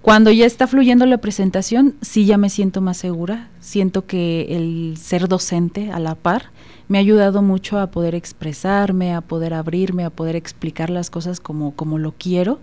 Cuando 0.03 0.29
ya 0.29 0.45
está 0.45 0.67
fluyendo 0.67 1.07
la 1.07 1.17
presentación, 1.17 1.95
sí 2.01 2.27
ya 2.27 2.37
me 2.37 2.51
siento 2.51 2.81
más 2.81 2.97
segura, 2.97 3.49
siento 3.59 4.05
que 4.05 4.55
el 4.55 4.97
ser 4.97 5.27
docente 5.27 5.91
a 5.91 5.97
la 5.97 6.13
par 6.13 6.51
me 6.87 6.97
ha 6.97 7.01
ayudado 7.01 7.41
mucho 7.41 7.79
a 7.79 7.87
poder 7.87 8.15
expresarme, 8.15 9.13
a 9.13 9.21
poder 9.21 9.53
abrirme, 9.53 10.05
a 10.05 10.09
poder 10.09 10.35
explicar 10.35 10.89
las 10.89 11.09
cosas 11.09 11.39
como, 11.39 11.75
como 11.75 11.97
lo 11.97 12.13
quiero, 12.17 12.59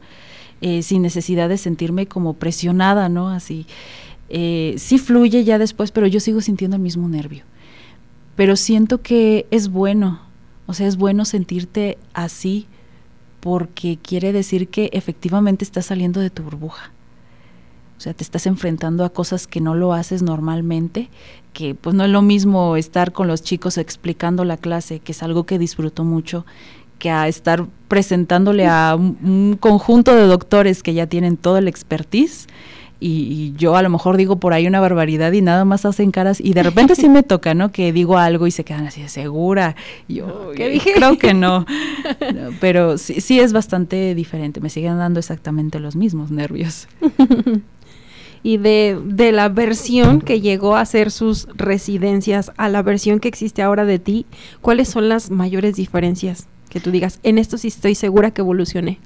eh, 0.61 0.83
sin 0.83 1.03
necesidad 1.03 1.49
de 1.49 1.59
sentirme 1.59 2.07
como 2.07 2.35
presionada, 2.35 3.09
¿no? 3.09 3.29
Así. 3.29 3.67
Eh, 4.31 4.75
sí 4.79 4.99
fluye 4.99 5.45
ya 5.45 5.59
después, 5.59 5.93
pero 5.93 6.07
yo 6.07 6.21
sigo 6.21 6.41
sintiendo 6.41 6.77
el 6.77 6.83
mismo 6.83 7.09
nervio. 7.09 7.45
Pero 8.37 8.57
siento 8.57 9.03
que 9.03 9.47
es 9.51 9.69
bueno, 9.69 10.21
o 10.67 10.75
sea, 10.75 10.87
es 10.87 10.97
bueno 10.97 11.25
sentirte 11.25 11.99
así 12.15 12.67
porque 13.41 13.99
quiere 14.03 14.33
decir 14.33 14.69
que 14.69 14.89
efectivamente 14.93 15.65
estás 15.65 15.87
saliendo 15.87 16.21
de 16.21 16.31
tu 16.31 16.43
burbuja. 16.43 16.93
O 18.05 18.07
sea, 18.07 18.13
te 18.13 18.23
estás 18.23 18.47
enfrentando 18.47 19.03
a 19.07 19.09
cosas 19.09 19.47
que 19.47 19.63
no 19.63 19.75
lo 19.75 19.95
haces 19.95 20.23
normalmente, 20.23 21.09
que 21.55 21.75
pues 21.75 21.97
no 21.97 22.05
es 22.05 22.11
lo 22.11 22.21
mismo 22.21 22.77
estar 22.77 23.13
con 23.13 23.29
los 23.29 23.43
chicos 23.43 23.79
explicando 23.79 24.45
la 24.45 24.59
clase, 24.59 25.01
que 25.01 25.13
es 25.13 25.23
algo 25.23 25.45
que 25.45 25.59
disfruto 25.59 26.05
mucho, 26.05 26.45
que 26.99 27.09
a 27.09 27.29
estar 27.29 27.65
presentándole 27.89 28.67
a 28.67 28.95
un, 28.95 29.57
conjunto 29.59 30.15
de 30.15 30.27
doctores 30.27 30.83
que 30.83 30.93
ya 30.93 31.07
tienen 31.07 31.39
todo 31.39 31.57
el 31.57 31.67
expertise 31.67 32.47
y, 33.01 33.55
yo 33.57 33.75
a 33.75 33.81
lo 33.81 33.89
mejor 33.89 34.19
digo 34.19 34.37
por 34.37 34.53
ahí 34.53 34.67
una 34.67 34.81
barbaridad 34.81 35.33
y 35.33 35.41
nada 35.41 35.65
más 35.65 35.87
hacen 35.87 36.11
caras 36.11 36.43
y 36.43 36.53
de 36.53 36.63
repente 36.63 36.97
sí 36.97 37.09
me 37.09 37.23
toca, 37.23 37.55
¿no? 37.55 37.73
Que 37.73 37.91
digo 37.95 38.19
algo 38.19 38.47
y 38.47 38.51
se 38.51 38.65
quedan 38.65 38.87
así 38.87 39.01
de 39.01 39.09
segura. 39.09 39.77
yo 40.09 40.53
¿Qué 40.55 40.69
dije? 40.69 40.93
creo 40.95 41.17
que 41.17 41.33
no. 41.35 41.65
pero 42.61 42.99
sí, 42.99 43.23
sí 43.23 43.41
es 43.41 43.55
bastante 43.55 44.15
diferente, 44.15 44.61
me 44.61 44.69
siguen 44.69 44.99
dando 44.99 45.21
exactamente 45.21 45.81
los 45.81 45.97
mismos 45.97 46.31
nervios. 46.31 46.87
y 48.45 48.59
de, 48.59 49.01
de, 49.03 49.33
la 49.33 49.49
versión 49.49 50.21
que 50.21 50.43
llegó 50.43 50.77
a 50.77 50.83
hacer 50.83 51.11
sus 51.11 51.49
residencias 51.55 52.53
a 52.59 52.69
la 52.69 52.83
versión 52.83 53.19
que 53.19 53.27
existe 53.27 53.63
ahora 53.63 53.87
de 53.87 53.99
ti, 53.99 54.27
¿cuáles 54.61 54.89
son 54.89 55.09
las 55.09 55.31
mayores 55.31 55.77
diferencias 55.77 56.47
que 56.69 56.79
tú 56.79 56.91
digas? 56.91 57.21
En 57.23 57.39
esto 57.39 57.57
sí 57.57 57.69
estoy 57.69 57.95
segura 57.95 58.33
que 58.33 58.43
evolucioné. 58.43 58.99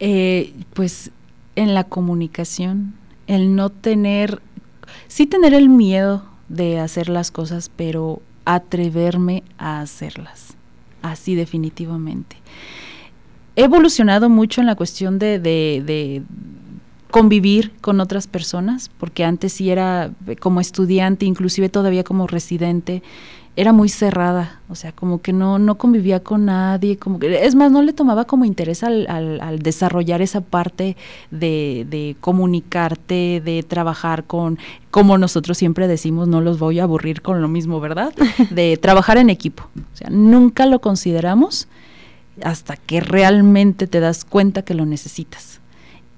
Eh, 0.00 0.52
pues 0.74 1.12
en 1.54 1.74
la 1.74 1.84
comunicación, 1.84 2.94
el 3.28 3.54
no 3.54 3.70
tener, 3.70 4.42
sí 5.06 5.26
tener 5.26 5.54
el 5.54 5.68
miedo 5.68 6.24
de 6.48 6.80
hacer 6.80 7.08
las 7.08 7.30
cosas, 7.30 7.70
pero 7.76 8.20
atreverme 8.44 9.44
a 9.58 9.80
hacerlas, 9.80 10.54
así 11.02 11.36
definitivamente. 11.36 12.34
He 13.54 13.62
evolucionado 13.62 14.28
mucho 14.28 14.60
en 14.60 14.66
la 14.66 14.74
cuestión 14.74 15.20
de 15.20 15.38
convivir 17.12 17.72
con 17.82 18.00
otras 18.00 18.26
personas, 18.26 18.90
porque 18.98 19.22
antes 19.22 19.52
sí 19.52 19.70
era 19.70 20.10
como 20.40 20.62
estudiante, 20.62 21.26
inclusive 21.26 21.68
todavía 21.68 22.04
como 22.04 22.26
residente, 22.26 23.02
era 23.54 23.74
muy 23.74 23.90
cerrada, 23.90 24.62
o 24.70 24.74
sea, 24.74 24.92
como 24.92 25.20
que 25.20 25.34
no, 25.34 25.58
no 25.58 25.76
convivía 25.76 26.20
con 26.20 26.46
nadie, 26.46 26.96
como 26.96 27.18
que, 27.18 27.44
es 27.44 27.54
más, 27.54 27.70
no 27.70 27.82
le 27.82 27.92
tomaba 27.92 28.24
como 28.24 28.46
interés 28.46 28.82
al, 28.82 29.06
al, 29.10 29.58
desarrollar 29.58 30.22
esa 30.22 30.40
parte 30.40 30.96
de, 31.30 31.86
de, 31.90 32.16
comunicarte, 32.18 33.42
de 33.44 33.62
trabajar 33.62 34.24
con, 34.24 34.58
como 34.90 35.18
nosotros 35.18 35.58
siempre 35.58 35.88
decimos, 35.88 36.28
no 36.28 36.40
los 36.40 36.58
voy 36.58 36.80
a 36.80 36.84
aburrir 36.84 37.20
con 37.20 37.42
lo 37.42 37.48
mismo, 37.48 37.78
¿verdad? 37.78 38.14
De 38.50 38.78
trabajar 38.78 39.18
en 39.18 39.28
equipo, 39.28 39.64
o 39.76 39.96
sea, 39.96 40.08
nunca 40.08 40.64
lo 40.64 40.80
consideramos 40.80 41.68
hasta 42.42 42.78
que 42.78 43.00
realmente 43.00 43.86
te 43.86 44.00
das 44.00 44.24
cuenta 44.24 44.62
que 44.62 44.72
lo 44.72 44.86
necesitas. 44.86 45.51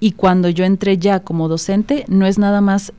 Y 0.04 0.12
cuando 0.12 0.50
yo 0.50 0.66
entré 0.66 0.98
ya 0.98 1.20
como 1.20 1.48
docente, 1.48 2.04
no 2.08 2.26
es 2.26 2.38
nada 2.38 2.60
más 2.60 2.92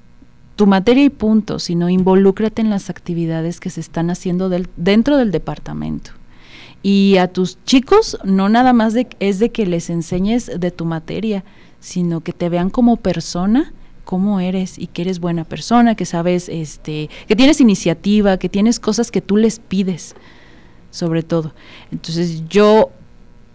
tu 0.56 0.66
materia 0.66 1.04
y 1.04 1.12
punto, 1.12 1.60
sino 1.60 1.88
involúcrate 1.88 2.64
en 2.64 2.72
las 2.72 2.90
actividades 2.90 3.60
que 3.60 3.70
se 3.70 3.80
están 3.80 4.10
haciendo 4.10 4.50
dentro 4.76 5.16
del 5.18 5.30
departamento. 5.30 6.10
Y 6.82 7.18
a 7.18 7.28
tus 7.28 7.64
chicos 7.64 8.18
no 8.24 8.50
nada 8.50 8.74
más 8.74 8.96
es 9.20 9.38
de 9.38 9.52
que 9.52 9.68
les 9.68 9.92
enseñes 9.92 10.50
de 10.60 10.72
tu 10.72 10.86
materia, 10.86 11.44
sino 11.80 12.22
que 12.22 12.34
te 12.34 12.50
vean 12.50 12.72
como 12.72 12.98
persona, 12.98 13.72
cómo 14.04 14.40
eres 14.40 14.80
y 14.80 14.88
que 14.88 15.04
eres 15.04 15.20
buena 15.20 15.44
persona, 15.44 15.94
que 15.94 16.06
sabes, 16.08 16.50
este, 16.50 17.12
que 17.28 17.36
tienes 17.36 17.62
iniciativa, 17.62 18.40
que 18.40 18.50
tienes 18.50 18.80
cosas 18.80 19.12
que 19.12 19.22
tú 19.22 19.38
les 19.38 19.60
pides, 19.60 20.16
sobre 20.90 21.22
todo. 21.22 21.54
Entonces 21.92 22.50
yo 22.50 22.90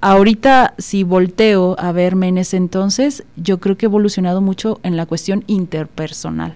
ahorita 0.00 0.74
si 0.78 1.04
volteo 1.04 1.76
a 1.78 1.92
verme 1.92 2.28
en 2.28 2.38
ese 2.38 2.56
entonces, 2.56 3.24
yo 3.36 3.60
creo 3.60 3.76
que 3.76 3.86
he 3.86 3.88
evolucionado 3.88 4.40
mucho 4.40 4.80
en 4.82 4.96
la 4.96 5.06
cuestión 5.06 5.44
interpersonal. 5.46 6.54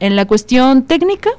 En 0.00 0.16
la 0.16 0.26
cuestión 0.26 0.82
técnica, 0.84 1.30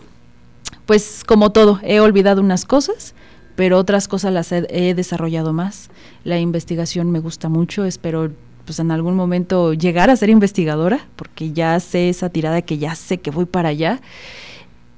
pues 0.86 1.24
como 1.26 1.51
todo, 1.51 1.80
he 1.84 1.99
olvidado 1.99 2.41
unas 2.41 2.65
cosas, 2.65 3.13
pero 3.55 3.78
otras 3.78 4.07
cosas 4.07 4.34
las 4.34 4.51
he, 4.51 4.93
desarrollado 4.93 5.53
más. 5.53 5.89
La 6.24 6.39
investigación 6.39 7.11
me 7.11 7.20
gusta 7.20 7.49
mucho, 7.49 7.86
espero 7.86 8.32
pues 8.65 8.80
en 8.80 8.91
algún 8.91 9.15
momento 9.15 9.74
llegar 9.74 10.11
a 10.11 10.15
ser 10.15 10.30
investigadora, 10.30 11.07
porque 11.15 11.51
ya 11.51 11.80
sé 11.80 12.09
esa 12.09 12.30
tirada 12.30 12.61
que 12.61 12.78
ya 12.78 12.95
sé 12.95 13.17
que 13.17 13.32
voy 13.32 13.45
para 13.45 13.70
allá. 13.70 13.99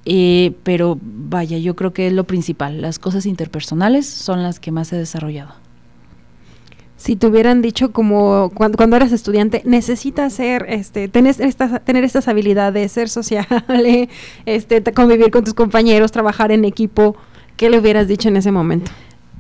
Eh, 0.04 0.54
pero 0.64 0.98
vaya, 1.02 1.58
yo 1.58 1.76
creo 1.76 1.94
que 1.94 2.08
es 2.08 2.14
lo 2.14 2.26
principal. 2.26 2.82
Las 2.82 3.00
cosas 3.00 3.26
interpersonales 3.26 4.08
son 4.08 4.44
las 4.44 4.60
que 4.60 4.72
más 4.72 4.92
he 4.92 4.98
desarrollado 4.98 5.62
si 7.02 7.16
te 7.16 7.26
hubieran 7.26 7.64
dicho 7.64 7.92
como 7.92 8.52
cuando, 8.54 8.78
cuando 8.78 8.96
eras 8.96 9.12
estudiante, 9.12 9.64
necesitas 9.66 10.34
ser, 10.34 10.68
este, 10.70 11.08
tener 11.08 11.36
estas, 11.40 11.84
tener 11.84 12.04
estas 12.04 12.28
habilidades, 12.28 12.92
ser 12.92 13.10
sociable, 13.10 14.08
este, 14.46 14.84
convivir 14.84 15.32
con 15.32 15.44
tus 15.44 15.56
compañeros, 15.56 16.12
trabajar 16.12 16.52
en 16.52 16.64
equipo, 16.64 17.16
¿qué 17.58 17.72
le 17.72 17.80
hubieras 17.80 18.08
dicho 18.08 18.30
en 18.30 18.38
ese 18.38 18.52
momento? 18.52 18.92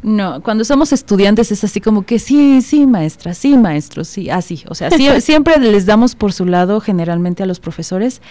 No, 0.01 0.41
cuando 0.41 0.63
somos 0.63 0.91
estudiantes 0.91 1.51
es 1.51 1.63
así 1.63 1.79
como 1.79 2.01
que 2.01 2.17
sí, 2.17 2.63
sí, 2.63 2.87
maestra, 2.87 3.35
sí, 3.35 3.55
maestro, 3.55 4.05
sí, 4.05 4.31
así. 4.31 4.63
O 4.67 4.73
sea, 4.73 4.89
siempre 5.21 5.59
les 5.59 5.85
damos 5.85 6.15
por 6.15 6.33
su 6.33 6.45
lado 6.45 6.81
generalmente 6.81 7.43
a 7.43 7.45
los 7.45 7.59
profesores 7.59 8.23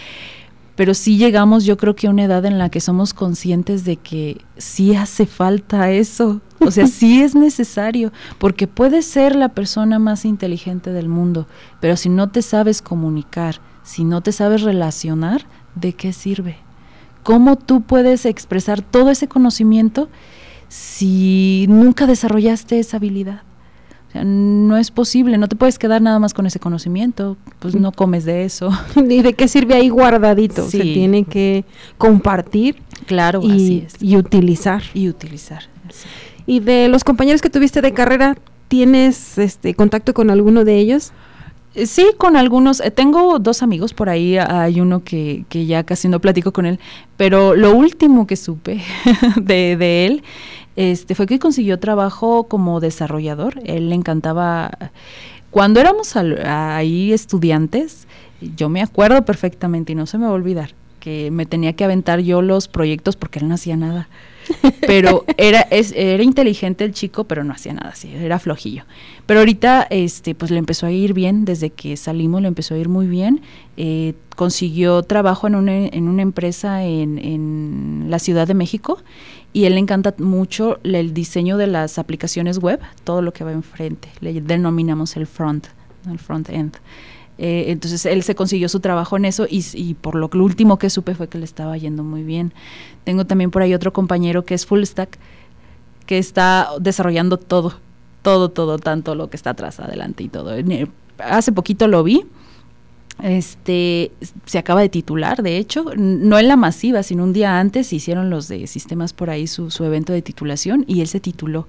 pero 0.81 0.95
sí 0.95 1.17
llegamos 1.17 1.63
yo 1.63 1.77
creo 1.77 1.95
que 1.95 2.07
a 2.07 2.09
una 2.09 2.23
edad 2.23 2.43
en 2.43 2.57
la 2.57 2.69
que 2.69 2.81
somos 2.81 3.13
conscientes 3.13 3.85
de 3.85 3.97
que 3.97 4.41
sí 4.57 4.95
hace 4.95 5.27
falta 5.27 5.91
eso, 5.91 6.41
o 6.57 6.71
sea, 6.71 6.87
sí 6.87 7.21
es 7.21 7.35
necesario, 7.35 8.11
porque 8.39 8.65
puedes 8.65 9.05
ser 9.05 9.35
la 9.35 9.49
persona 9.49 9.99
más 9.99 10.25
inteligente 10.25 10.91
del 10.91 11.07
mundo, 11.07 11.45
pero 11.81 11.95
si 11.97 12.09
no 12.09 12.31
te 12.31 12.41
sabes 12.41 12.81
comunicar, 12.81 13.61
si 13.83 14.03
no 14.03 14.21
te 14.21 14.31
sabes 14.31 14.63
relacionar, 14.63 15.45
¿de 15.75 15.93
qué 15.93 16.13
sirve? 16.13 16.57
¿Cómo 17.21 17.57
tú 17.57 17.81
puedes 17.81 18.25
expresar 18.25 18.81
todo 18.81 19.11
ese 19.11 19.27
conocimiento 19.27 20.09
si 20.67 21.67
nunca 21.69 22.07
desarrollaste 22.07 22.79
esa 22.79 22.97
habilidad? 22.97 23.43
No 24.13 24.77
es 24.77 24.91
posible, 24.91 25.37
no 25.37 25.47
te 25.47 25.55
puedes 25.55 25.79
quedar 25.79 26.01
nada 26.01 26.19
más 26.19 26.33
con 26.33 26.45
ese 26.45 26.59
conocimiento, 26.59 27.37
pues 27.59 27.75
no 27.75 27.91
comes 27.91 28.25
de 28.25 28.45
eso. 28.45 28.69
¿Y 28.95 29.21
de 29.21 29.33
qué 29.33 29.47
sirve 29.47 29.75
ahí 29.75 29.89
guardadito? 29.89 30.67
Se 30.67 30.79
tiene 30.79 31.23
que 31.23 31.65
compartir. 31.97 32.81
Claro, 33.05 33.41
y, 33.43 33.51
así 33.51 33.83
es. 33.85 33.95
Y 34.01 34.17
utilizar. 34.17 34.83
Y 34.93 35.09
utilizar. 35.09 35.63
Y 36.45 36.59
de 36.59 36.87
los 36.87 37.03
compañeros 37.03 37.41
que 37.41 37.49
tuviste 37.49 37.81
de 37.81 37.93
carrera, 37.93 38.37
¿tienes 38.67 39.37
este 39.37 39.73
contacto 39.73 40.13
con 40.13 40.29
alguno 40.29 40.65
de 40.65 40.77
ellos? 40.77 41.11
Eh, 41.73 41.85
sí, 41.85 42.05
con 42.17 42.35
algunos. 42.35 42.81
Eh, 42.81 42.91
tengo 42.91 43.39
dos 43.39 43.63
amigos 43.63 43.93
por 43.93 44.09
ahí. 44.09 44.37
Hay 44.37 44.81
uno 44.81 45.03
que, 45.03 45.45
que, 45.49 45.65
ya 45.65 45.83
casi 45.83 46.09
no 46.09 46.19
platico 46.19 46.51
con 46.51 46.65
él. 46.65 46.79
Pero 47.17 47.55
lo 47.55 47.75
último 47.75 48.27
que 48.27 48.35
supe 48.35 48.81
de, 49.37 49.77
de 49.77 50.05
él 50.05 50.23
este, 50.75 51.15
fue 51.15 51.25
que 51.25 51.39
consiguió 51.39 51.79
trabajo 51.79 52.45
como 52.45 52.79
desarrollador. 52.79 53.59
Él 53.65 53.89
le 53.89 53.95
encantaba. 53.95 54.71
Cuando 55.49 55.79
éramos 55.79 56.15
ahí 56.15 57.11
estudiantes, 57.11 58.07
yo 58.55 58.69
me 58.69 58.81
acuerdo 58.81 59.23
perfectamente 59.25 59.91
y 59.91 59.95
no 59.95 60.05
se 60.05 60.17
me 60.17 60.25
va 60.25 60.31
a 60.31 60.35
olvidar 60.35 60.73
que 61.01 61.31
me 61.31 61.45
tenía 61.45 61.73
que 61.73 61.83
aventar 61.83 62.21
yo 62.21 62.41
los 62.41 62.69
proyectos 62.69 63.17
porque 63.17 63.39
él 63.39 63.49
no 63.49 63.55
hacía 63.55 63.75
nada. 63.75 64.07
Pero 64.81 65.25
era, 65.37 65.61
es, 65.61 65.93
era 65.95 66.23
inteligente 66.23 66.83
el 66.83 66.93
chico, 66.93 67.25
pero 67.25 67.43
no 67.43 67.53
hacía 67.53 67.73
nada, 67.73 67.93
sí, 67.95 68.11
era 68.13 68.39
flojillo. 68.39 68.83
Pero 69.25 69.39
ahorita, 69.39 69.87
este, 69.89 70.33
pues 70.35 70.51
le 70.51 70.57
empezó 70.57 70.87
a 70.87 70.91
ir 70.91 71.13
bien, 71.13 71.45
desde 71.45 71.69
que 71.69 71.95
salimos 71.95 72.41
le 72.41 72.47
empezó 72.47 72.73
a 72.73 72.77
ir 72.77 72.89
muy 72.89 73.07
bien. 73.07 73.41
Eh, 73.77 74.13
consiguió 74.35 75.03
trabajo 75.03 75.47
en 75.47 75.55
una, 75.55 75.73
en 75.73 76.07
una 76.09 76.23
empresa 76.23 76.83
en, 76.83 77.19
en 77.19 78.07
la 78.09 78.19
Ciudad 78.19 78.47
de 78.47 78.55
México 78.55 78.97
y 79.53 79.65
él 79.65 79.73
le 79.73 79.79
encanta 79.79 80.13
mucho 80.17 80.79
el 80.83 81.13
diseño 81.13 81.57
de 81.57 81.67
las 81.67 81.97
aplicaciones 81.97 82.59
web, 82.59 82.79
todo 83.03 83.21
lo 83.21 83.33
que 83.33 83.43
va 83.43 83.51
enfrente. 83.51 84.09
Le 84.21 84.39
denominamos 84.39 85.17
el 85.17 85.27
front, 85.27 85.67
el 86.09 86.19
front 86.19 86.49
end. 86.49 86.77
Eh, 87.37 87.71
entonces 87.71 88.05
él 88.05 88.23
se 88.23 88.35
consiguió 88.35 88.69
su 88.69 88.79
trabajo 88.79 89.17
en 89.17 89.25
eso 89.25 89.47
y, 89.49 89.95
por 89.95 90.15
lo, 90.15 90.29
lo 90.31 90.43
último 90.43 90.77
que 90.77 90.89
supe 90.89 91.15
fue 91.15 91.27
que 91.27 91.37
le 91.37 91.45
estaba 91.45 91.75
yendo 91.77 92.03
muy 92.03 92.23
bien. 92.23 92.53
Tengo 93.03 93.25
también 93.25 93.51
por 93.51 93.61
ahí 93.61 93.73
otro 93.73 93.91
compañero 93.91 94.45
que 94.45 94.53
es 94.53 94.65
full 94.65 94.83
stack, 94.83 95.17
que 96.05 96.17
está 96.17 96.69
desarrollando 96.79 97.37
todo, 97.37 97.73
todo, 98.21 98.49
todo, 98.49 98.77
tanto 98.77 99.15
lo 99.15 99.29
que 99.29 99.37
está 99.37 99.51
atrás, 99.51 99.79
adelante 99.79 100.23
y 100.23 100.29
todo. 100.29 100.53
Hace 101.17 101.51
poquito 101.51 101.87
lo 101.87 102.03
vi 102.03 102.25
este 103.21 104.11
se 104.45 104.57
acaba 104.57 104.81
de 104.81 104.89
titular, 104.89 105.43
de 105.43 105.57
hecho, 105.57 105.85
no 105.95 106.39
en 106.39 106.47
la 106.47 106.55
masiva, 106.55 107.03
sino 107.03 107.23
un 107.23 107.33
día 107.33 107.59
antes 107.59 107.93
hicieron 107.93 108.29
los 108.29 108.47
de 108.47 108.67
sistemas 108.67 109.13
por 109.13 109.29
ahí 109.29 109.47
su, 109.47 109.71
su 109.71 109.83
evento 109.83 110.13
de 110.13 110.21
titulación 110.21 110.85
y 110.87 111.01
él 111.01 111.07
se 111.07 111.19
tituló. 111.19 111.67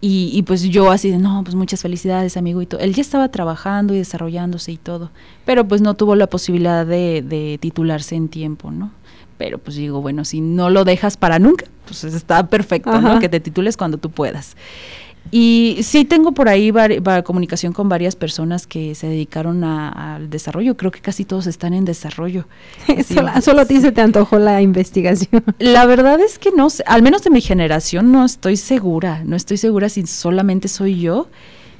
Y, 0.00 0.30
y, 0.34 0.42
pues 0.42 0.62
yo 0.64 0.90
así 0.90 1.10
de, 1.10 1.16
no, 1.16 1.42
pues 1.44 1.54
muchas 1.54 1.80
felicidades, 1.80 2.36
amigo, 2.36 2.60
y 2.60 2.66
todo. 2.66 2.78
Él 2.80 2.92
ya 2.94 3.00
estaba 3.00 3.30
trabajando 3.30 3.94
y 3.94 3.98
desarrollándose 3.98 4.70
y 4.70 4.76
todo, 4.76 5.10
pero 5.46 5.66
pues 5.66 5.80
no 5.80 5.94
tuvo 5.94 6.14
la 6.14 6.26
posibilidad 6.26 6.84
de, 6.84 7.22
de 7.22 7.56
titularse 7.58 8.14
en 8.14 8.28
tiempo, 8.28 8.70
¿no? 8.70 8.90
Pero 9.38 9.56
pues 9.58 9.76
digo, 9.76 10.02
bueno, 10.02 10.26
si 10.26 10.42
no 10.42 10.68
lo 10.68 10.84
dejas 10.84 11.16
para 11.16 11.38
nunca, 11.38 11.64
pues 11.86 12.04
está 12.04 12.48
perfecto, 12.48 13.00
¿no? 13.00 13.18
Que 13.18 13.28
te 13.28 13.40
titules 13.40 13.76
cuando 13.76 13.98
tú 13.98 14.10
puedas. 14.10 14.56
Y 15.30 15.78
sí 15.82 16.04
tengo 16.04 16.32
por 16.32 16.48
ahí 16.48 16.72
comunicación 17.24 17.72
con 17.72 17.88
varias 17.88 18.14
personas 18.14 18.66
que 18.66 18.94
se 18.94 19.08
dedicaron 19.08 19.64
al 19.64 20.30
desarrollo. 20.30 20.76
Creo 20.76 20.90
que 20.92 21.00
casi 21.00 21.24
todos 21.24 21.46
están 21.46 21.74
en 21.74 21.84
desarrollo. 21.84 22.46
solo, 23.42 23.62
a 23.62 23.64
ti 23.64 23.80
se 23.80 23.92
te 23.92 24.00
antojó 24.00 24.38
la 24.38 24.62
investigación. 24.62 25.42
La 25.58 25.86
verdad 25.86 26.20
es 26.20 26.38
que 26.38 26.50
no, 26.52 26.68
al 26.86 27.02
menos 27.02 27.22
de 27.24 27.30
mi 27.30 27.40
generación 27.40 28.12
no 28.12 28.24
estoy 28.24 28.56
segura. 28.56 29.22
No 29.24 29.36
estoy 29.36 29.56
segura 29.56 29.88
si 29.88 30.06
solamente 30.06 30.68
soy 30.68 31.00
yo 31.00 31.28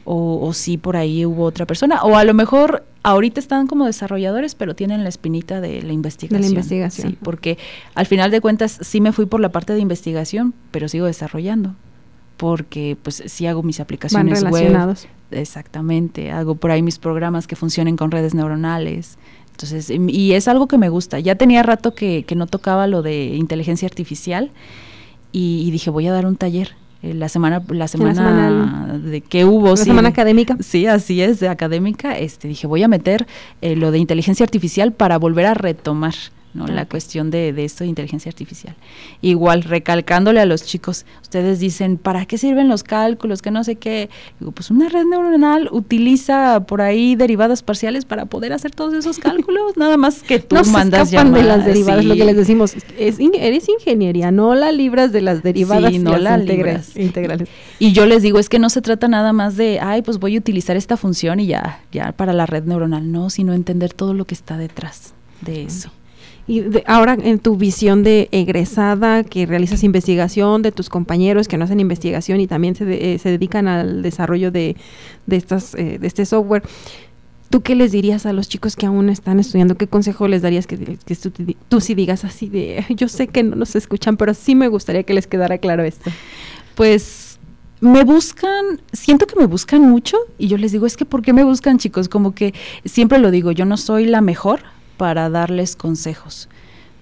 o, 0.06 0.52
si 0.52 0.76
por 0.76 0.96
ahí 0.96 1.24
hubo 1.24 1.44
otra 1.44 1.66
persona. 1.66 2.02
O 2.02 2.16
a 2.16 2.24
lo 2.24 2.34
mejor 2.34 2.84
ahorita 3.02 3.40
están 3.40 3.66
como 3.66 3.86
desarrolladores, 3.86 4.54
pero 4.54 4.74
tienen 4.74 5.02
la 5.02 5.08
espinita 5.08 5.60
de 5.60 5.82
la 5.82 5.92
investigación. 5.92 6.42
De 6.42 6.48
la 6.48 6.50
investigación. 6.50 7.10
Sí, 7.10 7.18
porque 7.22 7.58
al 7.94 8.06
final 8.06 8.30
de 8.30 8.40
cuentas 8.40 8.78
sí 8.80 9.00
me 9.00 9.12
fui 9.12 9.26
por 9.26 9.40
la 9.40 9.50
parte 9.50 9.74
de 9.74 9.80
investigación, 9.80 10.54
pero 10.70 10.88
sigo 10.88 11.06
desarrollando 11.06 11.74
porque 12.44 12.94
pues 13.02 13.22
sí 13.24 13.46
hago 13.46 13.62
mis 13.62 13.80
aplicaciones 13.80 14.42
Van 14.42 14.52
relacionados. 14.52 15.04
web. 15.04 15.40
Exactamente, 15.40 16.30
hago 16.30 16.56
por 16.56 16.72
ahí 16.72 16.82
mis 16.82 16.98
programas 16.98 17.46
que 17.46 17.56
funcionen 17.56 17.96
con 17.96 18.10
redes 18.10 18.34
neuronales. 18.34 19.16
Entonces, 19.52 19.88
y 19.88 20.34
es 20.34 20.46
algo 20.46 20.68
que 20.68 20.76
me 20.76 20.90
gusta. 20.90 21.18
Ya 21.20 21.36
tenía 21.36 21.62
rato 21.62 21.94
que, 21.94 22.24
que 22.24 22.34
no 22.34 22.46
tocaba 22.46 22.86
lo 22.86 23.00
de 23.00 23.28
inteligencia 23.28 23.88
artificial 23.88 24.50
y, 25.32 25.70
dije, 25.70 25.88
voy 25.88 26.06
a 26.06 26.12
dar 26.12 26.26
un 26.26 26.36
taller. 26.36 26.72
Eh, 27.02 27.14
la 27.14 27.30
semana, 27.30 27.62
la 27.68 27.88
semana, 27.88 28.98
de 29.02 29.22
que 29.22 29.46
hubo. 29.46 29.70
La 29.70 29.76
semana 29.76 30.10
académica. 30.10 30.58
Sí, 30.60 30.84
así 30.84 31.22
es, 31.22 31.40
de 31.40 31.48
académica. 31.48 32.18
Este, 32.18 32.46
dije, 32.46 32.66
voy 32.66 32.82
a 32.82 32.88
meter 32.88 33.26
eh, 33.62 33.74
lo 33.74 33.90
de 33.90 34.00
inteligencia 34.00 34.44
artificial 34.44 34.92
para 34.92 35.16
volver 35.18 35.46
a 35.46 35.54
retomar 35.54 36.14
¿no? 36.54 36.66
La 36.66 36.86
cuestión 36.86 37.30
de, 37.30 37.52
de, 37.52 37.64
esto 37.64 37.84
de 37.84 37.88
inteligencia 37.88 38.30
artificial. 38.30 38.74
Igual, 39.20 39.62
recalcándole 39.62 40.40
a 40.40 40.46
los 40.46 40.64
chicos, 40.64 41.04
ustedes 41.20 41.58
dicen, 41.58 41.96
¿para 41.98 42.26
qué 42.26 42.38
sirven 42.38 42.68
los 42.68 42.84
cálculos? 42.84 43.42
Que 43.42 43.50
no 43.50 43.64
sé 43.64 43.76
qué. 43.76 44.08
Digo, 44.38 44.52
pues 44.52 44.70
una 44.70 44.88
red 44.88 45.04
neuronal 45.04 45.68
utiliza 45.72 46.64
por 46.66 46.80
ahí 46.80 47.16
derivadas 47.16 47.62
parciales 47.62 48.04
para 48.04 48.26
poder 48.26 48.52
hacer 48.52 48.70
todos 48.70 48.94
esos 48.94 49.18
cálculos, 49.24 49.76
nada 49.76 49.96
más 49.96 50.22
que 50.22 50.38
tú 50.38 50.54
no 50.56 50.64
mandas 50.64 51.10
se 51.10 51.24
de 51.24 51.42
las 51.42 51.64
derivadas, 51.64 52.04
lo 52.04 52.14
que 52.14 52.24
les 52.24 52.36
decimos, 52.36 52.74
es 52.98 53.18
eres 53.18 53.68
ingeniería, 53.68 54.30
no 54.30 54.54
la 54.54 54.72
libras 54.72 55.12
de 55.12 55.20
las 55.20 55.42
derivadas 55.42 55.92
sí, 55.92 55.98
no 55.98 56.16
la 56.16 56.36
libras. 56.36 56.96
integrales. 56.96 57.48
Y 57.78 57.92
yo 57.92 58.06
les 58.06 58.22
digo, 58.22 58.38
es 58.38 58.48
que 58.48 58.58
no 58.58 58.70
se 58.70 58.80
trata 58.80 59.08
nada 59.08 59.32
más 59.32 59.56
de, 59.56 59.80
ay, 59.80 60.02
pues 60.02 60.18
voy 60.18 60.36
a 60.36 60.38
utilizar 60.38 60.76
esta 60.76 60.96
función 60.96 61.40
y 61.40 61.46
ya, 61.46 61.80
ya 61.90 62.12
para 62.12 62.32
la 62.32 62.46
red 62.46 62.64
neuronal, 62.64 63.10
no, 63.10 63.30
sino 63.30 63.52
entender 63.54 63.92
todo 63.92 64.14
lo 64.14 64.24
que 64.24 64.34
está 64.34 64.56
detrás 64.56 65.14
de 65.40 65.62
eso. 65.64 65.90
Y 66.46 66.62
ahora 66.86 67.16
en 67.20 67.38
tu 67.38 67.56
visión 67.56 68.02
de 68.02 68.28
egresada, 68.30 69.24
que 69.24 69.46
realizas 69.46 69.82
investigación 69.82 70.60
de 70.60 70.72
tus 70.72 70.90
compañeros 70.90 71.48
que 71.48 71.56
no 71.56 71.64
hacen 71.64 71.80
investigación 71.80 72.40
y 72.40 72.46
también 72.46 72.74
se, 72.74 73.14
eh, 73.14 73.18
se 73.18 73.30
dedican 73.30 73.66
al 73.66 74.02
desarrollo 74.02 74.50
de, 74.50 74.76
de, 75.26 75.36
estas, 75.36 75.74
eh, 75.74 75.98
de 75.98 76.06
este 76.06 76.26
software, 76.26 76.62
¿tú 77.48 77.62
qué 77.62 77.74
les 77.74 77.92
dirías 77.92 78.26
a 78.26 78.34
los 78.34 78.48
chicos 78.48 78.76
que 78.76 78.84
aún 78.84 79.08
están 79.08 79.40
estudiando? 79.40 79.76
¿Qué 79.76 79.86
consejo 79.86 80.28
les 80.28 80.42
darías 80.42 80.66
que, 80.66 80.76
que 80.76 81.16
tú, 81.16 81.32
tú 81.68 81.80
sí 81.80 81.94
digas 81.94 82.24
así 82.24 82.48
de, 82.50 82.84
yo 82.90 83.08
sé 83.08 83.26
que 83.28 83.42
no 83.42 83.56
nos 83.56 83.74
escuchan, 83.74 84.18
pero 84.18 84.34
sí 84.34 84.54
me 84.54 84.68
gustaría 84.68 85.02
que 85.04 85.14
les 85.14 85.26
quedara 85.26 85.56
claro 85.56 85.82
esto? 85.82 86.10
Pues 86.74 87.38
me 87.80 88.04
buscan, 88.04 88.80
siento 88.92 89.26
que 89.26 89.36
me 89.36 89.46
buscan 89.46 89.82
mucho 89.82 90.16
y 90.38 90.48
yo 90.48 90.56
les 90.58 90.72
digo, 90.72 90.86
es 90.86 90.96
que 90.96 91.04
¿por 91.04 91.22
qué 91.22 91.32
me 91.32 91.44
buscan 91.44 91.78
chicos? 91.78 92.08
Como 92.08 92.34
que 92.34 92.54
siempre 92.84 93.18
lo 93.18 93.30
digo, 93.30 93.52
yo 93.52 93.64
no 93.64 93.76
soy 93.76 94.06
la 94.06 94.20
mejor, 94.20 94.60
para 94.96 95.30
darles 95.30 95.76
consejos, 95.76 96.48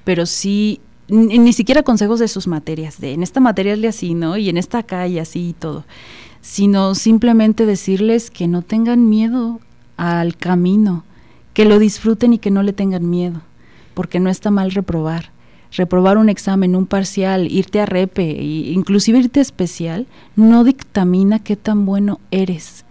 pero 0.04 0.26
sí, 0.26 0.80
ni, 1.08 1.52
siquiera 1.52 1.82
consejos 1.82 2.20
de 2.20 2.28
sus 2.28 2.46
materias, 2.46 3.00
de 3.00 3.12
en 3.12 3.22
esta 3.22 3.40
materia 3.40 3.74
es 3.74 3.84
así, 3.84 4.14
¿no? 4.14 4.36
Y 4.36 4.48
en 4.48 4.56
esta 4.56 4.78
acá 4.78 5.06
y 5.06 5.18
así 5.18 5.48
y 5.48 5.52
todo, 5.52 5.84
sino 6.40 6.94
simplemente 6.94 7.66
decirles 7.66 8.30
que 8.30 8.48
no 8.48 8.62
tengan 8.62 9.08
miedo 9.08 9.60
al 9.96 10.36
camino, 10.36 11.04
que 11.54 11.64
lo 11.64 11.78
disfruten 11.78 12.32
y 12.32 12.38
que 12.38 12.50
no 12.50 12.62
le 12.62 12.72
tengan 12.72 13.08
miedo, 13.08 13.42
porque 13.94 14.20
no 14.20 14.30
está 14.30 14.50
mal 14.50 14.70
reprobar. 14.70 15.30
reprobar 15.74 16.18
un 16.18 16.28
examen, 16.28 16.76
un 16.76 16.84
parcial, 16.84 17.50
irte 17.50 17.80
a 17.80 17.86
repe, 17.86 18.38
e 18.38 18.72
inclusive 18.72 19.20
irte 19.20 19.40
a 19.40 19.42
especial, 19.42 20.06
no 20.36 20.64
dictamina 20.64 21.38
qué 21.38 21.56
tan 21.56 21.86
bueno 21.86 22.20
eres. 22.30 22.84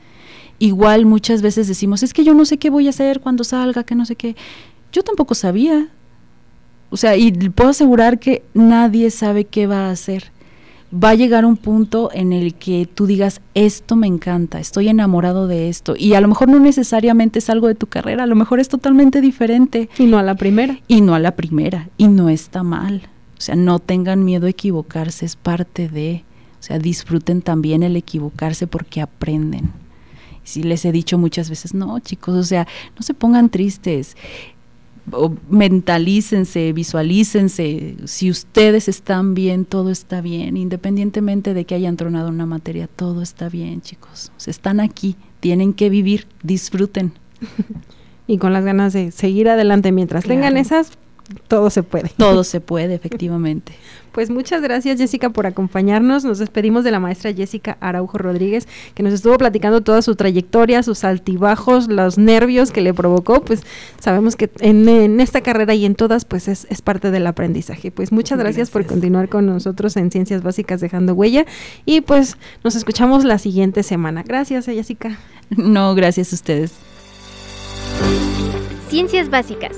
Igual 0.57 1.05
muchas 1.05 1.41
veces 1.41 1.67
decimos, 1.67 2.01
es 2.01 2.13
que 2.13 2.23
yo 2.23 2.33
no 2.33 2.45
sé 2.45 2.57
qué 2.57 2.69
voy 2.69 2.87
a 2.87 2.91
hacer 2.91 3.19
cuando 3.19 3.43
salga, 3.43 3.83
que 3.83 3.93
no 3.93 4.05
sé 4.05 4.15
qué. 4.15 4.35
Yo 4.91 5.03
tampoco 5.03 5.35
sabía. 5.35 5.87
O 6.89 6.97
sea, 6.97 7.15
y 7.15 7.31
puedo 7.49 7.69
asegurar 7.69 8.19
que 8.19 8.43
nadie 8.53 9.11
sabe 9.11 9.45
qué 9.45 9.67
va 9.67 9.87
a 9.87 9.91
hacer 9.91 10.31
va 10.91 11.09
a 11.09 11.15
llegar 11.15 11.45
un 11.45 11.57
punto 11.57 12.09
en 12.13 12.33
el 12.33 12.53
que 12.55 12.87
tú 12.93 13.05
digas, 13.05 13.41
esto 13.53 13.95
me 13.95 14.07
encanta, 14.07 14.59
estoy 14.59 14.89
enamorado 14.89 15.47
de 15.47 15.69
esto. 15.69 15.95
Y 15.97 16.13
a 16.13 16.21
lo 16.21 16.27
mejor 16.27 16.49
no 16.49 16.59
necesariamente 16.59 17.39
es 17.39 17.49
algo 17.49 17.67
de 17.67 17.75
tu 17.75 17.87
carrera, 17.87 18.23
a 18.23 18.27
lo 18.27 18.35
mejor 18.35 18.59
es 18.59 18.67
totalmente 18.67 19.21
diferente. 19.21 19.89
Y 19.97 20.05
no 20.05 20.17
a 20.17 20.23
la 20.23 20.35
primera. 20.35 20.79
Y 20.87 21.01
no 21.01 21.15
a 21.15 21.19
la 21.19 21.35
primera. 21.35 21.89
Y 21.97 22.07
no 22.07 22.29
está 22.29 22.63
mal. 22.63 23.03
O 23.37 23.41
sea, 23.41 23.55
no 23.55 23.79
tengan 23.79 24.23
miedo 24.23 24.47
a 24.47 24.51
equivocarse, 24.51 25.25
es 25.25 25.35
parte 25.35 25.87
de... 25.87 26.23
O 26.59 26.63
sea, 26.63 26.77
disfruten 26.77 27.41
también 27.41 27.81
el 27.81 27.95
equivocarse 27.95 28.67
porque 28.67 29.01
aprenden. 29.01 29.71
Si 30.43 30.61
les 30.61 30.85
he 30.85 30.91
dicho 30.91 31.17
muchas 31.17 31.49
veces, 31.49 31.73
no, 31.73 31.99
chicos, 31.99 32.35
o 32.35 32.43
sea, 32.43 32.67
no 32.95 33.01
se 33.01 33.15
pongan 33.15 33.49
tristes 33.49 34.15
mentalícense, 35.49 36.73
visualícense, 36.73 37.95
si 38.05 38.29
ustedes 38.29 38.87
están 38.87 39.33
bien, 39.33 39.65
todo 39.65 39.89
está 39.89 40.21
bien, 40.21 40.57
independientemente 40.57 41.53
de 41.53 41.65
que 41.65 41.75
hayan 41.75 41.97
tronado 41.97 42.29
una 42.29 42.45
materia, 42.45 42.87
todo 42.87 43.21
está 43.21 43.49
bien, 43.49 43.81
chicos. 43.81 44.31
están 44.45 44.79
aquí, 44.79 45.15
tienen 45.39 45.73
que 45.73 45.89
vivir, 45.89 46.27
disfruten. 46.43 47.13
y 48.27 48.37
con 48.37 48.53
las 48.53 48.63
ganas 48.63 48.93
de 48.93 49.11
seguir 49.11 49.49
adelante 49.49 49.91
mientras 49.91 50.23
tengan 50.23 50.57
esas, 50.57 50.91
todo 51.47 51.69
se 51.69 51.83
puede. 51.83 52.09
Todo 52.17 52.43
se 52.43 52.61
puede, 52.61 52.95
efectivamente. 52.95 53.73
Pues 54.11 54.29
muchas 54.29 54.61
gracias 54.61 54.97
Jessica 54.97 55.29
por 55.29 55.47
acompañarnos. 55.47 56.25
Nos 56.25 56.39
despedimos 56.39 56.83
de 56.83 56.91
la 56.91 56.99
maestra 56.99 57.33
Jessica 57.33 57.77
Araujo 57.79 58.17
Rodríguez, 58.17 58.67
que 58.93 59.03
nos 59.03 59.13
estuvo 59.13 59.37
platicando 59.37 59.81
toda 59.81 60.01
su 60.01 60.15
trayectoria, 60.15 60.83
sus 60.83 61.03
altibajos, 61.05 61.87
los 61.87 62.17
nervios 62.17 62.71
que 62.71 62.81
le 62.81 62.93
provocó. 62.93 63.41
Pues 63.41 63.63
sabemos 63.99 64.35
que 64.35 64.49
en, 64.59 65.21
esta 65.21 65.39
carrera 65.41 65.73
y 65.75 65.85
en 65.85 65.95
todas, 65.95 66.25
pues 66.25 66.49
es, 66.49 66.81
parte 66.81 67.11
del 67.11 67.25
aprendizaje. 67.25 67.91
Pues 67.91 68.11
muchas 68.11 68.37
gracias, 68.37 68.69
por 68.69 68.85
continuar 68.85 69.29
con 69.29 69.45
nosotros 69.45 69.95
en 69.95 70.11
Ciencias 70.11 70.43
Básicas 70.43 70.81
Dejando 70.81 71.13
Huella. 71.13 71.45
Y 71.85 72.01
pues 72.01 72.35
nos 72.63 72.75
escuchamos 72.75 73.23
la 73.23 73.37
siguiente 73.37 73.81
semana. 73.81 74.23
Gracias, 74.23 74.65
Jessica. 74.65 75.19
No, 75.51 75.95
gracias 75.95 76.33
a 76.33 76.35
ustedes. 76.35 76.73
Ciencias 78.89 79.29
Básicas 79.29 79.77